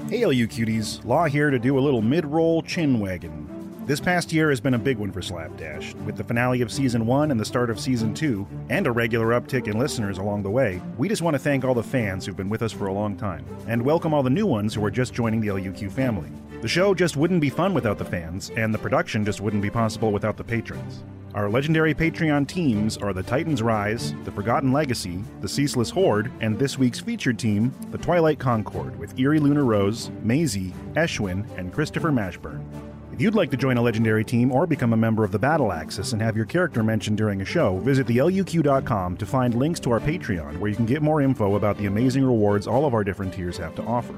Hey, 0.08 0.24
all 0.24 0.32
you 0.32 0.46
cuties. 0.46 1.02
Law 1.06 1.24
here 1.24 1.48
to 1.48 1.58
do 1.58 1.78
a 1.78 1.80
little 1.80 2.02
mid 2.02 2.26
roll 2.26 2.60
chin 2.60 3.00
wagging. 3.00 3.48
This 3.86 4.00
past 4.00 4.32
year 4.32 4.50
has 4.50 4.60
been 4.60 4.74
a 4.74 4.78
big 4.78 4.98
one 4.98 5.10
for 5.10 5.22
Slapdash, 5.22 5.94
with 6.04 6.16
the 6.16 6.24
finale 6.24 6.60
of 6.60 6.70
Season 6.70 7.06
1 7.06 7.30
and 7.30 7.40
the 7.40 7.44
start 7.44 7.70
of 7.70 7.80
Season 7.80 8.12
2, 8.12 8.46
and 8.68 8.86
a 8.86 8.92
regular 8.92 9.28
uptick 9.28 9.68
in 9.68 9.78
listeners 9.78 10.18
along 10.18 10.42
the 10.42 10.50
way. 10.50 10.82
We 10.98 11.08
just 11.08 11.22
want 11.22 11.34
to 11.34 11.38
thank 11.38 11.64
all 11.64 11.74
the 11.74 11.82
fans 11.82 12.26
who've 12.26 12.36
been 12.36 12.50
with 12.50 12.62
us 12.62 12.72
for 12.72 12.88
a 12.88 12.92
long 12.92 13.16
time, 13.16 13.46
and 13.66 13.82
welcome 13.82 14.12
all 14.12 14.22
the 14.22 14.30
new 14.30 14.46
ones 14.46 14.74
who 14.74 14.84
are 14.84 14.90
just 14.90 15.14
joining 15.14 15.40
the 15.40 15.48
LUQ 15.48 15.90
family. 15.90 16.30
The 16.60 16.68
show 16.68 16.94
just 16.94 17.16
wouldn't 17.16 17.40
be 17.40 17.50
fun 17.50 17.72
without 17.72 17.98
the 17.98 18.04
fans, 18.04 18.50
and 18.56 18.74
the 18.74 18.78
production 18.78 19.24
just 19.24 19.40
wouldn't 19.40 19.62
be 19.62 19.70
possible 19.70 20.12
without 20.12 20.36
the 20.36 20.44
patrons. 20.44 21.02
Our 21.34 21.48
legendary 21.48 21.94
Patreon 21.94 22.46
teams 22.46 22.98
are 22.98 23.14
the 23.14 23.22
Titans 23.22 23.62
Rise, 23.62 24.12
the 24.24 24.30
Forgotten 24.30 24.70
Legacy, 24.70 25.24
the 25.40 25.48
Ceaseless 25.48 25.88
Horde, 25.88 26.30
and 26.40 26.58
this 26.58 26.76
week's 26.76 27.00
featured 27.00 27.38
team, 27.38 27.72
the 27.90 27.96
Twilight 27.96 28.38
Concord, 28.38 28.98
with 28.98 29.18
Eerie 29.18 29.38
Lunar 29.38 29.64
Rose, 29.64 30.10
Maisie, 30.22 30.74
Eshwin, 30.92 31.46
and 31.56 31.72
Christopher 31.72 32.10
Mashburn. 32.10 32.62
If 33.14 33.20
you'd 33.22 33.34
like 33.34 33.50
to 33.50 33.56
join 33.56 33.78
a 33.78 33.82
legendary 33.82 34.26
team 34.26 34.52
or 34.52 34.66
become 34.66 34.92
a 34.92 34.96
member 34.96 35.24
of 35.24 35.32
the 35.32 35.38
Battle 35.38 35.72
Axis 35.72 36.12
and 36.12 36.20
have 36.20 36.36
your 36.36 36.44
character 36.44 36.82
mentioned 36.82 37.16
during 37.16 37.40
a 37.40 37.46
show, 37.46 37.78
visit 37.78 38.06
theluq.com 38.06 39.16
to 39.16 39.24
find 39.24 39.54
links 39.54 39.80
to 39.80 39.90
our 39.90 40.00
Patreon, 40.00 40.58
where 40.58 40.68
you 40.68 40.76
can 40.76 40.84
get 40.84 41.00
more 41.00 41.22
info 41.22 41.54
about 41.54 41.78
the 41.78 41.86
amazing 41.86 42.24
rewards 42.24 42.66
all 42.66 42.84
of 42.84 42.92
our 42.92 43.04
different 43.04 43.32
tiers 43.32 43.56
have 43.56 43.74
to 43.76 43.82
offer. 43.84 44.14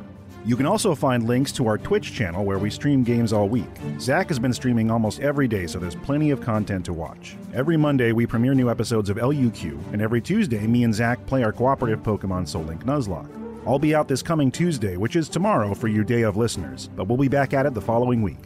You 0.47 0.57
can 0.57 0.66
also 0.66 0.95
find 0.95 1.26
links 1.26 1.53
to 1.53 1.66
our 1.66 1.78
Twitch 1.78 2.12
channel 2.12 2.45
where 2.45 2.59
we 2.59 2.68
stream 2.68 3.03
games 3.03 3.32
all 3.32 3.49
week. 3.49 3.64
Zach 3.99 4.28
has 4.28 4.38
been 4.38 4.53
streaming 4.53 4.90
almost 4.90 5.20
every 5.20 5.49
day, 5.49 5.66
so 5.66 5.78
there's 5.78 5.95
plenty 5.95 6.30
of 6.32 6.42
content 6.42 6.84
to 6.84 6.92
watch. 6.92 7.34
Every 7.55 7.78
Monday, 7.78 8.12
we 8.12 8.26
premiere 8.26 8.53
new 8.53 8.68
episodes 8.68 9.09
of 9.09 9.16
LUQ, 9.16 9.92
and 9.95 10.03
every 10.03 10.20
Tuesday, 10.20 10.66
me 10.66 10.84
and 10.84 10.95
Zach 10.95 11.24
play 11.24 11.42
our 11.42 11.53
cooperative 11.53 12.03
Pokemon 12.03 12.47
Soul 12.47 12.64
Link 12.64 12.84
Nuzlocke. 12.84 13.30
I'll 13.66 13.78
be 13.78 13.95
out 13.95 14.07
this 14.07 14.20
coming 14.20 14.51
Tuesday, 14.51 14.99
which 14.99 15.16
is 15.16 15.30
tomorrow 15.30 15.72
for 15.72 15.88
you 15.88 16.05
day 16.05 16.22
of 16.22 16.36
listeners, 16.36 16.90
but 16.95 17.09
we'll 17.09 17.16
be 17.16 17.28
back 17.28 17.55
at 17.55 17.64
it 17.64 17.72
the 17.72 17.80
following 17.80 18.20
week. 18.20 18.36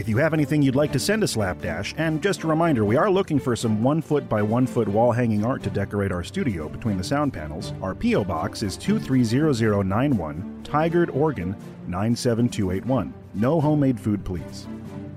If 0.00 0.08
you 0.08 0.16
have 0.16 0.32
anything 0.32 0.62
you'd 0.62 0.76
like 0.76 0.92
to 0.92 0.98
send 0.98 1.20
to 1.20 1.28
Slapdash, 1.28 1.92
and 1.98 2.22
just 2.22 2.42
a 2.42 2.46
reminder, 2.46 2.86
we 2.86 2.96
are 2.96 3.10
looking 3.10 3.38
for 3.38 3.54
some 3.54 3.82
one 3.82 4.00
foot 4.00 4.30
by 4.30 4.40
one 4.40 4.66
foot 4.66 4.88
wall 4.88 5.12
hanging 5.12 5.44
art 5.44 5.62
to 5.64 5.68
decorate 5.68 6.10
our 6.10 6.24
studio 6.24 6.70
between 6.70 6.96
the 6.96 7.04
sound 7.04 7.34
panels. 7.34 7.74
Our 7.82 7.94
P.O. 7.94 8.24
Box 8.24 8.62
is 8.62 8.78
230091, 8.78 10.62
Tigard, 10.62 11.14
Oregon 11.14 11.54
97281. 11.86 13.12
No 13.34 13.60
homemade 13.60 14.00
food, 14.00 14.24
please. 14.24 14.66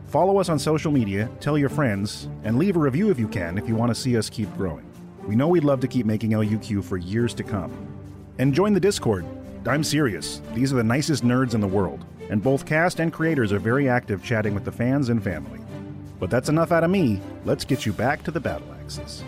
Follow 0.07 0.37
us 0.37 0.49
on 0.49 0.59
social 0.59 0.91
media, 0.91 1.29
tell 1.39 1.57
your 1.57 1.69
friends, 1.69 2.27
and 2.43 2.57
leave 2.57 2.75
a 2.75 2.79
review 2.79 3.09
if 3.09 3.17
you 3.17 3.29
can 3.29 3.57
if 3.57 3.69
you 3.69 3.75
want 3.75 3.89
to 3.89 3.95
see 3.95 4.17
us 4.17 4.29
keep 4.29 4.53
growing. 4.57 4.85
We 5.25 5.37
know 5.37 5.47
we'd 5.47 5.63
love 5.63 5.79
to 5.79 5.87
keep 5.87 6.05
making 6.05 6.31
LUQ 6.31 6.83
for 6.83 6.97
years 6.97 7.33
to 7.35 7.43
come. 7.45 7.71
And 8.37 8.53
join 8.53 8.73
the 8.73 8.81
Discord. 8.81 9.25
I'm 9.65 9.85
serious. 9.85 10.41
These 10.53 10.73
are 10.73 10.75
the 10.75 10.83
nicest 10.83 11.23
nerds 11.23 11.53
in 11.53 11.61
the 11.61 11.67
world, 11.67 12.05
and 12.29 12.41
both 12.41 12.65
cast 12.65 12.99
and 12.99 13.11
creators 13.11 13.51
are 13.51 13.59
very 13.59 13.89
active 13.89 14.23
chatting 14.23 14.53
with 14.53 14.65
the 14.65 14.71
fans 14.71 15.09
and 15.09 15.23
family. 15.23 15.59
But 16.19 16.29
that's 16.29 16.49
enough 16.49 16.71
out 16.71 16.83
of 16.83 16.91
me. 16.91 17.21
Let's 17.45 17.65
get 17.65 17.85
you 17.85 17.93
back 17.93 18.23
to 18.23 18.31
the 18.31 18.39
battle 18.39 18.67
axis. 18.81 19.23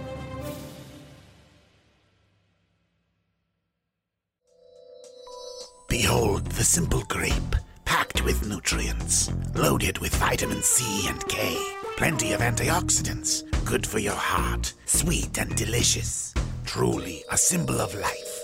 Behold 5.88 6.46
the 6.48 6.64
simple 6.64 7.04
grape, 7.08 7.56
packed 7.86 8.24
with 8.26 8.48
nutrients, 8.48 9.32
loaded 9.54 9.98
with 10.00 10.16
vitamin 10.16 10.62
C 10.62 11.08
and 11.08 11.26
K, 11.28 11.56
plenty 11.96 12.34
of 12.34 12.42
antioxidants, 12.42 13.44
good 13.66 13.86
for 13.88 14.00
your 14.00 14.16
heart, 14.16 14.74
sweet 14.86 15.38
and 15.38 15.56
delicious. 15.56 16.34
Truly 16.66 17.24
a 17.32 17.38
symbol 17.38 17.80
of 17.80 17.94
life. 17.96 18.35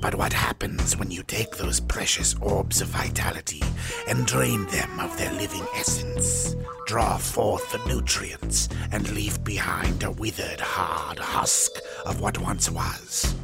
But 0.00 0.14
what 0.14 0.32
happens 0.32 0.96
when 0.96 1.10
you 1.10 1.22
take 1.22 1.56
those 1.56 1.80
precious 1.80 2.34
orbs 2.40 2.80
of 2.80 2.88
vitality 2.88 3.62
and 4.08 4.26
drain 4.26 4.64
them 4.66 5.00
of 5.00 5.16
their 5.18 5.32
living 5.32 5.66
essence? 5.74 6.54
Draw 6.86 7.16
forth 7.18 7.70
the 7.72 7.84
nutrients 7.86 8.68
and 8.92 9.10
leave 9.10 9.42
behind 9.44 10.04
a 10.04 10.10
withered, 10.10 10.60
hard 10.60 11.18
husk 11.18 11.72
of 12.06 12.20
what 12.20 12.38
once 12.38 12.70
was. 12.70 13.34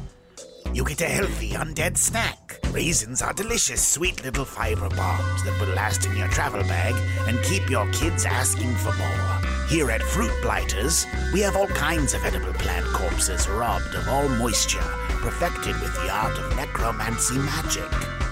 You 0.73 0.83
get 0.83 1.01
a 1.01 1.05
healthy 1.05 1.51
undead 1.51 1.97
snack. 1.97 2.59
Raisins 2.71 3.21
are 3.21 3.33
delicious, 3.33 3.85
sweet 3.85 4.23
little 4.23 4.45
fiber 4.45 4.89
bombs 4.89 5.43
that 5.43 5.57
will 5.59 5.73
last 5.75 6.05
in 6.05 6.17
your 6.17 6.27
travel 6.29 6.61
bag 6.63 6.95
and 7.27 7.41
keep 7.43 7.69
your 7.69 7.89
kids 7.91 8.25
asking 8.25 8.73
for 8.75 8.93
more. 8.97 9.34
Here 9.67 9.89
at 9.89 10.03
Fruit 10.03 10.31
Blighters, 10.43 11.07
we 11.33 11.39
have 11.39 11.55
all 11.55 11.65
kinds 11.67 12.13
of 12.13 12.23
edible 12.23 12.53
plant 12.53 12.85
corpses 12.93 13.49
robbed 13.49 13.95
of 13.95 14.07
all 14.07 14.29
moisture, 14.29 14.87
perfected 15.07 15.73
with 15.81 15.93
the 15.95 16.09
art 16.11 16.37
of 16.37 16.55
necromancy 16.55 17.39
magic. 17.39 17.89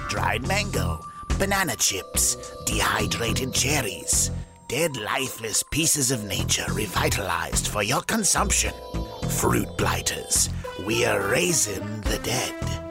Dried 0.10 0.48
mango, 0.48 1.04
banana 1.40 1.76
chips, 1.76 2.54
dehydrated 2.68 3.52
cherries, 3.52 4.30
dead 4.68 4.96
lifeless 4.96 5.64
pieces 5.72 6.12
of 6.12 6.24
nature 6.24 6.66
revitalized 6.72 7.68
for 7.68 7.82
your 7.82 8.02
consumption. 8.02 8.74
Fruit 9.40 9.76
Blighters, 9.76 10.50
we 10.86 11.04
are 11.04 11.30
raising 11.30 12.02
the 12.02 12.20
dead. 12.24 12.83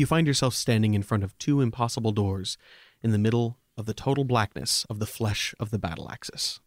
You 0.00 0.06
find 0.06 0.26
yourself 0.26 0.54
standing 0.54 0.94
in 0.94 1.02
front 1.02 1.24
of 1.24 1.36
two 1.36 1.60
impossible 1.60 2.12
doors 2.12 2.56
in 3.02 3.10
the 3.10 3.18
middle 3.18 3.58
of 3.76 3.84
the 3.84 3.92
total 3.92 4.24
blackness 4.24 4.86
of 4.88 4.98
the 4.98 5.04
flesh 5.04 5.54
of 5.60 5.70
the 5.70 5.78
battle 5.78 6.10
axis. 6.10 6.58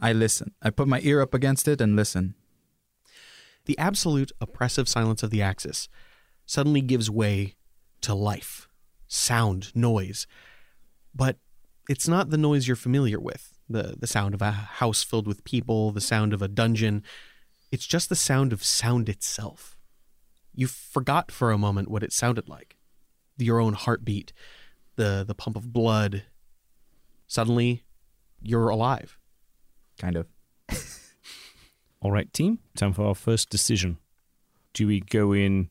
I 0.00 0.14
listen. 0.14 0.54
I 0.62 0.70
put 0.70 0.88
my 0.88 1.00
ear 1.02 1.20
up 1.20 1.34
against 1.34 1.68
it 1.68 1.82
and 1.82 1.94
listen. 1.94 2.34
The 3.66 3.76
absolute 3.76 4.32
oppressive 4.40 4.88
silence 4.88 5.22
of 5.22 5.28
the 5.28 5.42
axis 5.42 5.90
suddenly 6.46 6.80
gives 6.80 7.10
way 7.10 7.56
to 8.00 8.14
life, 8.14 8.70
sound, 9.06 9.70
noise. 9.76 10.26
But 11.14 11.36
it's 11.90 12.08
not 12.08 12.30
the 12.30 12.38
noise 12.38 12.66
you're 12.66 12.74
familiar 12.74 13.20
with 13.20 13.52
the, 13.68 13.96
the 13.98 14.06
sound 14.06 14.32
of 14.32 14.40
a 14.40 14.50
house 14.50 15.02
filled 15.02 15.26
with 15.26 15.44
people, 15.44 15.90
the 15.90 16.00
sound 16.00 16.32
of 16.32 16.40
a 16.40 16.48
dungeon. 16.48 17.02
It's 17.70 17.86
just 17.86 18.08
the 18.08 18.16
sound 18.16 18.54
of 18.54 18.64
sound 18.64 19.10
itself. 19.10 19.73
You 20.54 20.66
forgot 20.66 21.32
for 21.32 21.50
a 21.50 21.58
moment 21.58 21.90
what 21.90 22.02
it 22.02 22.12
sounded 22.12 22.48
like 22.48 22.76
your 23.36 23.60
own 23.60 23.72
heartbeat, 23.72 24.32
the, 24.96 25.24
the 25.26 25.34
pump 25.34 25.56
of 25.56 25.72
blood. 25.72 26.24
Suddenly, 27.26 27.82
you're 28.40 28.68
alive. 28.68 29.18
Kind 29.98 30.16
of. 30.16 30.26
All 32.00 32.12
right, 32.12 32.32
team, 32.32 32.58
time 32.76 32.92
for 32.92 33.06
our 33.06 33.14
first 33.14 33.50
decision. 33.50 33.98
Do 34.72 34.86
we 34.86 35.00
go 35.00 35.32
in 35.32 35.70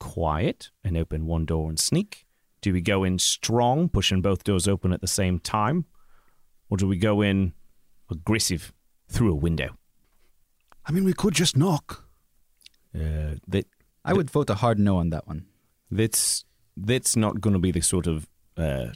quiet 0.00 0.70
and 0.82 0.96
open 0.96 1.26
one 1.26 1.44
door 1.44 1.68
and 1.68 1.78
sneak? 1.78 2.26
Do 2.60 2.72
we 2.72 2.80
go 2.80 3.04
in 3.04 3.18
strong, 3.18 3.88
pushing 3.88 4.22
both 4.22 4.44
doors 4.44 4.66
open 4.66 4.92
at 4.92 5.00
the 5.00 5.06
same 5.06 5.38
time? 5.38 5.84
Or 6.70 6.76
do 6.76 6.88
we 6.88 6.96
go 6.96 7.20
in 7.20 7.52
aggressive 8.10 8.72
through 9.08 9.30
a 9.30 9.36
window? 9.36 9.76
I 10.86 10.92
mean, 10.92 11.04
we 11.04 11.12
could 11.12 11.34
just 11.34 11.56
knock. 11.56 12.04
Uh, 12.94 13.36
that 13.48 13.66
I 14.04 14.12
would 14.12 14.30
vote 14.30 14.50
a 14.50 14.54
hard 14.54 14.78
no 14.78 14.98
on 14.98 15.10
that 15.10 15.26
one. 15.26 15.46
That's 15.90 16.44
that's 16.76 17.16
not 17.16 17.40
going 17.40 17.54
to 17.54 17.60
be 17.60 17.70
the 17.70 17.80
sort 17.80 18.06
of 18.06 18.28
uh, 18.56 18.88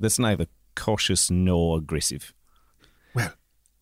that's 0.00 0.18
neither 0.18 0.46
cautious 0.74 1.30
nor 1.30 1.78
aggressive. 1.78 2.32
Well, 3.14 3.32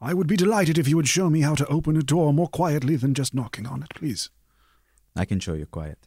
I 0.00 0.14
would 0.14 0.26
be 0.26 0.36
delighted 0.36 0.78
if 0.78 0.88
you 0.88 0.96
would 0.96 1.08
show 1.08 1.30
me 1.30 1.42
how 1.42 1.54
to 1.54 1.66
open 1.66 1.96
a 1.96 2.02
door 2.02 2.32
more 2.32 2.48
quietly 2.48 2.96
than 2.96 3.14
just 3.14 3.34
knocking 3.34 3.66
on 3.66 3.82
it, 3.82 3.90
please. 3.94 4.30
I 5.14 5.24
can 5.24 5.40
show 5.40 5.54
you 5.54 5.66
quiet. 5.66 5.98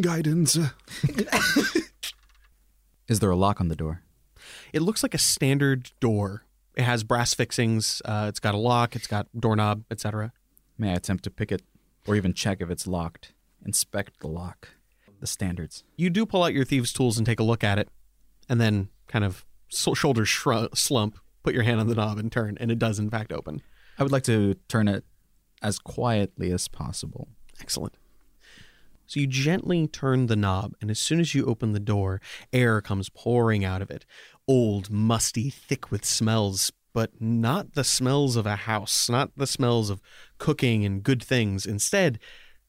Guidance. 0.00 0.58
uh, 0.58 0.68
Is 3.08 3.20
there 3.20 3.30
a 3.30 3.36
lock 3.36 3.60
on 3.60 3.68
the 3.68 3.76
door? 3.76 4.02
It 4.72 4.82
looks 4.82 5.02
like 5.02 5.14
a 5.14 5.18
standard 5.18 5.90
door. 5.98 6.44
It 6.74 6.82
has 6.82 7.02
brass 7.02 7.32
fixings. 7.34 8.02
Uh, 8.04 8.26
it's 8.28 8.40
got 8.40 8.54
a 8.54 8.58
lock. 8.58 8.94
It's 8.94 9.06
got 9.06 9.26
doorknob, 9.38 9.84
etc. 9.90 10.32
May 10.76 10.90
I 10.90 10.94
attempt 10.94 11.24
to 11.24 11.30
pick 11.30 11.50
it 11.50 11.62
or 12.06 12.14
even 12.14 12.34
check 12.34 12.60
if 12.60 12.70
it's 12.70 12.86
locked? 12.86 13.32
Inspect 13.64 14.20
the 14.20 14.28
lock. 14.28 14.70
The 15.20 15.26
standards. 15.26 15.82
You 15.96 16.10
do 16.10 16.24
pull 16.24 16.44
out 16.44 16.54
your 16.54 16.64
thieves' 16.64 16.92
tools 16.92 17.18
and 17.18 17.26
take 17.26 17.40
a 17.40 17.44
look 17.44 17.64
at 17.64 17.78
it, 17.78 17.88
and 18.48 18.60
then 18.60 18.88
kind 19.08 19.24
of 19.24 19.44
so- 19.68 19.94
shoulders 19.94 20.28
shrug, 20.28 20.76
slump, 20.76 21.18
put 21.42 21.54
your 21.54 21.64
hand 21.64 21.80
on 21.80 21.88
the 21.88 21.94
knob 21.96 22.18
and 22.18 22.30
turn, 22.30 22.56
and 22.60 22.70
it 22.70 22.78
does 22.78 22.98
in 22.98 23.10
fact 23.10 23.32
open. 23.32 23.60
I 23.98 24.04
would 24.04 24.12
like 24.12 24.22
to 24.24 24.54
turn 24.68 24.86
it 24.86 25.04
as 25.60 25.78
quietly 25.78 26.52
as 26.52 26.68
possible. 26.68 27.28
Excellent. 27.60 27.96
So 29.06 29.20
you 29.20 29.26
gently 29.26 29.88
turn 29.88 30.26
the 30.26 30.36
knob, 30.36 30.74
and 30.80 30.90
as 30.90 30.98
soon 30.98 31.18
as 31.18 31.34
you 31.34 31.46
open 31.46 31.72
the 31.72 31.80
door, 31.80 32.20
air 32.52 32.80
comes 32.80 33.08
pouring 33.08 33.64
out 33.64 33.82
of 33.82 33.90
it. 33.90 34.04
Old, 34.46 34.90
musty, 34.90 35.50
thick 35.50 35.90
with 35.90 36.04
smells, 36.04 36.70
but 36.92 37.20
not 37.20 37.74
the 37.74 37.84
smells 37.84 38.36
of 38.36 38.46
a 38.46 38.56
house, 38.56 39.08
not 39.08 39.30
the 39.36 39.46
smells 39.46 39.88
of 39.88 40.00
cooking 40.36 40.84
and 40.84 41.02
good 41.02 41.22
things. 41.22 41.64
Instead, 41.64 42.18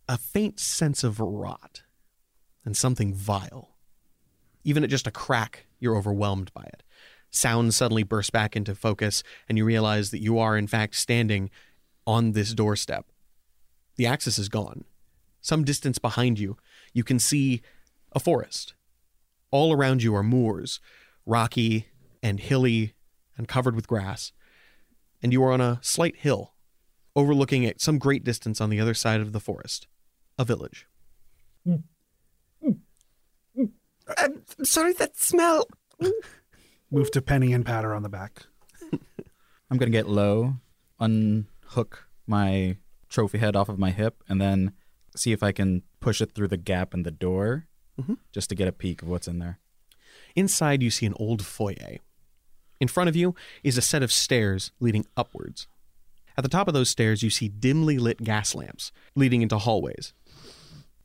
a 0.10 0.18
faint 0.18 0.60
sense 0.60 1.04
of 1.04 1.20
rot 1.20 1.84
and 2.66 2.76
something 2.76 3.14
vile. 3.14 3.78
Even 4.64 4.84
at 4.84 4.90
just 4.90 5.06
a 5.06 5.12
crack, 5.12 5.68
you're 5.80 5.96
overwhelmed 5.96 6.52
by 6.52 6.64
it. 6.64 6.82
Sound 7.30 7.76
suddenly 7.76 8.02
bursts 8.02 8.32
back 8.32 8.56
into 8.56 8.74
focus, 8.74 9.22
and 9.48 9.56
you 9.56 9.64
realize 9.64 10.10
that 10.10 10.20
you 10.20 10.40
are, 10.40 10.58
in 10.58 10.66
fact, 10.66 10.96
standing 10.96 11.52
on 12.08 12.32
this 12.32 12.56
doorstep. 12.56 13.06
The 13.98 14.08
axis 14.08 14.40
is 14.40 14.50
gone. 14.50 14.84
Some 15.42 15.64
distance 15.64 16.00
behind 16.00 16.40
you, 16.40 16.58
you 16.92 17.04
can 17.04 17.20
see 17.20 17.62
a 18.12 18.20
forest. 18.20 18.74
All 19.52 19.72
around 19.74 20.02
you 20.02 20.16
are 20.16 20.24
moors, 20.24 20.80
rocky 21.28 21.86
and 22.24 22.40
hilly 22.40 22.96
and 23.38 23.48
covered 23.48 23.76
with 23.76 23.88
grass. 23.88 24.32
And 25.22 25.32
you 25.32 25.44
are 25.44 25.52
on 25.52 25.62
a 25.62 25.78
slight 25.84 26.16
hill, 26.16 26.56
overlooking 27.16 27.64
at 27.64 27.80
some 27.80 28.00
great 28.00 28.24
distance 28.24 28.60
on 28.60 28.72
the 28.72 28.80
other 28.80 28.96
side 28.96 29.22
of 29.22 29.34
the 29.34 29.40
forest, 29.40 29.86
a 30.40 30.44
village. 30.46 30.88
I'm 34.18 34.44
sorry, 34.64 34.94
that 34.94 35.16
smell. 35.18 35.68
Move 36.92 37.12
to 37.12 37.22
Penny 37.22 37.54
and 37.54 37.66
pat 37.66 37.84
her 37.84 37.94
on 37.94 38.02
the 38.04 38.10
back. 38.10 38.44
I'm 39.72 39.78
going 39.78 39.92
to 39.92 39.98
get 39.98 40.10
low, 40.10 40.56
unhook 41.00 42.08
my 42.26 42.78
trophy 43.10 43.38
head 43.38 43.56
off 43.56 43.70
of 43.70 43.78
my 43.78 43.92
hip, 43.92 44.24
and 44.28 44.42
then 44.42 44.74
see 45.16 45.32
if 45.32 45.44
I 45.44 45.52
can 45.52 45.84
push 46.00 46.22
it 46.22 46.32
through 46.34 46.48
the 46.48 46.58
gap 46.58 46.94
in 46.94 47.04
the 47.04 47.12
door 47.12 47.68
Mhm. 48.00 48.18
just 48.32 48.50
to 48.50 48.56
get 48.56 48.68
a 48.68 48.72
peek 48.72 49.02
of 49.04 49.08
what's 49.08 49.28
in 49.28 49.38
there. 49.40 49.60
Inside, 50.36 50.82
you 50.82 50.90
see 50.90 51.06
an 51.06 51.14
old 51.18 51.46
foyer. 51.46 51.98
In 52.80 52.88
front 52.88 53.10
of 53.10 53.16
you 53.16 53.36
is 53.64 53.78
a 53.78 53.82
set 53.82 54.02
of 54.02 54.12
stairs 54.12 54.72
leading 54.80 55.06
upwards. 55.18 55.68
At 56.38 56.44
the 56.44 56.50
top 56.50 56.68
of 56.68 56.74
those 56.74 56.90
stairs, 56.90 57.22
you 57.22 57.30
see 57.30 57.50
dimly 57.50 57.98
lit 58.00 58.24
gas 58.24 58.56
lamps 58.56 58.92
leading 59.16 59.42
into 59.42 59.58
hallways. 59.58 60.14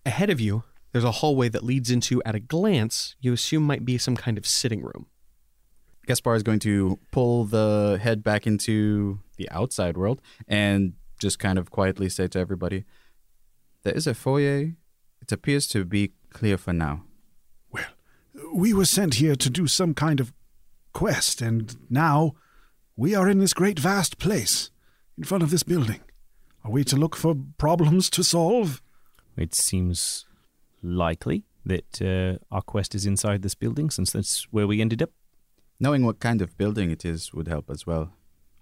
Ahead 0.07 0.31
of 0.31 0.41
you, 0.41 0.65
there's 0.93 1.05
a 1.05 1.11
hallway 1.11 1.49
that 1.49 1.65
leads 1.65 1.91
into, 1.91 2.23
at 2.25 2.35
a 2.35 2.41
glance, 2.41 3.17
you 3.21 3.33
assume 3.33 3.63
might 3.65 3.85
be 3.85 3.99
some 3.99 4.17
kind 4.17 4.39
of 4.39 4.47
sitting 4.47 4.83
room. 4.83 5.07
Gaspar 6.07 6.35
is 6.35 6.43
going 6.43 6.59
to 6.61 6.99
pull 7.11 7.45
the 7.45 7.99
head 8.03 8.23
back 8.23 8.47
into 8.47 9.21
the 9.37 9.49
outside 9.51 9.97
world 9.97 10.21
and 10.47 10.93
just 11.19 11.39
kind 11.39 11.59
of 11.59 11.71
quietly 11.71 12.09
say 12.09 12.29
to 12.29 12.39
everybody, 12.39 12.85
There 13.83 13.95
is 13.95 14.07
a 14.07 14.15
foyer. 14.15 14.75
It 15.23 15.33
appears 15.33 15.67
to 15.69 15.85
be 15.85 16.13
clear 16.31 16.59
for 16.59 16.75
now. 16.75 17.05
Well, 17.71 17.87
we 18.53 18.75
were 18.75 18.85
sent 18.85 19.15
here 19.15 19.37
to 19.37 19.49
do 19.49 19.67
some 19.67 19.95
kind 19.95 20.21
of 20.21 20.33
quest, 20.93 21.41
and 21.41 21.77
now 21.89 22.35
we 22.95 23.15
are 23.15 23.29
in 23.29 23.39
this 23.39 23.55
great 23.55 23.79
vast 23.79 24.19
place 24.19 24.71
in 25.17 25.25
front 25.25 25.43
of 25.43 25.51
this 25.51 25.63
building. 25.63 26.01
Are 26.63 26.71
we 26.71 26.85
to 26.85 26.97
look 26.97 27.17
for 27.17 27.35
problems 27.59 28.11
to 28.11 28.23
solve? 28.23 28.83
It 29.37 29.55
seems 29.55 30.27
likely 30.83 31.45
that 31.67 32.03
uh, 32.03 32.55
our 32.55 32.63
quest 32.63 32.95
is 32.95 33.07
inside 33.07 33.43
this 33.43 33.55
building, 33.55 33.91
since 33.91 34.13
that's 34.13 34.45
where 34.53 34.67
we 34.67 34.81
ended 34.81 35.03
up. 35.03 35.11
Knowing 35.81 36.05
what 36.05 36.21
kind 36.21 36.41
of 36.41 36.57
building 36.57 36.91
it 36.91 37.05
is 37.05 37.33
would 37.33 37.49
help 37.49 37.71
as 37.71 37.87
well. 37.87 38.13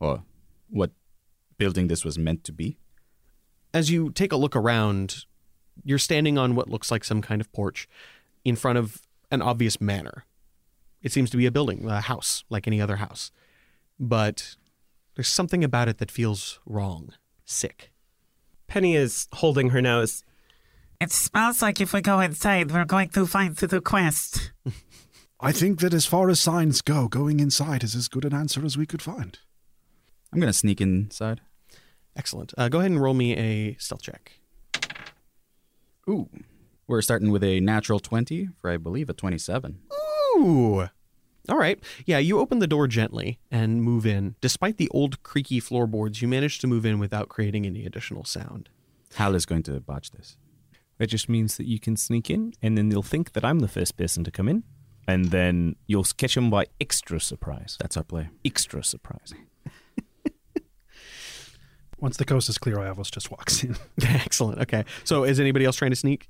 Or 0.01 0.23
what 0.71 0.93
building 1.59 1.89
this 1.89 2.05
was 2.05 2.19
meant 2.19 2.45
to 2.45 2.53
be. 2.53 2.79
As 3.75 3.91
you 3.91 4.11
take 4.11 4.33
a 4.33 4.37
look 4.37 4.57
around, 4.57 5.25
you're 5.85 5.99
standing 5.99 6.39
on 6.39 6.55
what 6.55 6.69
looks 6.69 6.91
like 6.91 7.05
some 7.05 7.23
kind 7.23 7.41
of 7.41 7.53
porch 7.53 7.89
in 8.45 8.57
front 8.57 8.79
of 8.79 9.03
an 9.31 9.43
obvious 9.43 9.81
manor. 9.81 10.25
It 11.03 11.13
seems 11.13 11.31
to 11.31 11.37
be 11.37 11.47
a 11.47 11.51
building, 11.51 11.89
a 11.89 12.01
house, 12.01 12.45
like 12.49 12.67
any 12.67 12.81
other 12.81 12.97
house. 12.97 13.33
But 13.99 14.57
there's 15.15 15.29
something 15.29 15.65
about 15.65 15.89
it 15.89 15.99
that 15.99 16.11
feels 16.11 16.61
wrong, 16.67 17.11
sick. 17.45 17.93
Penny 18.67 18.97
is 18.97 19.29
holding 19.35 19.71
her 19.71 19.83
nose. 19.83 20.25
It 21.03 21.11
smells 21.11 21.61
like 21.61 21.81
if 21.81 21.93
we 21.93 22.01
go 22.01 22.21
inside, 22.21 22.71
we're 22.71 22.85
going 22.85 23.09
to 23.09 23.27
find 23.27 23.57
the 23.57 23.81
quest. 23.81 24.53
I 25.41 25.51
think 25.51 25.81
that 25.81 25.93
as 25.93 26.07
far 26.07 26.31
as 26.31 26.39
signs 26.39 26.81
go, 26.81 27.09
going 27.09 27.41
inside 27.41 27.83
is 27.83 27.97
as 27.97 28.07
good 28.07 28.25
an 28.25 28.33
answer 28.33 28.65
as 28.65 28.79
we 28.79 28.87
could 28.87 29.03
find. 29.03 29.37
I'm 30.33 30.39
going 30.39 30.53
to 30.53 30.57
sneak 30.57 30.81
inside. 30.81 31.41
Excellent. 32.15 32.55
Uh, 32.57 32.69
go 32.69 32.79
ahead 32.79 32.93
and 32.93 33.03
roll 33.03 33.15
me 33.15 33.37
a 33.37 33.77
stealth 33.81 34.03
check. 34.03 34.39
Ooh. 36.09 36.29
We're 36.87 37.03
starting 37.03 37.33
with 37.33 37.43
a 37.43 37.59
natural 37.59 37.99
20 37.99 38.51
for, 38.61 38.71
I 38.71 38.77
believe, 38.77 39.11
a 39.11 39.13
27. 39.13 39.81
Ooh. 40.37 40.87
All 41.49 41.59
right. 41.59 41.81
Yeah, 42.07 42.19
you 42.19 42.39
open 42.39 42.61
the 42.61 42.69
door 42.69 42.87
gently 42.87 43.41
and 43.51 43.83
move 43.83 44.07
in. 44.07 44.37
Despite 44.41 44.77
the 44.77 44.89
old 44.91 45.25
creaky 45.25 45.59
floorboards, 45.59 46.23
you 46.23 46.29
manage 46.29 46.61
to 46.61 46.69
move 46.69 46.87
in 46.87 47.01
without 47.01 47.29
creating 47.29 47.67
any 47.67 47.85
additional 47.87 48.25
sound. 48.25 48.69
Hal 49.17 49.35
is 49.35 49.47
going 49.47 49.65
to 49.65 49.81
botch 49.81 50.13
this. 50.13 50.37
That 51.03 51.09
just 51.09 51.29
means 51.29 51.57
that 51.57 51.67
you 51.67 51.81
can 51.81 51.97
sneak 51.97 52.31
in, 52.31 52.55
and 52.63 52.79
then 52.79 52.89
they'll 52.89 53.03
think 53.03 53.33
that 53.33 53.45
I'm 53.45 53.59
the 53.59 53.67
first 53.67 53.97
person 53.97 54.23
to 54.23 54.31
come 54.31 54.49
in, 54.49 54.63
and 55.09 55.33
then 55.33 55.75
you'll 55.89 56.05
catch 56.05 56.37
them 56.37 56.49
by 56.49 56.67
extra 56.81 57.19
surprise. 57.19 57.77
That's 57.81 57.97
our 57.97 58.05
play. 58.05 58.31
Extra 58.45 58.85
surprise. 58.85 59.35
Once 61.99 62.19
the 62.19 62.25
coast 62.25 62.49
is 62.49 62.57
clear, 62.57 62.77
Iavos 62.77 63.11
just 63.11 63.33
walks 63.33 63.65
in. 63.65 63.75
Excellent. 64.01 64.61
Okay. 64.61 64.85
So 65.03 65.25
is 65.25 65.41
anybody 65.41 65.65
else 65.65 65.75
trying 65.75 65.91
to 65.91 65.97
sneak? 65.97 66.29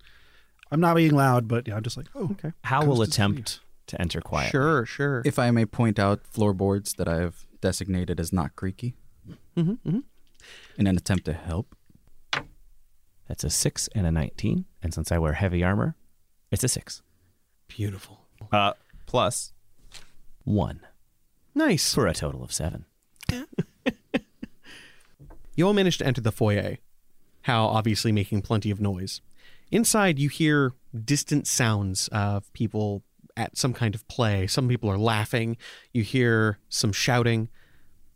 I'm 0.71 0.81
not 0.81 0.97
being 0.97 1.15
loud, 1.15 1.49
but 1.49 1.69
yeah, 1.69 1.77
I'm 1.77 1.83
just 1.83 1.99
like, 1.99 2.07
oh, 2.15 2.31
okay. 2.31 2.53
How 2.65 2.81
will 2.81 2.97
Coast 2.97 3.11
is 3.11 3.15
attempt 3.15 3.61
to 3.89 4.01
enter 4.01 4.23
quiet? 4.23 4.53
Sure, 4.53 4.87
sure. 4.87 5.21
If 5.27 5.39
I 5.39 5.51
may 5.51 5.67
point 5.67 5.99
out 5.99 6.27
floorboards 6.27 6.95
that 6.95 7.09
I 7.09 7.17
have 7.17 7.45
designated 7.61 8.19
as 8.19 8.33
not 8.33 8.57
creaky 8.57 8.95
Mm-hmm, 9.55 9.73
mm-hmm. 9.87 9.99
in 10.79 10.87
an 10.87 10.97
attempt 10.97 11.27
to 11.27 11.35
help. 11.35 11.77
That's 13.33 13.45
a 13.45 13.49
six 13.51 13.89
and 13.95 14.07
a 14.07 14.11
nineteen, 14.11 14.67
and 14.83 14.93
since 14.93 15.11
I 15.11 15.17
wear 15.17 15.33
heavy 15.33 15.65
armor, 15.65 15.97
it's 16.51 16.65
a 16.65 16.69
six. 16.69 17.01
Beautiful. 17.67 18.27
Uh, 18.53 18.75
plus, 19.07 19.55
One. 20.45 20.81
Nice. 21.55 21.95
For 21.95 22.07
a 22.07 22.13
total 22.13 22.45
of 22.45 22.53
seven. 22.53 22.85
You 25.57 25.67
all 25.67 25.73
manage 25.73 25.97
to 25.99 26.07
enter 26.07 26.21
the 26.21 26.31
foyer, 26.31 26.77
Hal 27.43 27.69
obviously 27.69 28.13
making 28.13 28.43
plenty 28.43 28.71
of 28.71 28.83
noise. 28.83 29.23
Inside, 29.71 30.19
you 30.19 30.29
hear 30.29 30.73
distant 31.03 31.47
sounds 31.47 32.09
of 32.09 32.53
people 32.53 33.03
at 33.35 33.57
some 33.57 33.73
kind 33.73 33.95
of 33.95 34.07
play. 34.09 34.47
Some 34.47 34.69
people 34.69 34.91
are 34.91 34.99
laughing. 34.99 35.57
You 35.93 36.03
hear 36.03 36.59
some 36.69 36.93
shouting. 36.93 37.49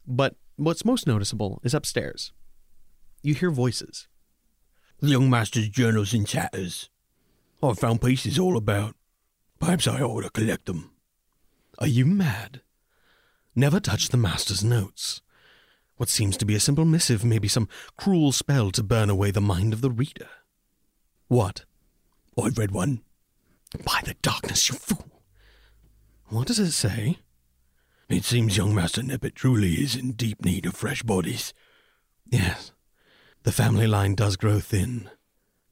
But 0.07 0.37
what's 0.57 0.85
most 0.85 1.07
noticeable 1.07 1.61
is 1.65 1.73
upstairs. 1.73 2.33
You 3.23 3.35
hear 3.35 3.51
voices. 3.51 4.09
The 5.01 5.09
young 5.09 5.29
master's 5.29 5.69
journals 5.69 6.15
and 6.15 6.27
chatters. 6.27 6.89
I've 7.63 7.79
found 7.79 8.01
pieces 8.01 8.39
all 8.39 8.57
about. 8.57 8.95
Perhaps 9.61 9.87
I 9.87 10.01
ought 10.01 10.23
to 10.23 10.31
collect 10.31 10.67
them. 10.67 10.91
Are 11.79 11.87
you 11.87 12.07
mad? 12.07 12.63
Never 13.55 13.79
touch 13.79 14.09
the 14.09 14.17
master's 14.17 14.65
notes. 14.65 15.21
What 15.97 16.09
seems 16.09 16.37
to 16.39 16.47
be 16.47 16.55
a 16.55 16.61
simple 16.61 16.85
missive 16.85 17.25
may 17.25 17.39
be 17.39 17.49
some 17.49 17.69
cruel 17.97 18.33
spell 18.33 18.71
to 18.73 18.83
burn 18.83 19.11
away 19.11 19.31
the 19.31 19.41
mind 19.41 19.73
of 19.73 19.81
the 19.81 19.91
reader. 19.91 20.29
What? 21.29 21.65
I've 22.43 22.59
read 22.59 22.71
one. 22.71 23.03
By 23.85 24.01
the 24.05 24.15
darkness, 24.23 24.69
you 24.69 24.77
fool! 24.77 25.23
What 26.29 26.47
does 26.47 26.59
it 26.59 26.73
say? 26.73 27.19
It 28.09 28.25
seems 28.25 28.57
young 28.57 28.75
Master 28.75 29.03
Neppet 29.03 29.35
truly 29.35 29.75
is 29.75 29.97
in 29.97 30.13
deep 30.13 30.45
need 30.45 30.67
of 30.67 30.75
fresh 30.75 31.03
bodies. 31.03 31.53
Yes, 32.31 32.73
the 33.47 33.53
family 33.53 33.87
line 33.87 34.17
does 34.17 34.37
grow 34.37 34.59
thin, 34.59 35.09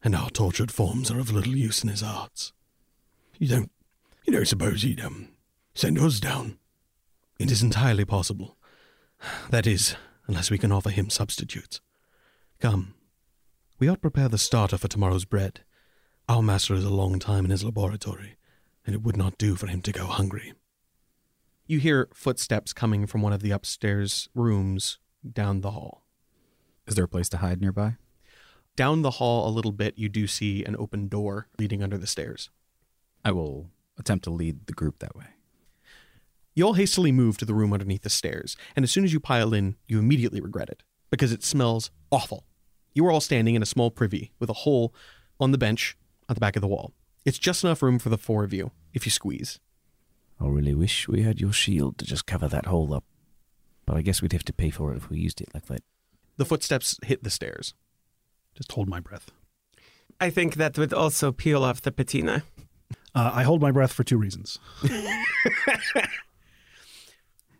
and 0.04 0.14
our 0.14 0.30
tortured 0.30 0.70
forms 0.70 1.10
are 1.10 1.18
of 1.18 1.32
little 1.32 1.56
use 1.56 1.82
in 1.82 1.88
his 1.88 2.04
arts. 2.04 2.52
You 3.36 3.48
don't, 3.48 3.70
you 4.22 4.32
don't 4.32 4.46
suppose 4.46 4.82
he'd 4.82 5.00
um 5.00 5.30
send 5.74 5.98
us 5.98 6.20
down? 6.20 6.58
It 7.40 7.50
is 7.50 7.64
entirely 7.64 8.04
possible. 8.04 8.56
That 9.50 9.66
is, 9.66 9.96
unless 10.28 10.52
we 10.52 10.56
can 10.56 10.70
offer 10.70 10.88
him 10.88 11.10
substitutes. 11.10 11.80
Come, 12.60 12.94
we 13.80 13.88
ought 13.88 13.94
to 13.94 14.00
prepare 14.08 14.28
the 14.28 14.38
starter 14.38 14.78
for 14.78 14.86
tomorrow's 14.86 15.24
bread. 15.24 15.62
Our 16.28 16.42
master 16.42 16.74
is 16.74 16.84
a 16.84 16.90
long 16.90 17.18
time 17.18 17.44
in 17.44 17.50
his 17.50 17.64
laboratory, 17.64 18.36
and 18.86 18.94
it 18.94 19.02
would 19.02 19.16
not 19.16 19.36
do 19.36 19.56
for 19.56 19.66
him 19.66 19.82
to 19.82 19.90
go 19.90 20.06
hungry. 20.06 20.52
You 21.66 21.80
hear 21.80 22.08
footsteps 22.14 22.72
coming 22.72 23.08
from 23.08 23.20
one 23.20 23.32
of 23.32 23.42
the 23.42 23.50
upstairs 23.50 24.28
rooms 24.32 25.00
down 25.28 25.60
the 25.60 25.72
hall. 25.72 26.03
Is 26.86 26.94
there 26.94 27.04
a 27.04 27.08
place 27.08 27.28
to 27.30 27.38
hide 27.38 27.60
nearby? 27.60 27.96
Down 28.76 29.02
the 29.02 29.12
hall 29.12 29.48
a 29.48 29.52
little 29.54 29.72
bit, 29.72 29.96
you 29.96 30.08
do 30.08 30.26
see 30.26 30.64
an 30.64 30.76
open 30.76 31.08
door 31.08 31.48
leading 31.58 31.82
under 31.82 31.96
the 31.96 32.06
stairs. 32.06 32.50
I 33.24 33.30
will 33.30 33.70
attempt 33.98 34.24
to 34.24 34.30
lead 34.30 34.66
the 34.66 34.72
group 34.72 34.98
that 34.98 35.16
way. 35.16 35.26
You 36.54 36.64
all 36.64 36.74
hastily 36.74 37.12
move 37.12 37.36
to 37.38 37.44
the 37.44 37.54
room 37.54 37.72
underneath 37.72 38.02
the 38.02 38.10
stairs, 38.10 38.56
and 38.76 38.82
as 38.84 38.90
soon 38.90 39.04
as 39.04 39.12
you 39.12 39.20
pile 39.20 39.54
in, 39.54 39.76
you 39.86 39.98
immediately 39.98 40.40
regret 40.40 40.68
it, 40.68 40.82
because 41.10 41.32
it 41.32 41.42
smells 41.42 41.90
awful. 42.10 42.44
You 42.94 43.06
are 43.06 43.10
all 43.10 43.20
standing 43.20 43.54
in 43.54 43.62
a 43.62 43.66
small 43.66 43.90
privy 43.90 44.32
with 44.38 44.50
a 44.50 44.54
hole 44.54 44.94
on 45.40 45.52
the 45.52 45.58
bench 45.58 45.96
at 46.28 46.36
the 46.36 46.40
back 46.40 46.56
of 46.56 46.62
the 46.62 46.68
wall. 46.68 46.92
It's 47.24 47.38
just 47.38 47.64
enough 47.64 47.82
room 47.82 47.98
for 47.98 48.08
the 48.08 48.18
four 48.18 48.44
of 48.44 48.52
you, 48.52 48.70
if 48.92 49.06
you 49.06 49.10
squeeze. 49.10 49.58
I 50.40 50.46
really 50.46 50.74
wish 50.74 51.08
we 51.08 51.22
had 51.22 51.40
your 51.40 51.52
shield 51.52 51.98
to 51.98 52.04
just 52.04 52.26
cover 52.26 52.48
that 52.48 52.66
hole 52.66 52.92
up. 52.92 53.04
But 53.86 53.96
I 53.96 54.02
guess 54.02 54.22
we'd 54.22 54.32
have 54.32 54.44
to 54.44 54.52
pay 54.52 54.70
for 54.70 54.92
it 54.92 54.96
if 54.96 55.10
we 55.10 55.18
used 55.18 55.40
it 55.40 55.48
like 55.54 55.66
that. 55.66 55.82
The 56.36 56.44
footsteps 56.44 56.98
hit 57.04 57.22
the 57.22 57.30
stairs. 57.30 57.74
Just 58.54 58.72
hold 58.72 58.88
my 58.88 59.00
breath. 59.00 59.30
I 60.20 60.30
think 60.30 60.54
that 60.54 60.78
would 60.78 60.92
also 60.92 61.32
peel 61.32 61.64
off 61.64 61.82
the 61.82 61.92
patina. 61.92 62.44
Uh, 63.14 63.30
I 63.34 63.42
hold 63.42 63.60
my 63.60 63.70
breath 63.70 63.92
for 63.92 64.04
two 64.04 64.18
reasons. 64.18 64.58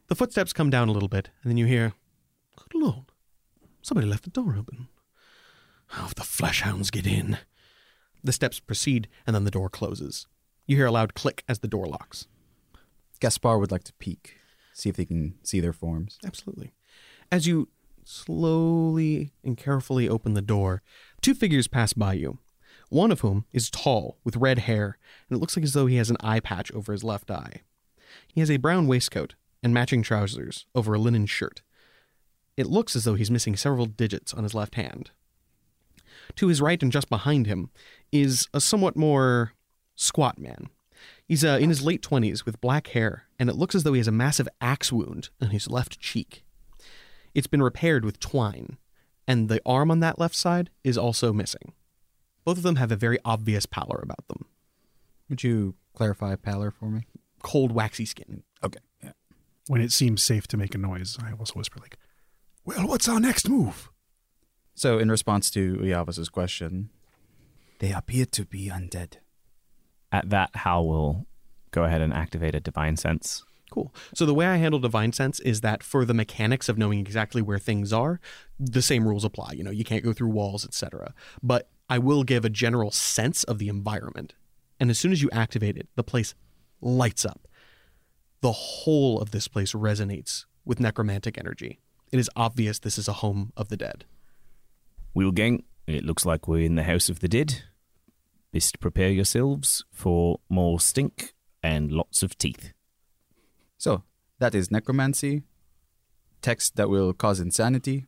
The 0.07 0.14
footsteps 0.14 0.53
come 0.53 0.70
down 0.70 0.89
a 0.89 0.93
little 0.93 1.09
bit, 1.09 1.31
and 1.43 1.51
then 1.51 1.57
you 1.57 1.64
hear, 1.64 1.95
Good 2.57 2.81
Lord, 2.81 3.07
somebody 3.83 4.07
left 4.07 4.25
the 4.25 4.31
door 4.31 4.55
open. 4.57 4.89
Oh, 5.97 6.05
if 6.07 6.14
the 6.14 6.22
flesh 6.22 6.61
hounds 6.61 6.91
get 6.91 7.07
in. 7.07 7.39
The 8.22 8.33
steps 8.33 8.61
proceed, 8.61 9.09
and 9.27 9.35
then 9.35 9.45
the 9.45 9.51
door 9.51 9.68
closes. 9.70 10.27
You 10.66 10.77
hear 10.77 10.87
a 10.87 10.93
loud 10.93 11.14
click 11.14 11.43
as 11.49 11.61
the 11.61 11.68
door 11.68 11.87
locks. 11.87 12.27
Gaspar 13.20 13.59
would 13.59 13.72
like 13.72 13.85
to 13.85 13.93
peek, 13.95 14.37
see 14.75 14.89
if 14.91 14.97
they 14.97 15.05
can 15.05 15.35
see 15.43 15.61
their 15.61 15.72
forms. 15.72 16.18
Absolutely. 16.25 16.75
As 17.33 17.47
you 17.47 17.68
slowly 18.05 19.32
and 19.42 19.57
carefully 19.57 20.09
open 20.09 20.34
the 20.34 20.42
door, 20.42 20.82
two 21.20 21.34
figures 21.34 21.68
pass 21.68 21.92
by 21.92 22.14
you. 22.14 22.38
One 22.90 23.11
of 23.11 23.20
whom 23.20 23.44
is 23.52 23.70
tall, 23.70 24.18
with 24.24 24.36
red 24.36 24.61
hair, 24.61 24.98
and 25.28 25.36
it 25.36 25.40
looks 25.40 25.57
like 25.57 25.64
as 25.64 25.72
though 25.72 25.86
he 25.86 25.96
has 25.96 26.11
an 26.11 26.16
eye 26.20 26.40
patch 26.40 26.70
over 26.72 26.92
his 26.92 27.02
left 27.02 27.30
eye. 27.30 27.62
He 28.32 28.40
has 28.40 28.50
a 28.50 28.59
brown 28.59 28.86
waistcoat 28.86 29.34
and 29.62 29.74
matching 29.74 30.02
trousers 30.02 30.66
over 30.74 30.94
a 30.94 30.98
linen 30.98 31.26
shirt. 31.26 31.62
It 32.57 32.66
looks 32.66 32.94
as 32.94 33.05
though 33.05 33.14
he's 33.14 33.30
missing 33.30 33.57
several 33.57 33.86
digits 33.86 34.32
on 34.32 34.44
his 34.44 34.55
left 34.55 34.76
hand. 34.76 35.11
To 36.36 36.48
his 36.48 36.61
right 36.61 36.80
and 36.82 36.92
just 36.92 37.09
behind 37.09 37.46
him 37.46 37.70
is 38.12 38.48
a 38.55 38.61
somewhat 38.61 38.96
more 38.96 39.55
squat 39.96 40.38
man. 40.38 40.68
He's 41.26 41.44
uh, 41.44 41.59
in 41.61 41.70
his 41.70 41.82
late 41.82 42.02
20s 42.02 42.44
with 42.44 42.61
black 42.61 42.88
hair, 42.88 43.24
and 43.38 43.48
it 43.48 43.57
looks 43.57 43.74
as 43.74 43.82
though 43.82 43.92
he 43.92 43.98
has 43.98 44.09
a 44.09 44.12
massive 44.12 44.48
axe 44.61 44.92
wound 44.92 45.30
on 45.40 45.50
his 45.50 45.68
left 45.68 45.98
cheek. 45.98 46.44
It's 47.35 47.47
been 47.47 47.62
repaired 47.62 48.05
with 48.05 48.20
twine, 48.20 48.78
and 49.26 49.49
the 49.49 49.61
arm 49.66 49.91
on 49.91 50.01
that 50.01 50.18
left 50.18 50.35
side 50.35 50.70
is 50.82 50.97
also 50.97 51.32
missing. 51.32 51.72
Both 52.45 52.59
of 52.59 52.62
them 52.62 52.76
have 52.76 52.93
a 52.93 52.97
very 52.97 53.18
obvious 53.24 53.66
pallor 53.66 54.01
about 54.03 54.28
them. 54.28 54.47
Would 55.28 55.43
you 55.43 55.74
clarify 55.95 56.37
pallor 56.37 56.70
for 56.70 56.87
me? 56.87 57.07
Cold, 57.43 57.72
waxy 57.72 58.05
skin. 58.05 58.43
Okay. 58.62 58.80
Yeah. 59.03 59.12
When 59.66 59.80
it 59.80 59.93
seems 59.93 60.22
safe 60.22 60.47
to 60.49 60.57
make 60.57 60.74
a 60.74 60.78
noise, 60.78 61.16
I 61.20 61.32
also 61.32 61.55
whisper 61.55 61.80
like, 61.80 61.97
Well, 62.64 62.87
what's 62.87 63.09
our 63.09 63.20
next 63.20 63.49
move? 63.49 63.91
So, 64.74 64.99
in 64.99 65.11
response 65.11 65.51
to 65.53 65.76
Iavos's 65.76 66.28
question, 66.28 66.91
they 67.78 67.93
appear 67.93 68.26
to 68.26 68.45
be 68.45 68.68
undead. 68.68 69.14
At 70.12 70.30
that, 70.30 70.51
Hal 70.55 70.87
will 70.87 71.26
go 71.70 71.85
ahead 71.85 72.03
and 72.03 72.12
activate 72.12 72.55
a 72.55 72.61
divine 72.61 72.97
sense. 72.97 73.45
Cool. 73.75 73.93
So 74.14 74.25
the 74.25 74.35
way 74.35 74.47
I 74.47 74.59
handle 74.59 74.79
divine 74.79 75.12
sense 75.12 75.41
is 75.41 75.61
that 75.62 75.83
for 75.83 76.05
the 76.05 76.14
mechanics 76.14 76.68
of 76.68 76.79
knowing 76.79 77.01
exactly 77.01 77.43
where 77.43 77.59
things 77.59 77.93
are, 77.93 78.20
the 78.57 78.81
same 78.81 79.09
rules 79.09 79.25
apply. 79.25 79.55
You 79.57 79.64
know, 79.64 79.72
you 79.72 79.83
can't 79.83 80.05
go 80.05 80.12
through 80.12 80.29
walls, 80.29 80.64
etc. 80.64 81.12
But 81.43 81.68
I 81.89 81.99
will 81.99 82.22
give 82.22 82.45
a 82.45 82.49
general 82.49 82.93
sense 82.93 83.43
of 83.43 83.59
the 83.59 83.68
environment. 83.68 84.35
And 84.79 84.91
as 84.91 84.99
soon 85.01 85.11
as 85.11 85.22
you 85.22 85.31
activate 85.33 85.77
it, 85.77 85.89
the 85.97 86.05
place 86.05 86.37
lights 86.81 87.25
up. 87.25 87.49
The 88.43 88.53
whole 88.53 89.20
of 89.20 89.33
this 89.33 89.49
place 89.49 89.72
resonates 89.72 90.45
with 90.64 90.79
necromantic 90.79 91.37
energy. 91.37 91.81
It 92.12 92.20
is 92.20 92.31
obvious 92.37 92.79
this 92.79 92.97
is 92.97 93.09
a 93.09 93.14
home 93.14 93.53
of 93.57 93.70
the 93.70 93.77
dead. 93.77 94.05
Wheel 95.14 95.33
gang, 95.33 95.64
it 95.89 96.05
looks 96.05 96.25
like 96.25 96.47
we're 96.47 96.64
in 96.64 96.77
the 96.77 96.85
house 96.85 97.09
of 97.09 97.18
the 97.18 97.29
dead. 97.29 97.64
Best 98.53 98.79
prepare 98.79 99.11
yourselves 99.11 99.85
for 99.91 100.39
more 100.49 100.79
stink 100.79 101.35
and 101.61 101.91
lots 101.91 102.22
of 102.22 102.39
teeth. 102.39 102.72
So, 103.85 104.03
that 104.39 104.55
is 104.55 104.70
necromancy, 104.70 105.43
text 106.41 106.76
that 106.76 106.89
will 106.89 107.12
cause 107.12 107.39
insanity, 107.39 108.07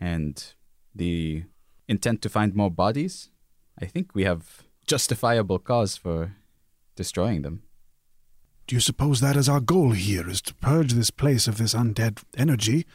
and 0.00 0.42
the 0.94 1.42
intent 1.86 2.22
to 2.22 2.30
find 2.30 2.54
more 2.54 2.70
bodies. 2.70 3.28
I 3.78 3.84
think 3.84 4.14
we 4.14 4.24
have 4.24 4.62
justifiable 4.86 5.58
cause 5.58 5.98
for 5.98 6.34
destroying 6.96 7.42
them. 7.42 7.62
Do 8.66 8.74
you 8.74 8.80
suppose 8.80 9.20
that 9.20 9.36
is 9.36 9.50
our 9.50 9.60
goal 9.60 9.90
here, 9.90 10.30
is 10.30 10.40
to 10.42 10.54
purge 10.54 10.94
this 10.94 11.10
place 11.10 11.46
of 11.46 11.58
this 11.58 11.74
undead 11.74 12.22
energy? 12.34 12.86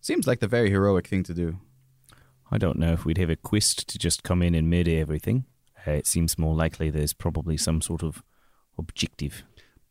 Seems 0.00 0.28
like 0.28 0.38
the 0.38 0.46
very 0.46 0.70
heroic 0.70 1.08
thing 1.08 1.24
to 1.24 1.34
do. 1.34 1.58
I 2.52 2.58
don't 2.58 2.78
know 2.78 2.92
if 2.92 3.04
we'd 3.04 3.18
have 3.18 3.30
a 3.30 3.34
quest 3.50 3.88
to 3.88 3.98
just 3.98 4.22
come 4.22 4.42
in 4.42 4.54
and 4.54 4.70
murder 4.70 4.96
everything. 4.96 5.46
Uh, 5.84 5.90
it 5.90 6.06
seems 6.06 6.38
more 6.38 6.54
likely 6.54 6.88
there's 6.88 7.14
probably 7.14 7.56
some 7.56 7.80
sort 7.80 8.04
of 8.04 8.22
objective. 8.78 9.42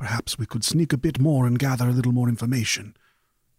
Perhaps 0.02 0.40
we 0.40 0.48
could 0.48 0.64
sneak 0.64 0.94
a 0.94 0.98
bit 0.98 1.20
more 1.20 1.46
and 1.46 1.60
gather 1.60 1.88
a 1.88 1.92
little 1.92 2.12
more 2.12 2.28
information. 2.28 2.98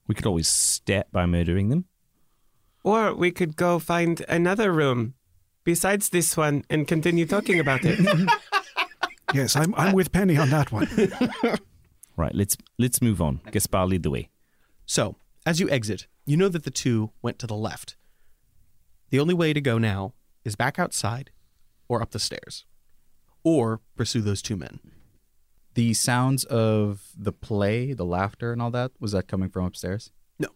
We 0.08 0.16
could 0.16 0.26
always 0.26 0.48
start 0.48 1.06
by 1.12 1.24
murdering 1.24 1.68
them. 1.68 1.84
Or 2.82 3.14
we 3.14 3.30
could 3.30 3.54
go 3.54 3.78
find 3.78 4.24
another 4.28 4.72
room 4.72 5.14
besides 5.62 6.08
this 6.08 6.36
one 6.36 6.64
and 6.68 6.88
continue 6.88 7.26
talking 7.26 7.60
about 7.60 7.82
it. 7.84 8.00
yes, 9.32 9.54
I'm 9.54 9.72
I'm 9.76 9.92
with 9.92 10.10
Penny 10.10 10.36
on 10.36 10.50
that 10.50 10.72
one. 10.72 10.88
right, 12.16 12.34
let's 12.34 12.56
let's 12.76 13.00
move 13.00 13.22
on. 13.22 13.40
Gaspar, 13.52 13.86
lead 13.86 14.02
the 14.02 14.10
way. 14.10 14.28
So, 14.84 15.14
as 15.46 15.60
you 15.60 15.70
exit, 15.70 16.08
you 16.26 16.36
know 16.36 16.48
that 16.48 16.64
the 16.64 16.72
two 16.72 17.12
went 17.22 17.38
to 17.38 17.46
the 17.46 17.54
left. 17.54 17.94
The 19.10 19.20
only 19.20 19.34
way 19.34 19.52
to 19.52 19.60
go 19.60 19.78
now 19.78 20.14
is 20.44 20.56
back 20.56 20.80
outside 20.80 21.30
or 21.86 22.02
up 22.02 22.10
the 22.10 22.18
stairs. 22.18 22.64
Or 23.44 23.80
pursue 23.94 24.22
those 24.22 24.42
two 24.42 24.56
men. 24.56 24.80
The 25.74 25.94
sounds 25.94 26.44
of 26.44 27.08
the 27.16 27.32
play, 27.32 27.92
the 27.92 28.04
laughter, 28.04 28.52
and 28.52 28.60
all 28.60 28.70
that, 28.72 28.92
was 29.00 29.12
that 29.12 29.28
coming 29.28 29.48
from 29.48 29.64
upstairs? 29.64 30.10
No. 30.38 30.48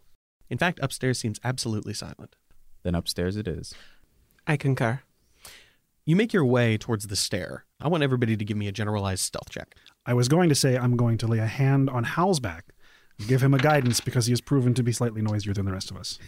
In 0.51 0.59
fact, 0.59 0.79
upstairs 0.83 1.19
seems 1.19 1.41
absolutely 1.43 1.95
silent. 1.95 2.37
Then 2.83 2.95
upstairs 2.95 3.37
it 3.37 3.49
is. 3.49 3.75
I 4.47 4.57
concur. 4.57 5.01
You 6.05 6.15
make 6.15 6.33
your 6.33 6.45
way 6.45 6.79
towards 6.79 7.09
the 7.09 7.17
stair, 7.17 7.65
I 7.81 7.89
want 7.89 8.03
everybody 8.03 8.37
to 8.37 8.45
give 8.45 8.57
me 8.57 8.69
a 8.69 8.73
generalized 8.73 9.23
stealth 9.23 9.51
check. 9.51 9.75
I 10.07 10.15
was 10.15 10.29
going 10.29 10.49
to 10.49 10.55
say 10.55 10.79
I'm 10.79 10.97
going 10.97 11.19
to 11.19 11.27
lay 11.27 11.39
a 11.39 11.47
hand 11.47 11.91
on 11.91 12.05
Hal's 12.05 12.41
back, 12.41 12.67
give 13.27 13.43
him 13.43 13.53
a 13.53 13.59
guidance 13.59 14.01
because 14.01 14.27
he 14.27 14.33
has 14.33 14.41
proven 14.41 14.73
to 14.75 14.83
be 14.83 14.93
slightly 14.93 15.21
noisier 15.21 15.53
than 15.53 15.67
the 15.67 15.73
rest 15.73 15.91
of 15.91 15.97
us. 15.97 16.19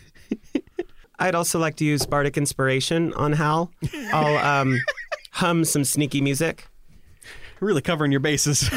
I'd 1.18 1.34
also 1.34 1.58
like 1.58 1.76
to 1.76 1.84
use 1.84 2.06
bardic 2.06 2.36
inspiration 2.36 3.12
on 3.14 3.32
Hal. 3.32 3.70
I'll 4.12 4.38
um, 4.38 4.78
hum 5.32 5.64
some 5.64 5.84
sneaky 5.84 6.20
music. 6.20 6.66
Really 7.60 7.82
covering 7.82 8.12
your 8.12 8.20
bases. 8.20 8.60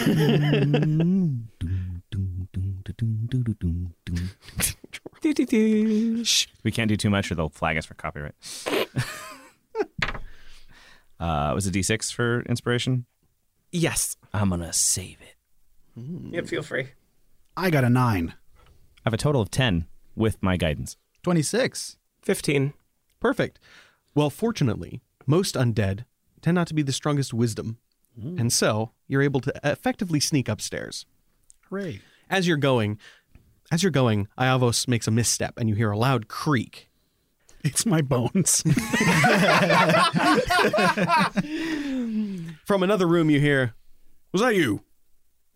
Shh, 6.24 6.48
we 6.64 6.72
can't 6.72 6.90
do 6.90 6.98
too 6.98 7.10
much 7.10 7.32
or 7.32 7.36
they'll 7.36 7.50
flag 7.50 7.78
us 7.78 7.86
for 7.86 7.94
copyright. 7.94 8.34
uh, 11.20 11.52
was 11.54 11.68
it 11.68 11.74
D6 11.74 12.12
for 12.12 12.42
inspiration? 12.44 13.06
Yes. 13.72 14.18
I'm 14.34 14.50
going 14.50 14.62
to 14.62 14.74
save 14.74 15.18
it. 15.22 16.34
Yeah, 16.34 16.42
feel 16.42 16.64
free. 16.64 16.90
I 17.56 17.70
got 17.70 17.84
a 17.84 17.90
nine. 17.90 18.34
I 18.58 19.02
have 19.06 19.14
a 19.14 19.18
total 19.18 19.42
of 19.42 19.52
10 19.52 19.86
with 20.16 20.42
my 20.42 20.58
guidance. 20.58 20.98
26. 21.24 21.98
15. 22.24 22.74
Perfect. 23.20 23.60
Well, 24.16 24.30
fortunately, 24.30 25.02
most 25.28 25.56
undead 25.56 26.06
tend 26.42 26.56
not 26.56 26.68
to 26.68 26.74
be 26.74 26.82
the 26.82 26.92
strongest 26.92 27.34
wisdom. 27.34 27.78
Mm. 28.20 28.40
And 28.40 28.54
so 28.54 28.92
you're 29.08 29.22
able 29.22 29.42
to 29.42 29.54
effectively 29.64 30.20
sneak 30.20 30.50
upstairs. 30.50 31.06
Hooray. 31.70 32.02
As 32.30 32.48
you're 32.48 32.58
going, 32.58 32.98
as 33.72 33.84
you're 33.84 33.92
going, 33.92 34.28
Iavos 34.38 34.88
makes 34.88 35.08
a 35.08 35.12
misstep 35.12 35.54
and 35.58 35.70
you 35.70 35.76
hear 35.76 35.92
a 35.92 35.98
loud 35.98 36.28
creak. 36.28 36.90
It's 37.64 37.86
my 37.86 38.02
bones. 38.02 38.62
From 42.66 42.84
another 42.84 43.08
room 43.08 43.30
you 43.30 43.40
hear, 43.40 43.76
Was 44.32 44.42
that 44.42 44.56
you? 44.56 44.82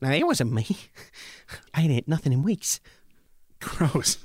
No, 0.02 0.12
it 0.12 0.28
wasn't 0.28 0.54
me. 0.54 0.68
I 1.74 1.82
ain't 1.82 1.92
ate 1.92 2.08
nothing 2.08 2.34
in 2.34 2.44
weeks. 2.44 2.80
Gross. 3.60 4.18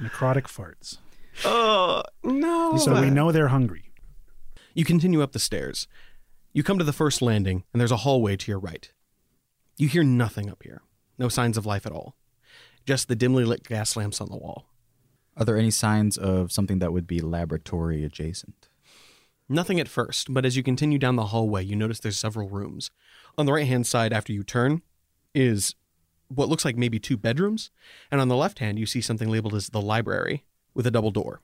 Necrotic 0.00 0.44
farts. 0.44 0.98
Oh, 1.44 2.02
no. 2.22 2.76
So 2.76 3.00
we 3.00 3.10
know 3.10 3.32
they're 3.32 3.48
hungry. 3.48 3.92
You 4.74 4.84
continue 4.84 5.22
up 5.22 5.32
the 5.32 5.38
stairs. 5.38 5.88
You 6.52 6.62
come 6.62 6.78
to 6.78 6.84
the 6.84 6.92
first 6.92 7.22
landing, 7.22 7.64
and 7.72 7.80
there's 7.80 7.92
a 7.92 7.98
hallway 7.98 8.36
to 8.36 8.50
your 8.50 8.58
right. 8.58 8.90
You 9.76 9.88
hear 9.88 10.02
nothing 10.02 10.50
up 10.50 10.62
here. 10.62 10.82
No 11.18 11.28
signs 11.28 11.56
of 11.56 11.66
life 11.66 11.86
at 11.86 11.92
all. 11.92 12.16
Just 12.86 13.08
the 13.08 13.16
dimly 13.16 13.44
lit 13.44 13.64
gas 13.64 13.96
lamps 13.96 14.20
on 14.20 14.28
the 14.28 14.36
wall. 14.36 14.66
Are 15.36 15.44
there 15.44 15.56
any 15.56 15.70
signs 15.70 16.16
of 16.16 16.50
something 16.50 16.78
that 16.80 16.92
would 16.92 17.06
be 17.06 17.20
laboratory 17.20 18.02
adjacent? 18.02 18.68
Nothing 19.48 19.78
at 19.78 19.88
first, 19.88 20.32
but 20.34 20.44
as 20.44 20.56
you 20.56 20.62
continue 20.62 20.98
down 20.98 21.16
the 21.16 21.26
hallway, 21.26 21.64
you 21.64 21.76
notice 21.76 22.00
there's 22.00 22.18
several 22.18 22.48
rooms. 22.48 22.90
On 23.36 23.46
the 23.46 23.52
right 23.52 23.66
hand 23.66 23.86
side, 23.86 24.12
after 24.12 24.32
you 24.32 24.42
turn, 24.42 24.82
is 25.34 25.74
what 26.26 26.48
looks 26.48 26.64
like 26.64 26.76
maybe 26.76 26.98
two 26.98 27.16
bedrooms. 27.16 27.70
And 28.10 28.20
on 28.20 28.28
the 28.28 28.36
left 28.36 28.58
hand, 28.58 28.78
you 28.78 28.86
see 28.86 29.00
something 29.00 29.28
labeled 29.28 29.54
as 29.54 29.68
the 29.68 29.80
library 29.80 30.44
with 30.74 30.86
a 30.86 30.90
double 30.90 31.12
door. 31.12 31.40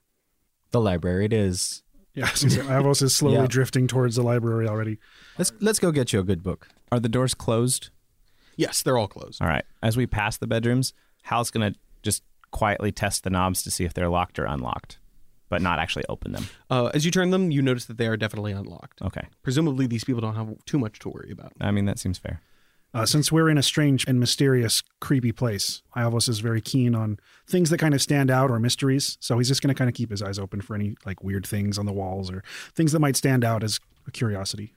The 0.72 0.80
library 0.80 1.26
it 1.26 1.32
is. 1.32 1.83
Yeah, 2.14 2.26
so 2.28 2.46
Avos 2.46 3.02
is 3.02 3.14
slowly 3.14 3.36
Yeah. 3.38 3.46
drifting 3.48 3.86
towards 3.88 4.16
the 4.16 4.22
library 4.22 4.68
already. 4.68 4.98
Let's 5.38 5.52
let's 5.60 5.78
go 5.78 5.90
get 5.90 6.12
you 6.12 6.20
a 6.20 6.24
good 6.24 6.42
book. 6.42 6.68
Are 6.92 7.00
the 7.00 7.08
doors 7.08 7.34
closed? 7.34 7.90
Yes, 8.56 8.82
they're 8.82 8.96
all 8.96 9.08
closed. 9.08 9.42
All 9.42 9.48
right. 9.48 9.64
As 9.82 9.96
we 9.96 10.06
pass 10.06 10.36
the 10.36 10.46
bedrooms, 10.46 10.92
Hal's 11.22 11.50
going 11.50 11.72
to 11.72 11.78
just 12.02 12.22
quietly 12.52 12.92
test 12.92 13.24
the 13.24 13.30
knobs 13.30 13.62
to 13.64 13.70
see 13.70 13.84
if 13.84 13.94
they're 13.94 14.08
locked 14.08 14.38
or 14.38 14.44
unlocked, 14.44 14.98
but 15.48 15.60
not 15.60 15.80
actually 15.80 16.04
open 16.08 16.30
them. 16.30 16.46
Uh, 16.70 16.86
as 16.94 17.04
you 17.04 17.10
turn 17.10 17.30
them, 17.30 17.50
you 17.50 17.62
notice 17.62 17.86
that 17.86 17.98
they 17.98 18.06
are 18.06 18.16
definitely 18.16 18.52
unlocked. 18.52 19.02
Okay. 19.02 19.26
Presumably, 19.42 19.88
these 19.88 20.04
people 20.04 20.20
don't 20.20 20.36
have 20.36 20.54
too 20.66 20.78
much 20.78 21.00
to 21.00 21.08
worry 21.08 21.32
about. 21.32 21.52
I 21.60 21.72
mean, 21.72 21.86
that 21.86 21.98
seems 21.98 22.16
fair. 22.18 22.40
Uh, 22.94 23.04
since 23.04 23.32
we're 23.32 23.50
in 23.50 23.58
a 23.58 23.62
strange 23.62 24.06
and 24.06 24.20
mysterious, 24.20 24.80
creepy 25.00 25.32
place, 25.32 25.82
Iavos 25.96 26.28
is 26.28 26.38
very 26.38 26.60
keen 26.60 26.94
on 26.94 27.18
things 27.44 27.70
that 27.70 27.78
kind 27.78 27.92
of 27.92 28.00
stand 28.00 28.30
out 28.30 28.52
or 28.52 28.60
mysteries. 28.60 29.18
So 29.20 29.36
he's 29.38 29.48
just 29.48 29.62
going 29.62 29.74
to 29.74 29.78
kind 29.78 29.90
of 29.90 29.96
keep 29.96 30.10
his 30.10 30.22
eyes 30.22 30.38
open 30.38 30.60
for 30.60 30.76
any 30.76 30.94
like 31.04 31.22
weird 31.24 31.44
things 31.44 31.76
on 31.76 31.86
the 31.86 31.92
walls 31.92 32.30
or 32.30 32.44
things 32.72 32.92
that 32.92 33.00
might 33.00 33.16
stand 33.16 33.44
out 33.44 33.64
as 33.64 33.80
a 34.06 34.12
curiosity. 34.12 34.74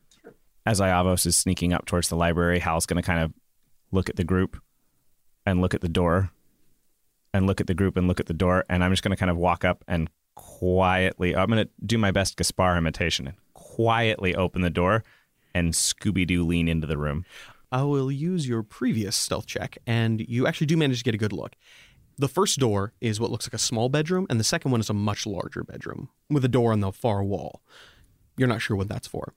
As 0.66 0.80
Iavos 0.80 1.28
is 1.28 1.38
sneaking 1.38 1.74
up 1.74 1.86
towards 1.86 2.10
the 2.10 2.16
library, 2.16 2.58
Hal's 2.58 2.88
going 2.88 3.02
to 3.02 3.06
kind 3.06 3.20
of 3.20 3.34
look 3.92 4.10
at 4.10 4.16
the 4.16 4.24
group 4.24 4.60
and 5.46 5.62
look 5.62 5.76
at 5.76 5.82
the 5.82 5.88
door 5.88 6.32
and 7.36 7.46
look 7.46 7.62
at 7.62 7.68
the 7.68 7.76
group 7.76 7.98
and 7.98 8.08
look 8.08 8.20
at 8.20 8.26
the 8.26 8.34
door. 8.34 8.66
And 8.68 8.84
I'm 8.84 8.92
just 8.92 9.04
going 9.04 9.16
to 9.16 9.20
kind 9.20 9.30
of 9.30 9.38
walk 9.38 9.64
up 9.64 9.84
and 9.88 10.10
quietly, 10.34 11.36
I'm 11.36 11.50
going 11.50 11.66
to 11.66 11.72
do 11.86 12.00
my 12.00 12.10
best 12.10 12.36
Gaspar 12.36 12.78
imitation 12.78 13.28
and 13.28 13.38
quietly 13.54 14.34
open 14.34 14.64
the 14.64 14.72
door 14.72 15.04
and 15.54 15.74
Scooby 15.74 16.26
Doo 16.26 16.46
lean 16.46 16.68
into 16.68 16.88
the 16.88 16.98
room. 16.98 17.26
I 17.72 17.84
will 17.84 18.12
use 18.12 18.48
your 18.48 18.64
previous 18.64 19.16
stealth 19.16 19.46
check, 19.46 19.78
and 19.86 20.22
you 20.22 20.48
actually 20.48 20.68
do 20.68 20.78
manage 20.78 21.00
to 21.00 21.04
get 21.04 21.16
a 21.16 21.18
good 21.18 21.34
look. 21.34 21.56
The 22.18 22.28
first 22.28 22.60
door 22.60 22.94
is 23.00 23.20
what 23.20 23.30
looks 23.30 23.48
like 23.48 23.54
a 23.54 23.60
small 23.60 23.90
bedroom, 23.90 24.26
and 24.30 24.40
the 24.40 24.44
second 24.44 24.72
one 24.72 24.80
is 24.80 24.90
a 24.90 24.94
much 24.94 25.26
larger 25.28 25.64
bedroom 25.64 26.10
with 26.30 26.44
a 26.44 26.48
door 26.48 26.72
on 26.72 26.80
the 26.80 26.92
far 26.92 27.24
wall. 27.24 27.62
You're 28.38 28.48
not 28.48 28.62
sure 28.62 28.76
what 28.78 28.88
that's 28.88 29.08
for. 29.08 29.34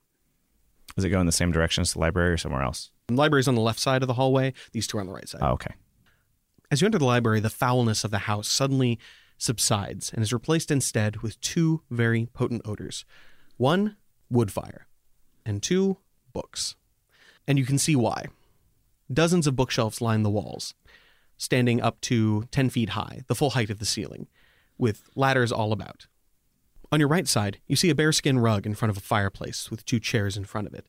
Does 0.96 1.04
it 1.04 1.10
go 1.10 1.20
in 1.20 1.26
the 1.26 1.32
same 1.32 1.52
direction 1.52 1.82
as 1.82 1.92
the 1.92 1.98
library 1.98 2.32
or 2.32 2.36
somewhere 2.36 2.62
else? 2.62 2.90
The 3.08 3.14
library's 3.14 3.48
on 3.48 3.54
the 3.54 3.60
left 3.60 3.80
side 3.80 4.02
of 4.02 4.08
the 4.08 4.14
hallway, 4.14 4.54
these 4.72 4.86
two 4.86 4.98
are 4.98 5.00
on 5.00 5.06
the 5.06 5.12
right 5.12 5.28
side. 5.28 5.40
Oh, 5.42 5.52
okay. 5.52 5.74
As 6.70 6.80
you 6.80 6.86
enter 6.86 6.98
the 6.98 7.04
library, 7.04 7.40
the 7.40 7.50
foulness 7.50 8.04
of 8.04 8.10
the 8.10 8.20
house 8.20 8.48
suddenly 8.48 8.98
subsides 9.36 10.12
and 10.12 10.22
is 10.22 10.32
replaced 10.32 10.70
instead 10.70 11.18
with 11.18 11.40
two 11.40 11.82
very 11.90 12.26
potent 12.26 12.62
odors 12.64 13.04
one, 13.56 13.96
wood 14.30 14.50
fire, 14.50 14.86
and 15.44 15.62
two, 15.62 15.98
books. 16.32 16.76
And 17.50 17.58
you 17.58 17.66
can 17.66 17.78
see 17.78 17.96
why. 17.96 18.26
Dozens 19.12 19.48
of 19.48 19.56
bookshelves 19.56 20.00
line 20.00 20.22
the 20.22 20.30
walls, 20.30 20.72
standing 21.36 21.82
up 21.82 22.00
to 22.02 22.44
10 22.52 22.70
feet 22.70 22.90
high, 22.90 23.22
the 23.26 23.34
full 23.34 23.50
height 23.50 23.70
of 23.70 23.80
the 23.80 23.84
ceiling, 23.84 24.28
with 24.78 25.10
ladders 25.16 25.50
all 25.50 25.72
about. 25.72 26.06
On 26.92 27.00
your 27.00 27.08
right 27.08 27.26
side, 27.26 27.58
you 27.66 27.74
see 27.74 27.90
a 27.90 27.94
bearskin 27.96 28.38
rug 28.38 28.66
in 28.66 28.76
front 28.76 28.90
of 28.90 28.96
a 28.96 29.00
fireplace 29.00 29.68
with 29.68 29.84
two 29.84 29.98
chairs 29.98 30.36
in 30.36 30.44
front 30.44 30.68
of 30.68 30.74
it. 30.74 30.86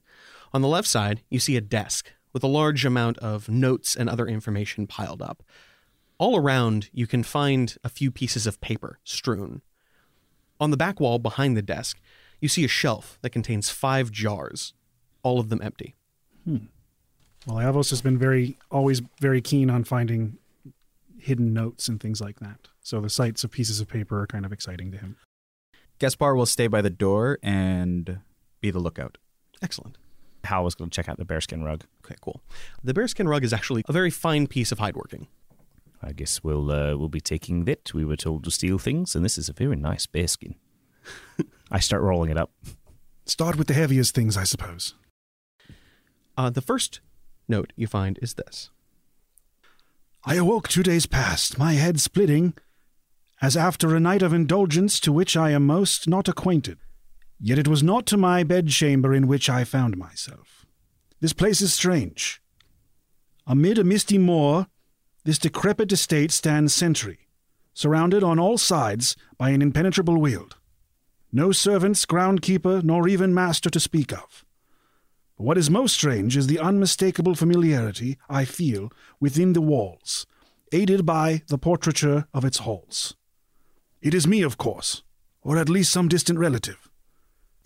On 0.54 0.62
the 0.62 0.68
left 0.68 0.88
side, 0.88 1.24
you 1.32 1.40
see 1.40 1.58
a 1.58 1.62
desk 1.62 2.12
with 2.32 2.44
a 2.44 2.48
large 2.48 2.86
amount 2.86 3.18
of 3.18 3.50
notes 3.50 3.96
and 3.96 4.08
other 4.08 4.28
information 4.28 4.86
piled 4.86 5.24
up. 5.24 5.42
All 6.20 6.38
around, 6.38 6.92
you 6.94 7.08
can 7.08 7.24
find 7.24 7.76
a 7.84 7.90
few 7.90 8.12
pieces 8.12 8.46
of 8.46 8.62
paper 8.62 9.00
strewn. 9.04 9.64
On 10.60 10.70
the 10.70 10.78
back 10.78 11.00
wall 11.00 11.18
behind 11.18 11.58
the 11.58 11.64
desk, 11.64 12.00
you 12.40 12.48
see 12.48 12.64
a 12.64 12.68
shelf 12.68 13.18
that 13.24 13.32
contains 13.32 13.72
five 13.72 14.12
jars, 14.12 14.76
all 15.24 15.40
of 15.40 15.50
them 15.50 15.60
empty. 15.64 15.96
Hmm. 16.46 16.58
Well, 17.48 17.58
Iavos 17.58 17.90
has 17.90 18.02
been 18.02 18.18
very, 18.18 18.58
always 18.70 19.02
very 19.20 19.42
keen 19.42 19.70
on 19.70 19.84
finding 19.84 20.38
hidden 21.18 21.54
notes 21.54 21.88
and 21.88 22.00
things 22.00 22.22
like 22.22 22.40
that. 22.40 22.68
So 22.82 23.00
the 23.00 23.10
sights 23.10 23.44
of 23.44 23.52
pieces 23.52 23.80
of 23.80 23.88
paper 23.88 24.22
are 24.22 24.28
kind 24.28 24.46
of 24.46 24.52
exciting 24.52 24.92
to 24.92 24.98
him. 24.98 25.18
Gaspar 26.00 26.36
will 26.36 26.46
stay 26.48 26.68
by 26.68 26.82
the 26.82 26.90
door 26.90 27.38
and 27.44 28.20
be 28.60 28.72
the 28.72 28.80
lookout. 28.80 29.18
Excellent. 29.62 29.98
Hal 30.44 30.64
was 30.64 30.74
going 30.74 30.90
to 30.90 30.96
check 30.96 31.08
out 31.08 31.18
the 31.18 31.26
bearskin 31.26 31.64
rug. 31.64 31.84
Okay, 32.04 32.16
cool. 32.22 32.42
The 32.84 32.94
bearskin 32.94 33.28
rug 33.28 33.44
is 33.44 33.54
actually 33.54 33.84
a 33.88 33.94
very 33.94 34.10
fine 34.10 34.48
piece 34.48 34.72
of 34.72 34.80
hideworking. 34.80 35.28
I 36.02 36.14
guess 36.14 36.44
we'll 36.44 36.72
uh, 36.72 36.98
we'll 36.98 37.10
be 37.10 37.22
taking 37.22 37.66
that. 37.66 37.94
We 37.94 38.04
were 38.04 38.16
told 38.16 38.44
to 38.46 38.52
steal 38.52 38.80
things, 38.80 39.16
and 39.16 39.24
this 39.24 39.38
is 39.38 39.50
a 39.50 39.54
very 39.54 39.76
nice 39.76 40.08
bearskin. 40.08 40.56
I 41.72 41.80
start 41.80 42.02
rolling 42.02 42.32
it 42.32 42.38
up. 42.38 42.52
Start 43.28 43.56
with 43.56 43.68
the 43.68 43.76
heaviest 43.76 44.16
things, 44.16 44.36
I 44.36 44.44
suppose. 44.44 44.96
Uh, 46.38 46.50
the 46.50 46.62
first 46.62 47.02
note 47.48 47.74
you 47.76 47.88
find 47.88 48.18
is 48.22 48.36
this 48.36 48.70
I 50.24 50.36
awoke 50.36 50.68
two 50.68 50.84
days 50.84 51.06
past, 51.06 51.58
my 51.58 51.74
head 51.74 52.00
splitting, 52.00 52.54
as 53.42 53.58
after 53.58 53.96
a 53.96 54.00
night 54.00 54.22
of 54.22 54.34
indulgence 54.34 55.00
to 55.00 55.12
which 55.12 55.36
I 55.36 55.50
am 55.50 55.66
most 55.66 56.08
not 56.08 56.28
acquainted. 56.28 56.78
Yet 57.40 57.58
it 57.58 57.68
was 57.68 57.82
not 57.82 58.06
to 58.08 58.18
my 58.18 58.44
bedchamber 58.44 59.16
in 59.16 59.28
which 59.28 59.50
I 59.50 59.64
found 59.64 59.98
myself. 59.98 60.68
This 61.20 61.34
place 61.34 61.60
is 61.60 61.74
strange. 61.74 62.42
Amid 63.48 63.80
a 63.80 63.84
misty 63.84 64.20
moor, 64.20 64.68
this 65.24 65.40
decrepit 65.40 65.92
estate 65.92 66.32
stands 66.32 66.74
sentry, 66.74 67.28
surrounded 67.74 68.24
on 68.24 68.40
all 68.40 68.60
sides 68.60 69.16
by 69.38 69.50
an 69.50 69.62
impenetrable 69.64 70.18
weald. 70.18 70.58
No 71.32 71.52
servants, 71.52 72.06
groundkeeper, 72.06 72.84
nor 72.84 73.08
even 73.08 73.34
master 73.34 73.72
to 73.72 73.80
speak 73.80 74.14
of. 74.14 74.46
But 75.42 75.48
what 75.48 75.58
is 75.58 75.72
most 75.72 75.96
strange 75.96 76.38
is 76.38 76.46
the 76.46 76.60
unmistakable 76.60 77.34
familiarity 77.34 78.20
I 78.30 78.46
feel 78.46 78.92
within 79.20 79.54
the 79.54 79.62
walls, 79.62 80.28
aided 80.72 81.04
by 81.04 81.42
the 81.48 81.58
portraiture 81.58 82.28
of 82.32 82.46
its 82.46 82.60
halls. 82.60 83.16
It 84.04 84.14
is 84.14 84.28
me, 84.28 84.44
of 84.44 84.60
course, 84.60 85.02
or 85.42 85.58
at 85.58 85.68
least 85.68 85.92
some 85.92 86.08
distant 86.08 86.38
relative. 86.38 86.88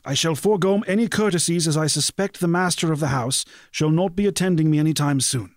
I 0.05 0.13
shall 0.13 0.36
forego 0.36 0.84
any 0.88 1.09
courtesies 1.09 1.67
as 1.67 1.76
I 1.76 1.88
suspect 1.88 2.39
the 2.39 2.47
master 2.47 2.93
of 2.93 3.01
the 3.01 3.07
house 3.09 3.43
shall 3.71 3.89
not 3.89 4.15
be 4.15 4.26
attending 4.26 4.71
me 4.71 4.80
any 4.80 4.93
time 4.93 5.19
soon. 5.19 5.53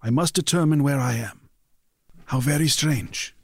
I 0.00 0.08
must 0.08 0.32
determine 0.32 0.82
where 0.82 1.00
I 1.00 1.16
am. 1.16 1.50
How 2.24 2.40
very 2.40 2.68
strange. 2.68 3.34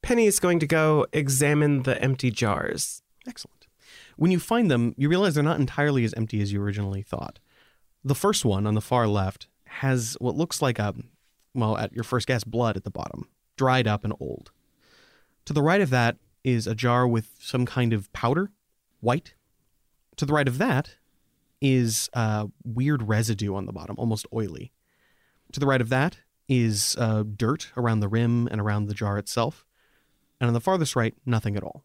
Penny 0.00 0.24
is 0.24 0.40
going 0.40 0.60
to 0.60 0.66
go 0.66 1.04
examine 1.12 1.82
the 1.82 2.02
empty 2.02 2.30
jars. 2.30 3.02
Excellent. 3.26 3.57
When 4.18 4.32
you 4.32 4.40
find 4.40 4.68
them, 4.68 4.94
you 4.96 5.08
realize 5.08 5.34
they're 5.34 5.44
not 5.44 5.60
entirely 5.60 6.02
as 6.02 6.12
empty 6.14 6.42
as 6.42 6.52
you 6.52 6.60
originally 6.60 7.02
thought. 7.02 7.38
The 8.02 8.16
first 8.16 8.44
one 8.44 8.66
on 8.66 8.74
the 8.74 8.80
far 8.80 9.06
left 9.06 9.46
has 9.66 10.16
what 10.20 10.34
looks 10.34 10.60
like 10.60 10.80
a, 10.80 10.92
well, 11.54 11.76
at 11.76 11.92
your 11.92 12.02
first 12.02 12.26
guess, 12.26 12.42
blood 12.42 12.76
at 12.76 12.82
the 12.82 12.90
bottom, 12.90 13.28
dried 13.56 13.86
up 13.86 14.02
and 14.02 14.12
old. 14.18 14.50
To 15.44 15.52
the 15.52 15.62
right 15.62 15.80
of 15.80 15.90
that 15.90 16.16
is 16.42 16.66
a 16.66 16.74
jar 16.74 17.06
with 17.06 17.30
some 17.38 17.64
kind 17.64 17.92
of 17.92 18.12
powder, 18.12 18.50
white. 18.98 19.34
To 20.16 20.26
the 20.26 20.32
right 20.32 20.48
of 20.48 20.58
that 20.58 20.96
is 21.60 22.10
uh, 22.12 22.48
weird 22.64 23.04
residue 23.04 23.54
on 23.54 23.66
the 23.66 23.72
bottom, 23.72 23.94
almost 23.98 24.26
oily. 24.34 24.72
To 25.52 25.60
the 25.60 25.66
right 25.66 25.80
of 25.80 25.90
that 25.90 26.18
is 26.48 26.96
uh, 26.98 27.22
dirt 27.22 27.70
around 27.76 28.00
the 28.00 28.08
rim 28.08 28.48
and 28.50 28.60
around 28.60 28.86
the 28.86 28.94
jar 28.94 29.16
itself. 29.16 29.64
And 30.40 30.48
on 30.48 30.54
the 30.54 30.60
farthest 30.60 30.96
right, 30.96 31.14
nothing 31.24 31.56
at 31.56 31.62
all. 31.62 31.84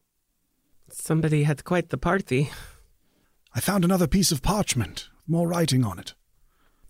Somebody 0.95 1.43
had 1.43 1.63
quite 1.63 1.89
the 1.89 1.97
party. 1.97 2.51
I 3.55 3.59
found 3.59 3.83
another 3.83 4.07
piece 4.07 4.31
of 4.31 4.43
parchment, 4.43 5.09
more 5.27 5.47
writing 5.47 5.83
on 5.83 5.97
it. 5.97 6.13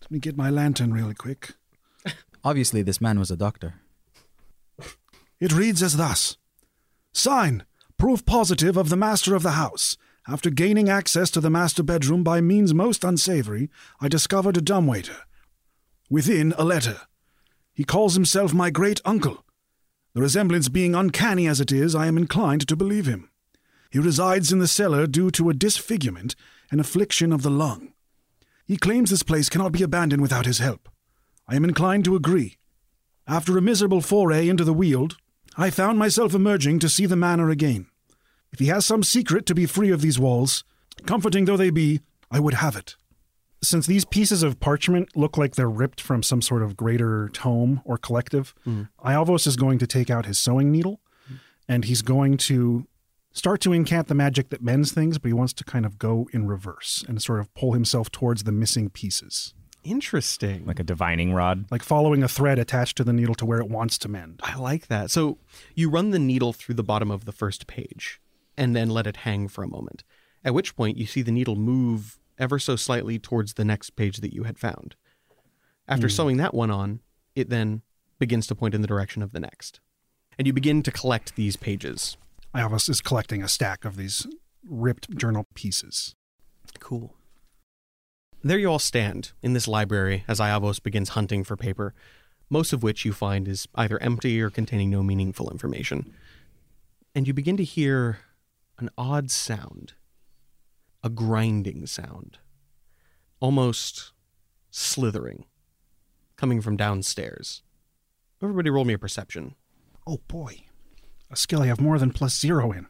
Let 0.01 0.11
me 0.11 0.19
get 0.19 0.35
my 0.35 0.49
lantern 0.49 0.93
really 0.93 1.13
quick. 1.13 1.51
Obviously, 2.43 2.81
this 2.81 2.99
man 2.99 3.17
was 3.17 3.31
a 3.31 3.37
doctor. 3.37 3.75
It 5.39 5.53
reads 5.53 5.81
as 5.81 5.95
thus 5.95 6.37
Sign, 7.13 7.63
proof 7.97 8.25
positive 8.25 8.75
of 8.75 8.89
the 8.89 8.97
master 8.97 9.35
of 9.35 9.43
the 9.43 9.51
house. 9.51 9.97
After 10.27 10.49
gaining 10.49 10.89
access 10.89 11.31
to 11.31 11.41
the 11.41 11.49
master 11.49 11.81
bedroom 11.81 12.23
by 12.23 12.41
means 12.41 12.73
most 12.73 13.05
unsavory, 13.05 13.69
I 14.01 14.09
discovered 14.09 14.57
a 14.57 14.61
dumbwaiter. 14.61 15.17
Within, 16.09 16.53
a 16.57 16.65
letter. 16.65 17.01
He 17.73 17.85
calls 17.85 18.15
himself 18.15 18.53
my 18.53 18.69
great 18.69 18.99
uncle. 19.05 19.45
The 20.13 20.21
resemblance 20.21 20.67
being 20.67 20.93
uncanny 20.93 21.47
as 21.47 21.61
it 21.61 21.71
is, 21.71 21.95
I 21.95 22.07
am 22.07 22.17
inclined 22.17 22.67
to 22.67 22.75
believe 22.75 23.05
him. 23.05 23.29
He 23.93 23.99
resides 23.99 24.51
in 24.51 24.57
the 24.57 24.67
cellar 24.67 25.05
due 25.05 25.29
to 25.29 25.51
a 25.51 25.53
disfigurement 25.53 26.35
and 26.71 26.81
affliction 26.81 27.31
of 27.31 27.43
the 27.43 27.51
lung. 27.51 27.93
He 28.65 28.75
claims 28.75 29.11
this 29.11 29.21
place 29.21 29.49
cannot 29.49 29.71
be 29.71 29.83
abandoned 29.83 30.19
without 30.19 30.47
his 30.47 30.57
help. 30.57 30.89
I 31.47 31.55
am 31.55 31.63
inclined 31.63 32.03
to 32.05 32.15
agree. 32.15 32.57
After 33.27 33.55
a 33.55 33.61
miserable 33.61 34.01
foray 34.01 34.49
into 34.49 34.63
the 34.63 34.73
Weald, 34.73 35.17
I 35.57 35.69
found 35.69 35.99
myself 35.99 36.33
emerging 36.33 36.79
to 36.79 36.89
see 36.89 37.05
the 37.05 37.15
manor 37.15 37.51
again. 37.51 37.85
If 38.51 38.57
he 38.57 38.65
has 38.65 38.83
some 38.83 39.03
secret 39.03 39.45
to 39.45 39.53
be 39.53 39.67
free 39.67 39.91
of 39.91 40.01
these 40.01 40.17
walls, 40.17 40.63
comforting 41.05 41.45
though 41.45 41.55
they 41.57 41.69
be, 41.69 42.01
I 42.31 42.39
would 42.39 42.55
have 42.55 42.75
it. 42.75 42.95
Since 43.61 43.85
these 43.85 44.05
pieces 44.05 44.41
of 44.41 44.59
parchment 44.59 45.15
look 45.15 45.37
like 45.37 45.53
they're 45.53 45.69
ripped 45.69 46.01
from 46.01 46.23
some 46.23 46.41
sort 46.41 46.63
of 46.63 46.75
greater 46.75 47.29
tome 47.31 47.81
or 47.85 47.99
collective, 47.99 48.55
Mm. 48.65 48.89
Iavos 49.05 49.45
is 49.45 49.55
going 49.55 49.77
to 49.77 49.85
take 49.85 50.09
out 50.09 50.25
his 50.25 50.39
sewing 50.39 50.71
needle 50.71 50.99
and 51.69 51.85
he's 51.85 52.01
going 52.01 52.37
to 52.37 52.87
start 53.33 53.59
to 53.61 53.73
incant 53.73 54.07
the 54.07 54.15
magic 54.15 54.49
that 54.49 54.61
mends 54.63 54.91
things, 54.91 55.17
but 55.17 55.27
he 55.27 55.33
wants 55.33 55.53
to 55.53 55.63
kind 55.63 55.85
of 55.85 55.97
go 55.99 56.29
in 56.31 56.47
reverse 56.47 57.03
and 57.07 57.21
sort 57.21 57.39
of 57.39 57.53
pull 57.53 57.73
himself 57.73 58.09
towards 58.11 58.43
the 58.43 58.51
missing 58.51 58.89
pieces. 58.89 59.53
Interesting. 59.83 60.65
Like 60.65 60.79
a 60.79 60.83
divining 60.83 61.33
rod. 61.33 61.65
Like 61.69 61.83
following 61.83 62.23
a 62.23 62.27
thread 62.29 62.57
attached 62.57 62.95
to 62.97 63.03
the 63.03 63.11
needle 63.11 63.35
to 63.35 63.45
where 63.45 63.59
it 63.59 63.69
wants 63.69 63.97
to 63.99 64.07
mend. 64.07 64.39
I 64.41 64.55
like 64.55 64.87
that. 64.87 65.11
So 65.11 65.39
you 65.75 65.89
run 65.89 66.11
the 66.11 66.19
needle 66.19 66.53
through 66.53 66.75
the 66.75 66.83
bottom 66.83 67.11
of 67.11 67.25
the 67.25 67.33
first 67.33 67.67
page 67.67 68.21
and 68.57 68.75
then 68.75 68.89
let 68.89 69.07
it 69.07 69.17
hang 69.17 69.47
for 69.49 69.61
a 69.63 69.67
moment, 69.67 70.03
at 70.45 70.53
which 70.53 70.75
point 70.75 70.97
you 70.97 71.05
see 71.05 71.21
the 71.21 71.31
needle 71.31 71.55
move 71.57 72.17
ever 72.39 72.59
so 72.59 72.75
slightly 72.75 73.19
towards 73.19 73.55
the 73.55 73.65
next 73.65 73.91
page 73.91 74.17
that 74.17 74.33
you 74.33 74.43
had 74.43 74.57
found. 74.57 74.95
After 75.87 76.07
Hmm. 76.07 76.11
sewing 76.11 76.37
that 76.37 76.53
one 76.53 76.71
on, 76.71 77.01
it 77.35 77.49
then 77.49 77.81
begins 78.19 78.47
to 78.47 78.55
point 78.55 78.73
in 78.73 78.81
the 78.81 78.87
direction 78.87 79.21
of 79.21 79.33
the 79.33 79.39
next. 79.39 79.81
And 80.37 80.47
you 80.47 80.53
begin 80.53 80.81
to 80.83 80.91
collect 80.91 81.35
these 81.35 81.57
pages. 81.57 82.15
Iavos 82.55 82.89
is 82.89 83.01
collecting 83.01 83.41
a 83.41 83.47
stack 83.47 83.83
of 83.83 83.95
these 83.95 84.27
ripped 84.67 85.17
journal 85.17 85.47
pieces. 85.55 86.15
Cool. 86.79 87.15
There 88.43 88.59
you 88.59 88.67
all 88.67 88.79
stand 88.79 89.31
in 89.41 89.53
this 89.53 89.67
library 89.67 90.23
as 90.27 90.39
Iavos 90.39 90.81
begins 90.81 91.09
hunting 91.09 91.43
for 91.43 91.57
paper, 91.57 91.93
most 92.49 92.71
of 92.71 92.83
which 92.83 93.05
you 93.05 93.13
find 93.13 93.47
is 93.47 93.67
either 93.73 94.01
empty 94.03 94.39
or 94.41 94.49
containing 94.49 94.89
no 94.89 95.01
meaningful 95.01 95.49
information. 95.49 96.13
And 97.15 97.27
you 97.27 97.33
begin 97.33 97.57
to 97.57 97.63
hear 97.63 98.19
an 98.77 98.89
odd 98.97 99.31
sound, 99.31 99.93
a 101.01 101.09
grinding 101.09 101.87
sound, 101.87 102.37
almost 103.39 104.11
slithering, 104.69 105.45
coming 106.35 106.61
from 106.61 106.77
downstairs. 106.77 107.63
Everybody 108.41 108.69
roll 108.69 108.85
me 108.85 108.93
a 108.93 108.99
perception. 108.99 109.55
Oh 110.05 110.19
boy. 110.27 110.65
A 111.33 111.35
skill 111.35 111.63
I 111.63 111.65
have 111.65 111.81
more 111.81 111.97
than 111.97 112.11
plus 112.11 112.39
zero 112.39 112.71
in. 112.71 112.85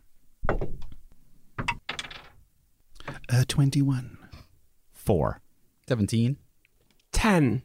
Uh, 3.30 3.46
21. 3.48 4.18
Four. 4.92 5.40
17. 5.88 6.36
10. 7.14 7.64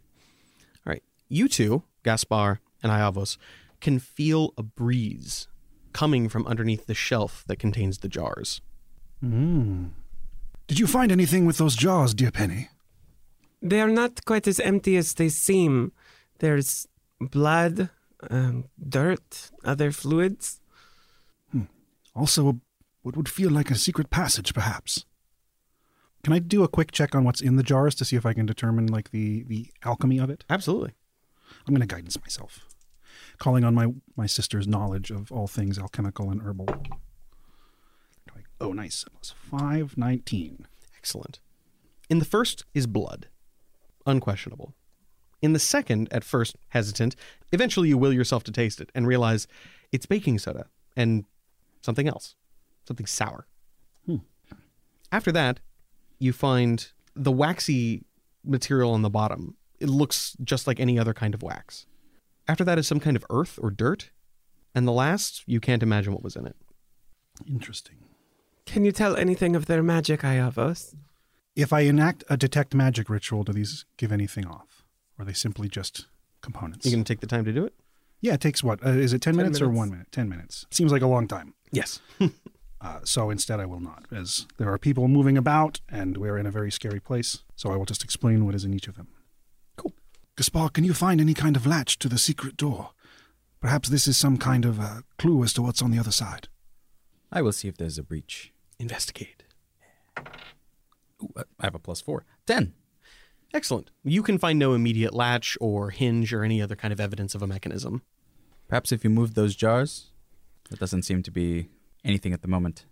All 0.86 0.92
right. 0.92 1.02
You 1.28 1.48
two, 1.48 1.82
Gaspar 2.04 2.60
and 2.80 2.92
Iavos, 2.92 3.38
can 3.80 3.98
feel 3.98 4.54
a 4.56 4.62
breeze 4.62 5.48
coming 5.92 6.28
from 6.28 6.46
underneath 6.46 6.86
the 6.86 6.94
shelf 6.94 7.42
that 7.48 7.58
contains 7.58 7.98
the 7.98 8.08
jars. 8.08 8.60
Hmm. 9.20 9.86
Did 10.68 10.78
you 10.78 10.86
find 10.86 11.10
anything 11.10 11.44
with 11.44 11.58
those 11.58 11.74
jars, 11.74 12.14
dear 12.14 12.30
Penny? 12.30 12.68
They 13.60 13.80
are 13.80 13.90
not 13.90 14.24
quite 14.24 14.46
as 14.46 14.60
empty 14.60 14.96
as 14.96 15.14
they 15.14 15.28
seem. 15.28 15.90
There's 16.38 16.86
blood, 17.20 17.90
um, 18.30 18.66
dirt, 18.88 19.50
other 19.64 19.90
fluids. 19.90 20.60
Also, 22.18 22.48
a, 22.48 22.54
what 23.02 23.16
would 23.16 23.28
feel 23.28 23.50
like 23.50 23.70
a 23.70 23.76
secret 23.76 24.10
passage, 24.10 24.52
perhaps. 24.52 25.04
Can 26.24 26.32
I 26.32 26.40
do 26.40 26.64
a 26.64 26.68
quick 26.68 26.90
check 26.90 27.14
on 27.14 27.24
what's 27.24 27.40
in 27.40 27.56
the 27.56 27.62
jars 27.62 27.94
to 27.96 28.04
see 28.04 28.16
if 28.16 28.26
I 28.26 28.32
can 28.32 28.44
determine 28.44 28.86
like 28.86 29.12
the 29.12 29.44
the 29.44 29.70
alchemy 29.84 30.18
of 30.18 30.28
it? 30.28 30.44
Absolutely. 30.50 30.94
I'm 31.66 31.74
going 31.74 31.86
to 31.86 31.94
guidance 31.94 32.20
myself, 32.20 32.66
calling 33.38 33.64
on 33.64 33.74
my 33.74 33.92
my 34.16 34.26
sister's 34.26 34.66
knowledge 34.66 35.10
of 35.10 35.30
all 35.30 35.46
things 35.46 35.78
alchemical 35.78 36.30
and 36.30 36.42
herbal. 36.42 36.68
Oh, 38.60 38.72
nice. 38.72 39.04
Plus 39.12 39.34
five, 39.50 39.96
19. 39.96 40.66
Excellent. 40.96 41.40
In 42.10 42.18
the 42.18 42.24
first 42.24 42.64
is 42.74 42.86
blood. 42.86 43.28
Unquestionable. 44.06 44.74
In 45.40 45.52
the 45.52 45.58
second, 45.58 46.08
at 46.10 46.24
first 46.24 46.56
hesitant, 46.70 47.14
eventually 47.52 47.88
you 47.88 47.98
will 47.98 48.12
yourself 48.12 48.42
to 48.44 48.52
taste 48.52 48.80
it 48.80 48.90
and 48.94 49.06
realize 49.06 49.46
it's 49.92 50.06
baking 50.06 50.38
soda 50.38 50.66
and 50.96 51.24
something 51.82 52.08
else, 52.08 52.34
something 52.86 53.06
sour. 53.06 53.46
Hmm. 54.06 54.16
After 55.10 55.32
that, 55.32 55.60
you 56.18 56.32
find 56.32 56.88
the 57.14 57.32
waxy 57.32 58.04
material 58.44 58.92
on 58.92 59.02
the 59.02 59.10
bottom. 59.10 59.56
It 59.80 59.88
looks 59.88 60.36
just 60.42 60.66
like 60.66 60.80
any 60.80 60.98
other 60.98 61.14
kind 61.14 61.34
of 61.34 61.42
wax. 61.42 61.86
After 62.46 62.64
that 62.64 62.78
is 62.78 62.86
some 62.86 63.00
kind 63.00 63.16
of 63.16 63.24
earth 63.30 63.58
or 63.62 63.70
dirt. 63.70 64.10
And 64.74 64.86
the 64.86 64.92
last, 64.92 65.42
you 65.46 65.60
can't 65.60 65.82
imagine 65.82 66.12
what 66.12 66.22
was 66.22 66.36
in 66.36 66.46
it. 66.46 66.56
Interesting. 67.48 67.96
Can 68.66 68.84
you 68.84 68.92
tell 68.92 69.16
anything 69.16 69.56
of 69.56 69.66
their 69.66 69.82
magic, 69.82 70.20
Iavos? 70.20 70.94
If 71.56 71.72
I 71.72 71.80
enact 71.80 72.22
a 72.28 72.36
detect 72.36 72.74
magic 72.74 73.08
ritual, 73.08 73.44
do 73.44 73.52
these 73.52 73.84
give 73.96 74.12
anything 74.12 74.46
off? 74.46 74.84
Or 75.18 75.22
are 75.22 75.24
they 75.24 75.32
simply 75.32 75.68
just 75.68 76.06
components? 76.42 76.84
You 76.86 76.92
going 76.92 77.04
to 77.04 77.12
take 77.12 77.20
the 77.20 77.26
time 77.26 77.44
to 77.44 77.52
do 77.52 77.64
it? 77.64 77.74
Yeah, 78.20 78.34
it 78.34 78.40
takes 78.40 78.64
what? 78.64 78.84
Uh, 78.84 78.90
is 78.90 79.12
it 79.12 79.22
10, 79.22 79.34
10 79.34 79.36
minutes, 79.36 79.60
or 79.60 79.68
one 79.68 79.90
minute? 79.90 80.08
10 80.10 80.28
minutes. 80.28 80.66
Seems 80.70 80.90
like 80.90 81.02
a 81.02 81.06
long 81.06 81.28
time. 81.28 81.54
Yes. 81.70 82.00
uh, 82.80 83.00
so 83.04 83.30
instead, 83.30 83.60
I 83.60 83.66
will 83.66 83.80
not, 83.80 84.04
as 84.10 84.46
there 84.56 84.72
are 84.72 84.78
people 84.78 85.06
moving 85.08 85.38
about 85.38 85.80
and 85.88 86.16
we're 86.16 86.38
in 86.38 86.46
a 86.46 86.50
very 86.50 86.70
scary 86.70 87.00
place. 87.00 87.44
So 87.54 87.70
I 87.70 87.76
will 87.76 87.84
just 87.84 88.02
explain 88.02 88.44
what 88.44 88.54
is 88.54 88.64
in 88.64 88.74
each 88.74 88.88
of 88.88 88.96
them. 88.96 89.08
Cool. 89.76 89.92
Gaspar, 90.36 90.70
can 90.70 90.84
you 90.84 90.94
find 90.94 91.20
any 91.20 91.34
kind 91.34 91.56
of 91.56 91.66
latch 91.66 91.98
to 92.00 92.08
the 92.08 92.18
secret 92.18 92.56
door? 92.56 92.90
Perhaps 93.60 93.88
this 93.88 94.06
is 94.06 94.16
some 94.16 94.36
kind 94.36 94.64
of 94.64 94.80
uh, 94.80 95.00
clue 95.18 95.42
as 95.42 95.52
to 95.54 95.62
what's 95.62 95.82
on 95.82 95.90
the 95.90 95.98
other 95.98 96.12
side. 96.12 96.48
I 97.30 97.42
will 97.42 97.52
see 97.52 97.68
if 97.68 97.76
there's 97.76 97.98
a 97.98 98.02
breach. 98.02 98.52
Investigate. 98.78 99.42
Ooh, 101.22 101.32
uh, 101.36 101.42
I 101.60 101.66
have 101.66 101.74
a 101.74 101.80
plus 101.80 102.00
four. 102.00 102.24
10. 102.46 102.72
Excellent. 103.54 103.90
You 104.04 104.22
can 104.22 104.38
find 104.38 104.58
no 104.58 104.74
immediate 104.74 105.14
latch 105.14 105.56
or 105.60 105.90
hinge 105.90 106.32
or 106.32 106.44
any 106.44 106.60
other 106.60 106.76
kind 106.76 106.92
of 106.92 107.00
evidence 107.00 107.34
of 107.34 107.42
a 107.42 107.46
mechanism. 107.46 108.02
Perhaps 108.68 108.92
if 108.92 109.02
you 109.04 109.10
move 109.10 109.34
those 109.34 109.56
jars? 109.56 110.10
That 110.68 110.78
doesn't 110.78 111.04
seem 111.04 111.22
to 111.22 111.30
be 111.30 111.68
anything 112.04 112.32
at 112.34 112.42
the 112.42 112.48
moment. 112.48 112.84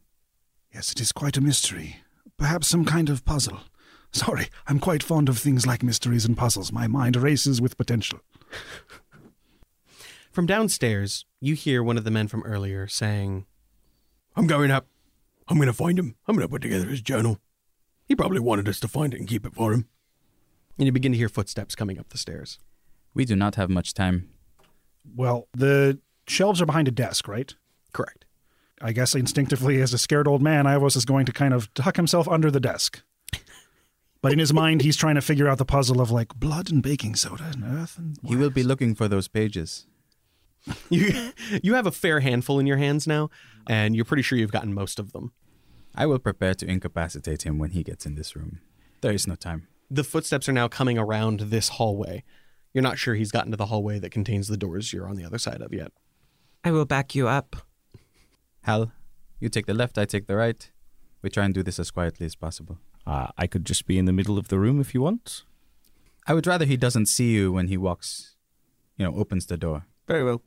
Yes, 0.73 0.93
it 0.93 1.01
is 1.01 1.13
quite 1.13 1.37
a 1.37 1.43
mystery. 1.43 1.97
Perhaps 2.39 2.69
some 2.69 2.85
kind 2.85 3.11
of 3.11 3.25
puzzle. 3.25 3.61
Sorry, 4.13 4.49
I'm 4.67 4.79
quite 4.79 5.03
fond 5.03 5.29
of 5.29 5.39
things 5.39 5.67
like 5.67 5.83
mysteries 5.83 6.25
and 6.25 6.37
puzzles. 6.37 6.73
My 6.73 6.87
mind 6.87 7.17
races 7.17 7.61
with 7.61 7.77
potential. 7.77 8.21
From 10.33 10.47
downstairs, 10.47 11.27
you 11.41 11.55
hear 11.55 11.83
one 11.83 11.99
of 11.99 12.05
the 12.05 12.11
men 12.11 12.29
from 12.29 12.43
earlier 12.43 12.87
saying, 12.89 13.47
I'm 14.35 14.47
going 14.47 14.71
up. 14.71 14.87
I'm 15.49 15.57
going 15.57 15.67
to 15.67 15.73
find 15.73 15.99
him. 15.99 16.17
I'm 16.27 16.35
going 16.35 16.47
to 16.47 16.51
put 16.51 16.63
together 16.63 16.87
his 16.87 17.01
journal. 17.01 17.39
He 18.07 18.15
probably 18.15 18.41
wanted 18.41 18.69
us 18.69 18.81
to 18.81 18.89
find 18.89 19.15
it 19.15 19.21
and 19.21 19.29
keep 19.29 19.47
it 19.47 19.55
for 19.55 19.73
him. 19.73 19.89
And 20.79 20.87
you 20.87 20.93
begin 20.93 21.13
to 21.13 21.19
hear 21.19 21.29
footsteps 21.29 21.75
coming 21.75 21.99
up 21.99 22.11
the 22.11 22.19
stairs. 22.19 22.59
We 23.15 23.25
do 23.25 23.35
not 23.35 23.55
have 23.55 23.71
much 23.71 23.95
time. 23.95 24.29
Well, 25.15 25.49
the 25.57 25.99
shelves 26.27 26.61
are 26.61 26.67
behind 26.67 26.89
a 26.89 26.91
desk, 26.91 27.29
right? 27.29 27.55
Correct. 27.93 28.25
I 28.83 28.93
guess 28.93 29.15
instinctively, 29.15 29.81
as 29.81 29.95
a 29.95 29.99
scared 29.99 30.29
old 30.29 30.43
man, 30.43 30.67
Iavos 30.67 30.97
is 30.97 31.07
going 31.07 31.25
to 31.27 31.33
kind 31.33 31.55
of 31.55 31.73
tuck 31.73 31.97
himself 31.97 32.29
under 32.29 32.51
the 32.51 32.61
desk. 32.61 33.03
But 34.21 34.33
in 34.33 34.39
his 34.39 34.53
mind, 34.63 34.83
he's 34.83 34.97
trying 34.97 35.15
to 35.15 35.23
figure 35.23 35.49
out 35.49 35.57
the 35.57 35.65
puzzle 35.65 36.01
of 36.01 36.11
like 36.11 36.35
blood 36.35 36.71
and 36.71 36.83
baking 36.83 37.15
soda 37.17 37.45
and 37.53 37.65
earth 37.65 37.97
and. 37.97 38.19
He 38.23 38.37
will 38.37 38.51
be 38.51 38.63
looking 38.63 38.95
for 38.95 39.09
those 39.09 39.29
pages. 39.29 39.87
You 40.91 41.31
you 41.63 41.75
have 41.75 41.87
a 41.87 41.93
fair 41.93 42.19
handful 42.19 42.59
in 42.59 42.67
your 42.67 42.77
hands 42.77 43.07
now, 43.07 43.31
and 43.69 43.95
you're 43.95 44.05
pretty 44.05 44.25
sure 44.25 44.37
you've 44.37 44.51
gotten 44.51 44.75
most 44.75 44.99
of 44.99 45.13
them. 45.13 45.31
I 45.95 46.07
will 46.07 46.19
prepare 46.19 46.55
to 46.55 46.67
incapacitate 46.67 47.43
him 47.43 47.61
when 47.61 47.71
he 47.71 47.85
gets 47.85 48.05
in 48.05 48.17
this 48.17 48.35
room. 48.35 48.59
There 49.01 49.13
is 49.13 49.29
no 49.29 49.37
time. 49.37 49.69
The 49.91 50.05
footsteps 50.05 50.49
are 50.49 50.53
now 50.53 50.69
coming 50.69 50.99
around 50.99 51.41
this 51.41 51.71
hallway. 51.71 52.25
You're 52.73 52.83
not 52.83 52.99
sure 52.99 53.15
he's 53.15 53.31
gotten 53.31 53.53
to 53.53 53.57
the 53.57 53.67
hallway 53.67 53.99
that 54.01 54.11
contains 54.11 54.49
the 54.49 54.57
doors 54.57 54.93
you're 54.93 55.09
on 55.09 55.17
the 55.17 55.25
other 55.25 55.39
side 55.39 55.63
of 55.63 55.73
yet. 55.73 55.93
I 56.65 56.73
will 56.73 56.85
back 56.85 57.15
you 57.15 57.29
up. 57.29 57.57
Hal, 58.63 58.93
you 59.39 59.49
take 59.49 59.67
the 59.67 59.75
left, 59.75 59.97
I 59.97 60.05
take 60.05 60.27
the 60.27 60.37
right. 60.37 60.71
We 61.23 61.31
try 61.31 61.45
and 61.45 61.55
do 61.55 61.63
this 61.63 61.79
as 61.79 61.91
quietly 61.91 62.27
as 62.27 62.35
possible. 62.35 62.79
Uh, 63.07 63.29
I 63.39 63.47
could 63.47 63.65
just 63.65 63.87
be 63.87 63.99
in 63.99 64.05
the 64.05 64.13
middle 64.13 64.37
of 64.37 64.49
the 64.49 64.59
room 64.59 64.81
if 64.81 64.93
you 64.93 65.01
want. 65.01 65.45
I 66.27 66.35
would 66.35 66.47
rather 66.47 66.65
he 66.65 66.77
doesn't 66.77 67.07
see 67.07 67.31
you 67.31 67.53
when 67.53 67.69
he 67.69 67.77
walks, 67.77 68.35
you 68.97 69.05
know, 69.05 69.17
opens 69.17 69.47
the 69.47 69.57
door. 69.57 69.87
Very 70.09 70.25
well. 70.25 70.43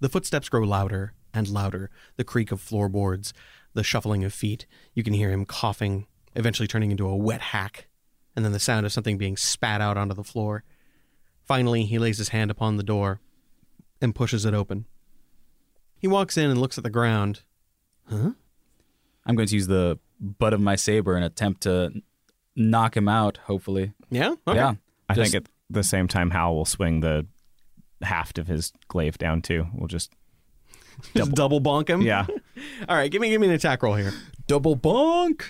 The 0.00 0.08
footsteps 0.08 0.48
grow 0.48 0.62
louder 0.62 1.14
and 1.32 1.48
louder, 1.48 1.90
the 2.16 2.24
creak 2.24 2.50
of 2.50 2.60
floorboards, 2.60 3.32
the 3.74 3.84
shuffling 3.84 4.24
of 4.24 4.34
feet. 4.34 4.66
You 4.92 5.04
can 5.04 5.14
hear 5.14 5.30
him 5.30 5.44
coughing, 5.44 6.06
eventually 6.34 6.66
turning 6.66 6.90
into 6.90 7.06
a 7.06 7.16
wet 7.16 7.40
hack, 7.40 7.86
and 8.36 8.44
then 8.44 8.52
the 8.52 8.58
sound 8.58 8.84
of 8.86 8.92
something 8.92 9.18
being 9.18 9.36
spat 9.36 9.80
out 9.80 9.96
onto 9.96 10.14
the 10.14 10.24
floor. 10.24 10.64
Finally, 11.46 11.84
he 11.84 11.98
lays 11.98 12.18
his 12.18 12.30
hand 12.30 12.50
upon 12.50 12.76
the 12.76 12.82
door 12.82 13.20
and 14.00 14.14
pushes 14.14 14.44
it 14.44 14.54
open. 14.54 14.86
He 15.98 16.08
walks 16.08 16.36
in 16.36 16.50
and 16.50 16.60
looks 16.60 16.76
at 16.78 16.84
the 16.84 16.90
ground. 16.90 17.42
Huh? 18.08 18.30
I'm 19.26 19.34
going 19.36 19.48
to 19.48 19.54
use 19.54 19.66
the 19.66 19.98
butt 20.20 20.52
of 20.52 20.60
my 20.60 20.76
saber 20.76 21.16
and 21.16 21.24
attempt 21.24 21.62
to 21.62 22.02
knock 22.56 22.96
him 22.96 23.08
out, 23.08 23.38
hopefully. 23.44 23.92
Yeah? 24.10 24.34
Okay. 24.46 24.56
Yeah. 24.56 24.74
I 25.08 25.14
Just- 25.14 25.32
think 25.32 25.44
at 25.44 25.50
the 25.70 25.82
same 25.82 26.08
time, 26.08 26.30
Hal 26.30 26.54
will 26.54 26.64
swing 26.64 27.00
the 27.00 27.26
haft 28.02 28.38
of 28.38 28.46
his 28.46 28.72
glaive 28.88 29.16
down 29.18 29.40
too. 29.42 29.66
We'll 29.74 29.88
just 29.88 30.12
Just 31.14 31.32
double 31.32 31.60
bonk 31.60 31.88
him? 31.88 32.02
Yeah. 32.02 32.26
All 32.88 32.96
right, 32.96 33.10
give 33.10 33.20
me 33.20 33.30
give 33.30 33.40
me 33.40 33.48
an 33.48 33.54
attack 33.54 33.82
roll 33.82 33.94
here. 33.94 34.12
Double 34.46 34.76
bonk. 34.76 35.42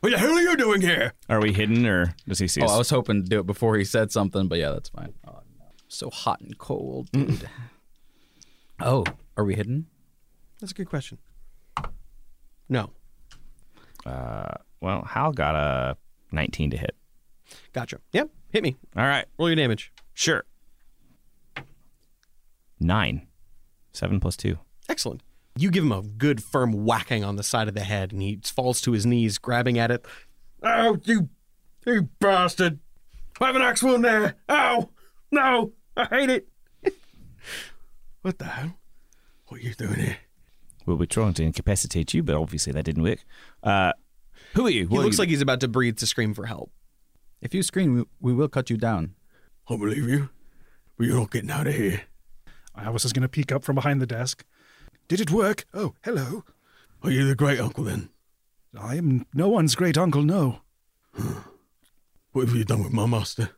What 0.00 0.10
the 0.12 0.18
hell 0.18 0.30
are 0.30 0.40
you 0.40 0.56
doing 0.56 0.80
here? 0.80 1.12
Are 1.28 1.40
we 1.40 1.52
hidden 1.52 1.84
or 1.86 2.14
does 2.28 2.38
he 2.38 2.46
see 2.46 2.60
us? 2.62 2.70
Oh, 2.70 2.72
us? 2.72 2.74
I 2.74 2.78
was 2.78 2.90
hoping 2.90 3.24
to 3.24 3.28
do 3.28 3.40
it 3.40 3.46
before 3.46 3.76
he 3.76 3.84
said 3.84 4.12
something, 4.12 4.46
but 4.46 4.58
yeah, 4.58 4.70
that's 4.70 4.90
fine. 4.90 5.12
Oh, 5.26 5.40
no. 5.58 5.64
So 5.88 6.08
hot 6.10 6.40
and 6.40 6.56
cold, 6.56 7.10
dude. 7.12 7.48
oh, 8.80 9.04
are 9.36 9.44
we 9.44 9.54
hidden? 9.56 9.86
That's 10.60 10.70
a 10.72 10.74
good 10.74 10.88
question. 10.88 11.18
No. 12.68 12.90
Uh, 14.06 14.54
well, 14.80 15.02
Hal 15.04 15.32
got 15.32 15.56
a 15.56 15.96
19 16.32 16.70
to 16.70 16.76
hit. 16.76 16.94
Gotcha. 17.72 17.98
Yep. 18.12 18.30
Hit 18.50 18.62
me. 18.62 18.76
All 18.96 19.04
right. 19.04 19.26
Roll 19.38 19.48
your 19.48 19.56
damage. 19.56 19.92
Sure. 20.14 20.44
Nine. 22.78 23.26
Seven 23.92 24.20
plus 24.20 24.36
two. 24.36 24.58
Excellent. 24.88 25.22
You 25.60 25.70
give 25.70 25.82
him 25.84 25.92
a 25.92 26.02
good 26.02 26.42
firm 26.42 26.84
whacking 26.84 27.24
on 27.24 27.34
the 27.36 27.42
side 27.42 27.66
of 27.68 27.74
the 27.74 27.80
head, 27.82 28.12
and 28.12 28.22
he 28.22 28.38
falls 28.44 28.80
to 28.82 28.92
his 28.92 29.04
knees, 29.04 29.38
grabbing 29.38 29.76
at 29.78 29.90
it. 29.90 30.06
Oh, 30.62 30.98
you, 31.04 31.28
you 31.84 32.08
bastard! 32.20 32.78
I 33.40 33.46
have 33.46 33.56
an 33.56 33.62
axe 33.62 33.82
wound 33.82 34.04
there. 34.04 34.36
Ow! 34.48 34.88
No, 35.32 35.72
I 35.96 36.04
hate 36.04 36.30
it. 36.30 36.48
what 38.22 38.38
the 38.38 38.44
hell? 38.44 38.76
What 39.48 39.60
are 39.60 39.64
you 39.64 39.74
doing 39.74 39.94
here? 39.94 40.18
We 40.86 40.94
were 40.94 41.06
trying 41.06 41.34
to 41.34 41.42
incapacitate 41.42 42.14
you, 42.14 42.22
but 42.22 42.34
obviously 42.36 42.72
that 42.72 42.84
didn't 42.84 43.02
work. 43.02 43.24
Uh, 43.62 43.92
who 44.54 44.66
are 44.66 44.70
you? 44.70 44.86
He 44.86 44.96
are 44.96 45.00
looks 45.02 45.16
you- 45.18 45.22
like 45.22 45.28
he's 45.28 45.42
about 45.42 45.60
to 45.60 45.68
breathe 45.68 45.96
to 45.98 46.06
scream 46.06 46.34
for 46.34 46.46
help. 46.46 46.70
If 47.40 47.52
you 47.54 47.62
scream, 47.62 47.94
we, 47.94 48.04
we 48.20 48.32
will 48.32 48.48
cut 48.48 48.70
you 48.70 48.76
down. 48.76 49.14
I 49.68 49.76
believe 49.76 50.08
you, 50.08 50.30
but 50.96 51.06
you're 51.06 51.16
not 51.18 51.30
getting 51.30 51.50
out 51.50 51.66
of 51.66 51.74
here. 51.74 52.02
I 52.74 52.90
was 52.90 53.02
just 53.02 53.14
going 53.14 53.22
to 53.22 53.28
peek 53.28 53.50
up 53.52 53.64
from 53.64 53.74
behind 53.74 54.00
the 54.00 54.06
desk. 54.06 54.44
Did 55.08 55.20
it 55.20 55.30
work? 55.30 55.64
Oh, 55.72 55.94
hello. 56.02 56.44
Are 57.02 57.10
you 57.10 57.26
the 57.26 57.34
great 57.34 57.58
uncle 57.58 57.84
then? 57.84 58.10
I 58.78 58.96
am 58.96 59.24
no 59.32 59.48
one's 59.48 59.74
great 59.74 59.96
uncle, 59.96 60.22
no. 60.22 60.60
What 62.32 62.46
have 62.46 62.54
you 62.54 62.64
done 62.64 62.84
with 62.84 62.92
my 62.92 63.06
master? 63.06 63.50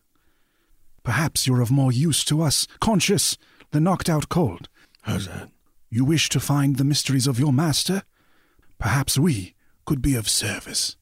Perhaps 1.02 1.46
you're 1.46 1.60
of 1.60 1.72
more 1.72 1.90
use 1.90 2.22
to 2.24 2.40
us, 2.40 2.68
conscious, 2.80 3.36
than 3.72 3.84
knocked 3.84 4.08
out 4.08 4.28
cold. 4.28 4.68
How's 5.02 5.26
that? 5.26 5.50
You 5.90 6.04
wish 6.04 6.28
to 6.30 6.40
find 6.40 6.76
the 6.76 6.84
mysteries 6.84 7.26
of 7.26 7.40
your 7.40 7.52
master? 7.52 8.04
Perhaps 8.78 9.18
we 9.18 9.54
could 9.84 10.00
be 10.00 10.14
of 10.14 10.28
service. 10.28 10.96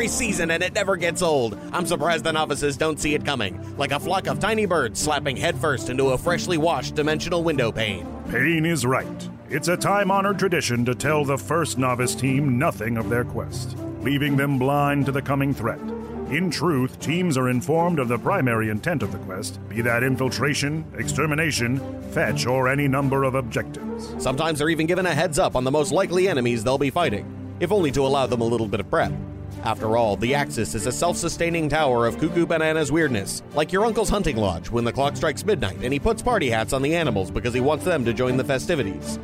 Every 0.00 0.08
season, 0.08 0.50
and 0.50 0.62
it 0.62 0.72
never 0.72 0.96
gets 0.96 1.20
old. 1.20 1.58
I'm 1.74 1.84
surprised 1.84 2.24
the 2.24 2.32
novices 2.32 2.78
don't 2.78 2.98
see 2.98 3.14
it 3.14 3.22
coming, 3.22 3.76
like 3.76 3.92
a 3.92 4.00
flock 4.00 4.28
of 4.28 4.40
tiny 4.40 4.64
birds 4.64 4.98
slapping 4.98 5.36
headfirst 5.36 5.90
into 5.90 6.12
a 6.12 6.16
freshly 6.16 6.56
washed 6.56 6.94
dimensional 6.94 7.44
window 7.44 7.70
pane. 7.70 8.06
Payne 8.30 8.64
is 8.64 8.86
right. 8.86 9.28
It's 9.50 9.68
a 9.68 9.76
time 9.76 10.10
honored 10.10 10.38
tradition 10.38 10.86
to 10.86 10.94
tell 10.94 11.26
the 11.26 11.36
first 11.36 11.76
novice 11.76 12.14
team 12.14 12.58
nothing 12.58 12.96
of 12.96 13.10
their 13.10 13.24
quest, 13.24 13.76
leaving 14.00 14.38
them 14.38 14.58
blind 14.58 15.04
to 15.04 15.12
the 15.12 15.20
coming 15.20 15.52
threat. 15.52 15.82
In 16.30 16.50
truth, 16.50 16.98
teams 16.98 17.36
are 17.36 17.50
informed 17.50 17.98
of 17.98 18.08
the 18.08 18.16
primary 18.16 18.70
intent 18.70 19.02
of 19.02 19.12
the 19.12 19.18
quest, 19.18 19.60
be 19.68 19.82
that 19.82 20.02
infiltration, 20.02 20.82
extermination, 20.96 21.78
fetch, 22.12 22.46
or 22.46 22.68
any 22.68 22.88
number 22.88 23.24
of 23.24 23.34
objectives. 23.34 24.14
Sometimes 24.16 24.60
they're 24.60 24.70
even 24.70 24.86
given 24.86 25.04
a 25.04 25.14
heads 25.14 25.38
up 25.38 25.54
on 25.54 25.64
the 25.64 25.70
most 25.70 25.92
likely 25.92 26.26
enemies 26.26 26.64
they'll 26.64 26.78
be 26.78 26.88
fighting, 26.88 27.26
if 27.60 27.70
only 27.70 27.90
to 27.90 28.00
allow 28.00 28.26
them 28.26 28.40
a 28.40 28.44
little 28.44 28.66
bit 28.66 28.80
of 28.80 28.88
prep. 28.88 29.12
After 29.62 29.96
all, 29.96 30.16
the 30.16 30.34
Axis 30.34 30.74
is 30.74 30.86
a 30.86 30.92
self 30.92 31.16
sustaining 31.16 31.68
tower 31.68 32.06
of 32.06 32.18
Cuckoo 32.18 32.46
Banana's 32.46 32.90
weirdness, 32.90 33.42
like 33.54 33.72
your 33.72 33.84
uncle's 33.84 34.08
hunting 34.08 34.36
lodge 34.36 34.70
when 34.70 34.84
the 34.84 34.92
clock 34.92 35.16
strikes 35.16 35.44
midnight 35.44 35.78
and 35.82 35.92
he 35.92 35.98
puts 35.98 36.22
party 36.22 36.48
hats 36.48 36.72
on 36.72 36.80
the 36.80 36.94
animals 36.94 37.30
because 37.30 37.52
he 37.52 37.60
wants 37.60 37.84
them 37.84 38.04
to 38.06 38.14
join 38.14 38.36
the 38.38 38.44
festivities. 38.44 39.18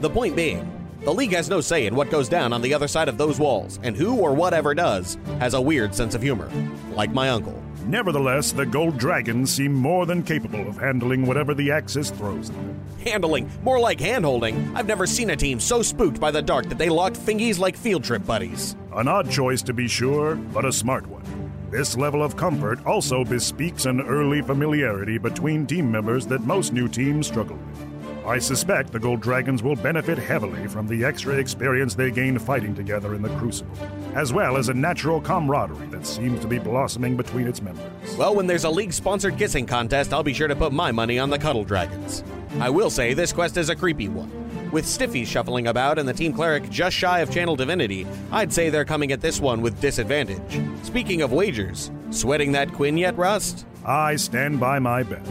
The 0.00 0.08
point 0.08 0.36
being, 0.36 0.70
the 1.02 1.12
League 1.12 1.34
has 1.34 1.50
no 1.50 1.60
say 1.60 1.84
in 1.84 1.94
what 1.94 2.10
goes 2.10 2.30
down 2.30 2.54
on 2.54 2.62
the 2.62 2.72
other 2.72 2.88
side 2.88 3.08
of 3.08 3.18
those 3.18 3.38
walls, 3.38 3.78
and 3.82 3.94
who 3.94 4.16
or 4.16 4.32
whatever 4.32 4.74
does 4.74 5.18
has 5.38 5.52
a 5.52 5.60
weird 5.60 5.94
sense 5.94 6.14
of 6.14 6.22
humor, 6.22 6.50
like 6.92 7.12
my 7.12 7.28
uncle. 7.28 7.62
Nevertheless, 7.86 8.52
the 8.52 8.64
Gold 8.64 8.96
Dragons 8.96 9.50
seem 9.50 9.74
more 9.74 10.06
than 10.06 10.22
capable 10.22 10.66
of 10.66 10.78
handling 10.78 11.26
whatever 11.26 11.52
the 11.52 11.70
Axis 11.70 12.10
throws 12.10 12.50
them. 12.50 12.80
Handling, 13.04 13.50
more 13.62 13.78
like 13.78 13.98
handholding. 13.98 14.74
I've 14.74 14.86
never 14.86 15.06
seen 15.06 15.30
a 15.30 15.36
team 15.36 15.60
so 15.60 15.82
spooked 15.82 16.18
by 16.18 16.30
the 16.30 16.40
dark 16.40 16.66
that 16.70 16.78
they 16.78 16.88
locked 16.88 17.18
fingies 17.18 17.58
like 17.58 17.76
field 17.76 18.02
trip 18.02 18.24
buddies. 18.24 18.74
An 18.94 19.06
odd 19.06 19.30
choice 19.30 19.62
to 19.64 19.74
be 19.74 19.86
sure, 19.86 20.36
but 20.36 20.64
a 20.64 20.72
smart 20.72 21.06
one. 21.06 21.22
This 21.70 21.94
level 21.94 22.22
of 22.22 22.36
comfort 22.36 22.84
also 22.86 23.22
bespeaks 23.22 23.84
an 23.84 24.00
early 24.00 24.40
familiarity 24.40 25.18
between 25.18 25.66
team 25.66 25.92
members 25.92 26.26
that 26.28 26.40
most 26.42 26.72
new 26.72 26.88
teams 26.88 27.26
struggle 27.26 27.56
with. 27.56 27.93
I 28.26 28.38
suspect 28.38 28.90
the 28.90 28.98
Gold 28.98 29.20
Dragons 29.20 29.62
will 29.62 29.76
benefit 29.76 30.16
heavily 30.16 30.66
from 30.66 30.86
the 30.86 31.04
extra 31.04 31.34
experience 31.34 31.94
they 31.94 32.10
gained 32.10 32.40
fighting 32.40 32.74
together 32.74 33.14
in 33.14 33.20
the 33.20 33.28
Crucible, 33.36 33.76
as 34.14 34.32
well 34.32 34.56
as 34.56 34.70
a 34.70 34.74
natural 34.74 35.20
camaraderie 35.20 35.88
that 35.88 36.06
seems 36.06 36.40
to 36.40 36.46
be 36.46 36.58
blossoming 36.58 37.18
between 37.18 37.46
its 37.46 37.60
members. 37.60 37.84
Well, 38.16 38.34
when 38.34 38.46
there's 38.46 38.64
a 38.64 38.70
league 38.70 38.94
sponsored 38.94 39.36
kissing 39.36 39.66
contest, 39.66 40.14
I'll 40.14 40.22
be 40.22 40.32
sure 40.32 40.48
to 40.48 40.56
put 40.56 40.72
my 40.72 40.90
money 40.90 41.18
on 41.18 41.28
the 41.28 41.38
Cuddle 41.38 41.64
Dragons. 41.64 42.24
I 42.60 42.70
will 42.70 42.88
say 42.88 43.12
this 43.12 43.32
quest 43.32 43.58
is 43.58 43.68
a 43.68 43.76
creepy 43.76 44.08
one. 44.08 44.30
With 44.70 44.86
Stiffies 44.86 45.26
shuffling 45.26 45.66
about 45.66 45.98
and 45.98 46.08
the 46.08 46.14
team 46.14 46.32
cleric 46.32 46.70
just 46.70 46.96
shy 46.96 47.20
of 47.20 47.30
channel 47.30 47.56
divinity, 47.56 48.06
I'd 48.32 48.54
say 48.54 48.70
they're 48.70 48.86
coming 48.86 49.12
at 49.12 49.20
this 49.20 49.38
one 49.38 49.60
with 49.60 49.80
disadvantage. 49.82 50.60
Speaking 50.82 51.20
of 51.20 51.32
wagers, 51.32 51.90
sweating 52.08 52.52
that 52.52 52.72
Quinn 52.72 52.96
yet, 52.96 53.18
Rust? 53.18 53.66
I 53.84 54.16
stand 54.16 54.58
by 54.58 54.78
my 54.78 55.02
bet, 55.02 55.26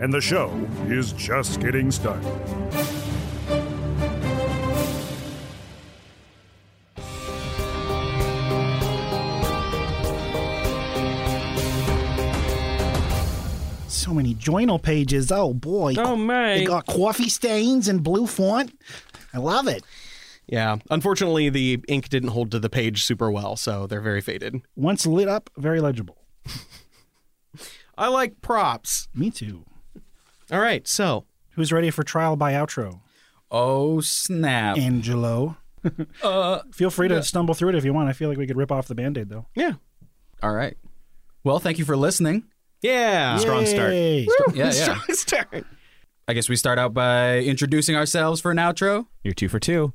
and 0.00 0.12
the 0.12 0.20
show 0.20 0.50
is 0.88 1.12
just 1.12 1.60
getting 1.60 1.90
started. 1.90 2.32
So 13.88 14.12
many 14.14 14.34
journal 14.34 14.78
pages. 14.78 15.32
Oh 15.32 15.52
boy. 15.52 15.94
Oh, 15.98 16.14
man. 16.14 16.58
They 16.58 16.64
got 16.64 16.86
coffee 16.86 17.28
stains 17.28 17.88
and 17.88 18.02
blue 18.02 18.26
font. 18.26 18.72
I 19.34 19.38
love 19.38 19.66
it. 19.66 19.82
Yeah. 20.46 20.76
Unfortunately, 20.90 21.48
the 21.48 21.82
ink 21.88 22.08
didn't 22.08 22.28
hold 22.28 22.52
to 22.52 22.60
the 22.60 22.70
page 22.70 23.04
super 23.04 23.30
well, 23.30 23.56
so 23.56 23.86
they're 23.86 24.00
very 24.00 24.20
faded. 24.20 24.62
Once 24.76 25.06
lit 25.06 25.26
up, 25.28 25.50
very 25.56 25.80
legible. 25.80 26.18
I 27.98 28.08
like 28.08 28.40
props. 28.42 29.08
Me 29.12 29.30
too. 29.30 29.64
All 30.50 30.60
right, 30.60 30.86
so 30.86 31.26
Who's 31.56 31.72
ready 31.72 31.90
for 31.90 32.02
trial 32.02 32.36
by 32.36 32.52
outro? 32.52 33.00
Oh, 33.50 34.00
snap. 34.00 34.76
Angelo. 34.76 35.56
uh, 36.22 36.60
Feel 36.70 36.90
free 36.90 37.08
to 37.08 37.22
stumble 37.22 37.54
through 37.54 37.70
it 37.70 37.74
if 37.76 37.84
you 37.84 37.94
want. 37.94 38.10
I 38.10 38.12
feel 38.12 38.28
like 38.28 38.36
we 38.36 38.46
could 38.46 38.58
rip 38.58 38.70
off 38.70 38.88
the 38.88 38.94
band 38.94 39.16
aid, 39.16 39.30
though. 39.30 39.46
Yeah. 39.54 39.72
All 40.42 40.52
right. 40.52 40.76
Well, 41.44 41.58
thank 41.58 41.78
you 41.78 41.86
for 41.86 41.96
listening. 41.96 42.44
Yeah. 42.82 43.38
Strong 43.38 43.64
start. 43.66 43.92
Yay. 43.92 44.28
Yeah, 44.52 44.64
yeah. 44.66 44.70
Strong 44.70 45.04
start. 45.12 45.64
I 46.28 46.34
guess 46.34 46.50
we 46.50 46.56
start 46.56 46.78
out 46.78 46.92
by 46.92 47.38
introducing 47.38 47.96
ourselves 47.96 48.42
for 48.42 48.50
an 48.50 48.58
outro. 48.58 49.06
You're 49.24 49.32
two 49.32 49.48
for 49.48 49.58
two. 49.58 49.94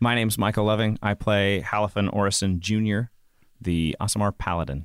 My 0.00 0.16
name's 0.16 0.36
Michael 0.36 0.64
Loving. 0.64 0.98
I 1.00 1.14
play 1.14 1.62
Halifan 1.64 2.12
Orison 2.12 2.58
Jr., 2.58 3.02
the 3.60 3.94
Aasimar 4.00 4.36
Paladin. 4.36 4.84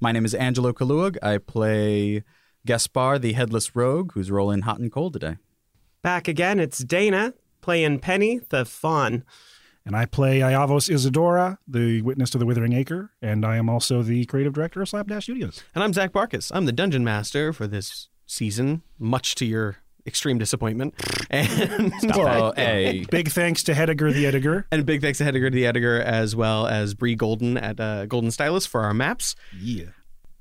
My 0.00 0.10
name 0.10 0.24
is 0.24 0.34
Angelo 0.34 0.72
Kaluag. 0.72 1.18
I 1.22 1.36
play 1.36 2.22
Gaspar, 2.66 3.18
the 3.18 3.32
headless 3.32 3.74
rogue, 3.74 4.12
who's 4.12 4.30
rolling 4.30 4.62
hot 4.62 4.78
and 4.78 4.90
cold 4.92 5.12
today. 5.14 5.36
Back 6.02 6.28
again, 6.28 6.60
it's 6.60 6.78
Dana 6.78 7.34
playing 7.60 7.98
Penny, 8.00 8.40
the 8.50 8.64
fawn. 8.64 9.24
And 9.84 9.96
I 9.96 10.06
play 10.06 10.38
Iavos 10.40 10.88
Isadora, 10.88 11.58
the 11.66 12.02
witness 12.02 12.30
to 12.30 12.38
the 12.38 12.46
Withering 12.46 12.72
Acre, 12.72 13.10
and 13.20 13.44
I 13.44 13.56
am 13.56 13.68
also 13.68 14.02
the 14.02 14.24
creative 14.26 14.52
director 14.52 14.80
of 14.80 14.88
Slapdash 14.88 15.24
Studios. 15.24 15.62
And 15.74 15.82
I'm 15.82 15.92
Zach 15.92 16.12
Barkus. 16.12 16.52
I'm 16.54 16.66
the 16.66 16.72
dungeon 16.72 17.02
master 17.02 17.52
for 17.52 17.66
this 17.66 18.08
season, 18.26 18.82
much 18.98 19.34
to 19.36 19.44
your 19.44 19.78
extreme 20.06 20.38
disappointment. 20.38 20.94
And 21.30 21.92
Well, 22.14 22.52
hey. 22.56 23.06
Big 23.10 23.30
thanks 23.30 23.62
to 23.64 23.72
Hediger 23.72 24.12
the 24.12 24.24
Ediger. 24.24 24.64
and 24.70 24.84
big 24.84 25.00
thanks 25.00 25.16
to 25.18 25.24
Hediger 25.24 25.50
the 25.50 25.64
editor 25.66 25.98
as 26.00 26.36
well 26.36 26.66
as 26.66 26.92
Bree 26.94 27.14
Golden 27.14 27.56
at 27.56 27.80
uh, 27.80 28.04
Golden 28.06 28.30
Stylus 28.30 28.66
for 28.66 28.82
our 28.82 28.92
maps. 28.92 29.34
Yeah. 29.58 29.86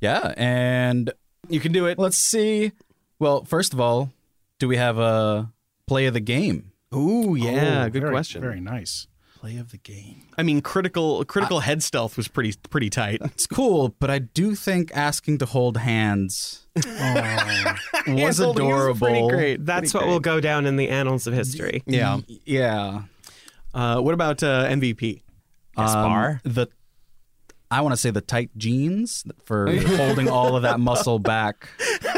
Yeah, 0.02 0.34
and 0.36 1.14
You 1.52 1.60
can 1.60 1.72
do 1.72 1.86
it. 1.86 2.00
let's 2.00 2.18
see. 2.18 2.72
Well, 3.20 3.44
first 3.46 3.74
of 3.74 3.80
all, 3.80 4.12
do 4.60 4.68
we 4.68 4.78
have 4.78 4.98
a 4.98 5.52
play 5.88 6.06
of 6.08 6.14
the 6.14 6.20
game? 6.20 6.72
Ooh, 6.94 7.36
yeah, 7.40 7.84
Oh, 7.86 7.90
good 7.90 8.02
very- 8.02 8.12
question. 8.14 8.42
Very 8.42 8.60
nice. 8.62 9.08
Play 9.40 9.58
of 9.58 9.72
the 9.72 9.78
game. 9.78 10.22
I 10.38 10.44
mean, 10.44 10.62
critical 10.62 11.26
critical 11.26 11.62
head 11.62 11.82
stealth 11.82 12.16
was 12.16 12.28
pretty 12.28 12.54
pretty 12.70 12.92
tight. 12.92 13.22
It's 13.24 13.48
cool, 13.48 13.96
but 14.00 14.12
I 14.12 14.20
do 14.20 14.54
think 14.54 14.92
asking 14.94 15.40
to 15.40 15.48
hold 15.48 15.78
hands 15.78 16.68
was 16.76 16.86
Hand-holding 16.86 18.28
is 18.28 18.40
adorable. 18.40 19.08
pretty 19.08 19.28
great. 19.28 19.66
That's 19.66 19.92
Pretty 19.94 20.06
what 20.06 20.12
will 20.12 20.20
go 20.20 20.40
down 20.42 20.68
in 20.68 20.76
the 20.76 20.90
annals 20.90 21.26
of 21.26 21.34
history. 21.34 21.82
Yeah. 21.88 22.20
Yeah. 22.46 23.04
Uh, 23.74 24.00
what 24.02 24.14
about 24.14 24.44
uh, 24.44 24.66
MVP? 24.68 25.22
Gaspar? 25.76 26.42
Um, 26.46 26.52
the 26.54 26.68
I 27.72 27.82
want 27.82 27.94
to 27.94 27.98
say 27.98 28.12
the 28.12 28.22
tight 28.22 28.52
jeans 28.58 29.24
for 29.46 29.72
holding 29.98 30.30
all 30.30 30.56
of 30.56 30.64
that 30.64 30.80
muscle 30.80 31.18
back 31.20 31.66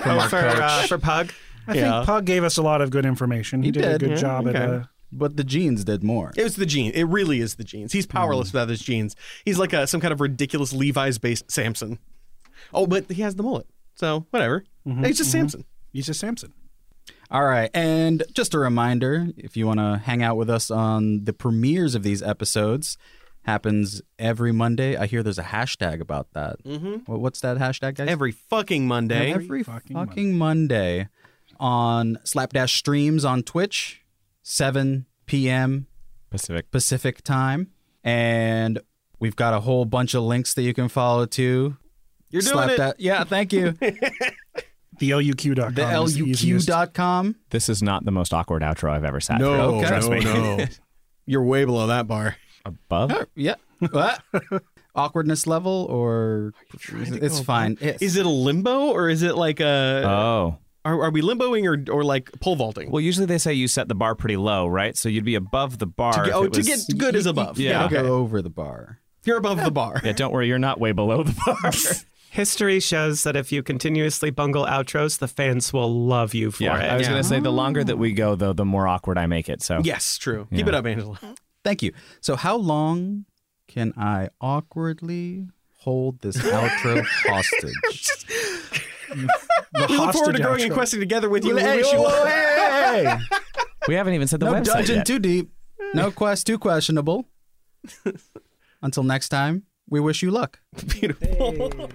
from 0.02 0.20
our 0.20 0.28
for, 0.30 0.42
coach. 0.42 0.58
uh, 0.60 0.88
for 0.88 0.98
Pug. 0.98 1.32
I 1.68 1.76
Yeah. 1.76 1.92
think 2.00 2.06
Pug 2.08 2.26
gave 2.26 2.44
us 2.44 2.58
a 2.58 2.62
lot 2.62 2.82
of 2.82 2.90
good 2.90 3.06
information. 3.06 3.62
He, 3.62 3.68
He 3.68 3.72
did, 3.72 3.86
a 3.86 3.90
did, 3.92 4.00
good 4.02 4.10
yeah, 4.12 4.16
job 4.16 4.48
at 4.50 4.56
okay. 4.56 4.76
uh, 4.78 4.84
but 5.12 5.38
the 5.38 5.44
jeans 5.44 5.84
did 5.84 6.04
more. 6.04 6.34
It 6.36 6.44
was 6.44 6.56
the 6.56 6.66
jeans. 6.66 6.96
It 6.96 7.04
really 7.04 7.40
is 7.40 7.56
the 7.56 7.64
jeans. 7.64 7.94
He's 7.94 8.08
powerless 8.08 8.52
without 8.52 8.68
his 8.68 8.82
jeans. 8.82 9.16
He's 9.46 9.60
like 9.60 9.72
a, 9.72 9.86
some 9.86 10.02
kind 10.02 10.12
of 10.12 10.20
ridiculous 10.20 10.74
Levi's 10.74 11.20
based 11.20 11.50
Samson. 11.52 12.00
Oh, 12.74 12.88
but 12.88 13.10
he 13.12 13.22
has 13.22 13.36
the 13.36 13.44
mullet. 13.44 13.68
So 13.96 14.26
whatever. 14.32 14.64
He's 14.84 15.20
just 15.20 15.32
Samson. 15.32 15.66
He's 15.94 16.08
just 16.08 16.20
Samson. 16.20 16.52
All 17.30 17.44
right. 17.46 17.70
And 17.76 18.24
just 18.34 18.54
a 18.56 18.60
reminder 18.60 19.28
if 19.38 19.56
you 19.56 19.68
want 19.68 19.80
to 19.80 20.02
hang 20.04 20.24
out 20.24 20.36
with 20.36 20.50
us 20.50 20.72
on 20.72 21.26
the 21.26 21.34
premieres 21.34 21.94
of 21.96 22.02
these 22.04 22.24
episodes, 22.24 22.98
happens 23.44 24.02
every 24.20 24.52
Monday. 24.52 24.96
I 24.98 25.06
hear 25.06 25.22
there's 25.24 25.38
a 25.40 25.44
hashtag 25.44 26.00
about 26.02 26.28
that. 26.34 26.64
Mhm. 26.64 27.08
What, 27.08 27.20
what's 27.20 27.42
that 27.42 27.58
hashtag, 27.58 27.96
guys? 27.96 28.08
Every 28.10 28.32
fucking 28.32 28.88
Monday. 28.88 29.32
Every 29.34 29.64
fucking 29.64 29.96
fucking, 29.96 30.38
Monday. 30.38 31.08
on 31.60 32.18
Slapdash 32.24 32.76
Streams 32.76 33.24
on 33.24 33.44
Twitch, 33.44 34.02
7 34.42 35.06
p.m. 35.26 35.88
Pacific. 36.30 36.72
Pacific 36.72 37.22
time. 37.24 37.70
And 38.04 38.80
we've 39.20 39.36
got 39.36 39.54
a 39.54 39.60
whole 39.62 39.86
bunch 39.86 40.14
of 40.14 40.24
links 40.24 40.54
that 40.56 40.64
you 40.64 40.74
can 40.74 40.90
follow 40.90 41.26
too. 41.26 41.78
You're 42.32 42.42
doing 42.42 42.70
it. 42.70 42.80
Slapda- 42.80 42.94
Yeah, 42.98 43.24
thank 43.24 43.54
you. 43.54 43.76
The 45.00 45.10
LUQ.com. 45.10 45.74
the 45.74 46.04
is 46.04 46.14
the 46.14 46.24
easiest. 46.24 46.70
LUQ.com. 46.70 47.36
This 47.50 47.68
is 47.68 47.82
not 47.82 48.06
the 48.06 48.12
most 48.12 48.32
awkward 48.32 48.62
outro 48.62 48.92
I've 48.92 49.04
ever 49.04 49.20
sat 49.20 49.40
No, 49.40 49.54
through. 49.72 49.78
Okay. 49.80 49.88
Trust 49.88 50.10
no, 50.10 50.16
me. 50.18 50.24
no. 50.24 50.66
You're 51.26 51.44
way 51.44 51.66
below 51.66 51.88
that 51.88 52.08
bar. 52.08 52.36
Above? 52.66 53.28
Yeah. 53.36 53.56
What? 53.92 54.22
Awkwardness 54.96 55.48
level 55.48 55.88
or 55.90 56.54
it's 56.90 57.40
fine. 57.40 57.74
It's- 57.82 58.02
Is 58.02 58.16
it 58.16 58.26
a 58.26 58.30
limbo 58.30 58.90
or 58.90 59.10
is 59.10 59.24
it 59.24 59.36
like 59.36 59.60
a? 59.60 60.04
Oh. 60.06 60.58
are, 60.86 61.04
are 61.04 61.10
we 61.10 61.22
limboing 61.22 61.66
or 61.66 61.92
or 61.92 62.04
like 62.04 62.32
pole 62.40 62.56
vaulting? 62.56 62.92
Well, 62.92 63.02
usually 63.02 63.26
they 63.26 63.40
say 63.40 63.54
you 63.54 63.68
set 63.68 63.88
the 63.88 63.96
bar 63.96 64.16
pretty 64.16 64.38
low, 64.38 64.68
right? 64.68 64.96
So 64.96 65.10
you'd 65.10 65.26
be 65.26 65.36
above 65.36 65.80
the 65.80 65.88
bar. 65.88 66.14
to 66.14 66.26
get, 66.26 66.34
oh, 66.36 66.44
it 66.44 66.54
to 66.54 66.62
get 66.62 66.80
good 66.98 67.16
is 67.16 67.26
above. 67.26 67.58
Yeah. 67.58 67.84
Yeah. 67.84 67.90
go 67.90 68.14
over 68.14 68.42
the 68.42 68.52
bar. 68.52 69.00
You're 69.26 69.38
above 69.38 69.64
the 69.64 69.72
bar. 69.72 70.02
Yeah, 70.04 70.12
don't 70.12 70.34
worry, 70.34 70.48
you're 70.48 70.60
not 70.60 70.80
way 70.80 70.92
below 70.92 71.24
the 71.24 71.34
bar. 71.46 71.72
History 72.32 72.80
shows 72.80 73.24
that 73.24 73.36
if 73.36 73.52
you 73.52 73.62
continuously 73.62 74.32
bungle 74.32 74.66
outros, 74.66 75.20
the 75.20 75.28
fans 75.28 75.72
will 75.72 75.94
love 76.08 76.34
you 76.34 76.50
for 76.52 76.64
yeah, 76.64 76.80
it. 76.80 76.92
I 76.92 76.98
was 76.98 77.08
gonna 77.08 77.24
say 77.24 77.40
the 77.40 77.52
longer 77.52 77.84
that 77.84 77.98
we 77.98 78.12
go, 78.12 78.36
though, 78.36 78.54
the 78.54 78.66
more 78.66 78.88
awkward 78.88 79.18
I 79.18 79.28
make 79.28 79.50
it. 79.50 79.62
So 79.62 79.82
Yes, 79.84 80.18
true. 80.18 80.48
Keep 80.54 80.68
it 80.68 80.74
up, 80.74 80.86
Angela. 80.86 81.20
Thank 81.64 81.82
you. 81.82 81.94
So 82.22 82.36
how 82.36 82.56
long 82.58 83.26
can 83.68 83.94
I 83.98 84.30
awkwardly 84.42 85.48
hold 85.80 86.20
this 86.22 86.38
outro 86.58 87.06
hostage? 87.26 88.10
The 89.14 89.86
We 89.90 89.98
look 89.98 90.14
forward 90.14 90.14
to 90.14 90.22
hostage 90.32 90.42
growing 90.42 90.62
and 90.64 90.74
questing 90.74 91.00
together 91.00 91.30
with 91.30 91.46
you. 91.46 91.54
We 91.56 91.62
Hey, 91.62 91.78
you 91.80 91.84
whoa, 91.86 92.26
hey! 92.26 93.20
we 93.88 93.94
haven't 93.94 94.14
even 94.16 94.28
said 94.28 94.40
the 94.40 94.48
website. 94.48 94.52
no 94.52 94.62
website 94.62 94.74
dungeon 94.74 94.96
yet. 94.98 95.06
too 95.06 95.20
deep. 95.20 95.52
No 95.94 96.10
quest 96.10 96.48
too 96.48 96.58
questionable. 96.58 97.28
Until 98.82 99.04
next 99.04 99.30
time, 99.30 99.64
we 99.88 100.00
wish 100.00 100.24
you 100.24 100.32
luck. 100.32 100.60
Beautiful. 100.88 101.90